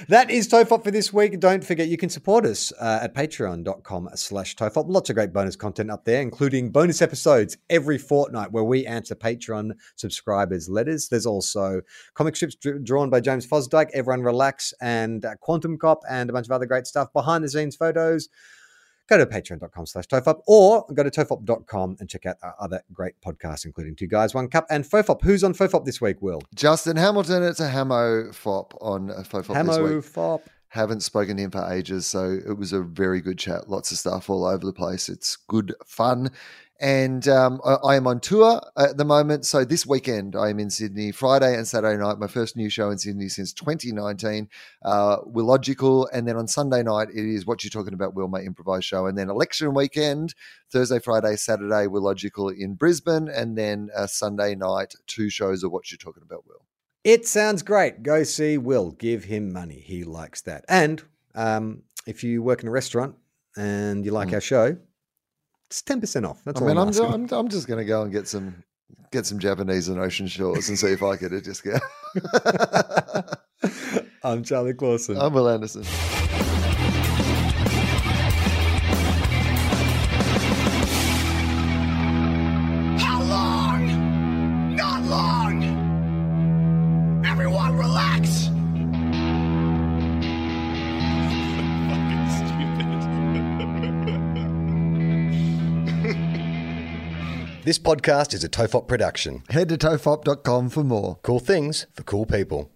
That 0.09 0.29
is 0.29 0.47
Tofop 0.47 0.83
for 0.83 0.91
this 0.91 1.13
week. 1.13 1.39
Don't 1.39 1.63
forget 1.63 1.87
you 1.87 1.97
can 1.97 2.09
support 2.09 2.45
us 2.45 2.73
uh, 2.79 2.99
at 3.03 3.13
patreon.com 3.13 4.09
slash 4.15 4.55
Tofop. 4.55 4.85
Lots 4.87 5.09
of 5.09 5.15
great 5.15 5.31
bonus 5.31 5.55
content 5.55 5.91
up 5.91 6.05
there, 6.05 6.21
including 6.21 6.71
bonus 6.71 7.01
episodes 7.01 7.57
every 7.69 7.97
fortnight 7.97 8.51
where 8.51 8.63
we 8.63 8.85
answer 8.85 9.15
Patreon 9.15 9.73
subscribers' 9.95 10.69
letters. 10.69 11.09
There's 11.09 11.25
also 11.25 11.81
comic 12.13 12.35
strips 12.35 12.55
dr- 12.55 12.83
drawn 12.83 13.09
by 13.09 13.19
James 13.19 13.47
Fosdike, 13.47 13.89
Everyone 13.93 14.23
Relax, 14.23 14.73
and 14.81 15.23
uh, 15.25 15.35
Quantum 15.39 15.77
Cop, 15.77 16.01
and 16.09 16.29
a 16.29 16.33
bunch 16.33 16.47
of 16.47 16.51
other 16.51 16.65
great 16.65 16.87
stuff. 16.87 17.11
Behind 17.13 17.43
the 17.43 17.49
scenes 17.49 17.75
photos. 17.75 18.29
Go 19.09 19.17
to 19.17 19.25
patreon.com 19.25 19.85
slash 19.85 20.07
tofop 20.07 20.39
or 20.47 20.85
go 20.93 21.03
to 21.03 21.11
tofop.com 21.11 21.97
and 21.99 22.09
check 22.09 22.25
out 22.25 22.37
our 22.41 22.55
other 22.59 22.81
great 22.93 23.15
podcasts, 23.21 23.65
including 23.65 23.95
Two 23.95 24.07
Guys, 24.07 24.33
One 24.33 24.47
Cup 24.47 24.65
and 24.69 24.85
Fofop. 24.85 25.21
Who's 25.21 25.43
on 25.43 25.53
Fofop 25.53 25.83
this 25.85 25.99
week, 25.99 26.21
Wil? 26.21 26.41
Justin 26.55 26.95
Hamilton, 26.95 27.43
it's 27.43 27.59
a 27.59 27.69
Hamo 27.69 28.31
Fop 28.31 28.73
on 28.79 29.09
Fofop 29.09 29.47
this 29.47 29.75
Hamo 29.75 29.95
week. 29.95 30.05
Fop. 30.05 30.41
Haven't 30.69 31.01
spoken 31.01 31.37
to 31.37 31.43
him 31.43 31.51
for 31.51 31.71
ages, 31.71 32.07
so 32.07 32.31
it 32.31 32.57
was 32.57 32.73
a 32.73 32.81
very 32.81 33.21
good 33.21 33.37
chat. 33.37 33.69
Lots 33.69 33.91
of 33.91 33.99
stuff 33.99 34.27
all 34.29 34.45
over 34.45 34.65
the 34.65 34.73
place. 34.73 35.07
It's 35.07 35.35
good 35.35 35.75
fun. 35.85 36.31
And 36.81 37.27
um, 37.29 37.61
I, 37.63 37.73
I 37.75 37.95
am 37.95 38.07
on 38.07 38.19
tour 38.19 38.61
at 38.77 38.97
the 38.97 39.05
moment. 39.05 39.45
So 39.45 39.63
this 39.63 39.85
weekend, 39.85 40.35
I 40.35 40.49
am 40.49 40.59
in 40.59 40.69
Sydney, 40.69 41.11
Friday 41.11 41.55
and 41.55 41.67
Saturday 41.67 41.97
night. 42.01 42.17
My 42.19 42.27
first 42.27 42.57
new 42.57 42.69
show 42.69 42.89
in 42.89 42.97
Sydney 42.97 43.29
since 43.29 43.53
2019, 43.53 44.49
uh, 44.83 45.17
Wilogical. 45.25 46.07
And 46.11 46.27
then 46.27 46.35
on 46.35 46.47
Sunday 46.47 46.83
night, 46.83 47.07
it 47.13 47.23
is 47.25 47.45
What 47.45 47.63
You're 47.63 47.69
Talking 47.71 47.93
About, 47.93 48.15
Wil, 48.15 48.27
my 48.27 48.41
improvised 48.41 48.85
show. 48.85 49.05
And 49.05 49.17
then 49.17 49.29
election 49.29 49.73
weekend, 49.73 50.33
Thursday, 50.71 50.99
Friday, 50.99 51.35
Saturday, 51.37 51.87
Wilogical 51.87 52.49
in 52.49 52.73
Brisbane. 52.75 53.29
And 53.29 53.57
then 53.57 53.89
uh, 53.95 54.07
Sunday 54.07 54.55
night, 54.55 54.93
two 55.07 55.29
shows 55.29 55.63
of 55.63 55.71
What 55.71 55.89
You're 55.91 55.99
Talking 55.99 56.23
About, 56.23 56.45
Wil. 56.47 56.65
It 57.03 57.27
sounds 57.27 57.63
great. 57.63 58.01
Go 58.03 58.23
see 58.23 58.57
Wil. 58.57 58.91
Give 58.91 59.25
him 59.25 59.53
money. 59.53 59.79
He 59.79 60.03
likes 60.03 60.41
that. 60.41 60.65
And 60.67 61.03
um, 61.35 61.83
if 62.07 62.23
you 62.23 62.41
work 62.41 62.61
in 62.61 62.67
a 62.67 62.71
restaurant 62.71 63.15
and 63.55 64.03
you 64.05 64.11
like 64.11 64.29
Mm. 64.29 64.33
our 64.33 64.41
show, 64.41 64.77
it's 65.73 65.81
ten 65.81 65.99
percent 65.99 66.23
off. 66.23 66.39
That's 66.45 66.61
I 66.61 66.63
all 66.63 66.69
mean, 66.69 66.77
I'm, 66.77 66.89
I'm. 66.89 67.13
I'm, 67.13 67.27
I'm 67.31 67.49
just 67.49 67.67
going 67.67 67.79
to 67.79 67.85
go 67.85 68.03
and 68.03 68.11
get 68.11 68.27
some 68.27 68.63
get 69.11 69.25
some 69.25 69.39
Japanese 69.39 69.89
and 69.89 69.99
ocean 69.99 70.27
shores 70.27 70.69
and 70.69 70.77
see 70.77 70.91
if 70.91 71.01
I 71.01 71.17
could 71.17 71.31
just 71.43 71.63
go. 71.63 71.79
I'm 74.23 74.43
Charlie 74.43 74.75
Clausen. 74.75 75.17
I'm 75.17 75.33
Wil 75.33 75.49
Anderson. 75.49 75.83
Podcast 97.83 98.33
is 98.33 98.43
a 98.43 98.49
Tofop 98.49 98.87
production. 98.87 99.43
Head 99.49 99.69
to 99.69 99.77
tofop.com 99.77 100.69
for 100.69 100.83
more. 100.83 101.19
Cool 101.21 101.39
things 101.39 101.85
for 101.93 102.03
cool 102.03 102.25
people. 102.25 102.71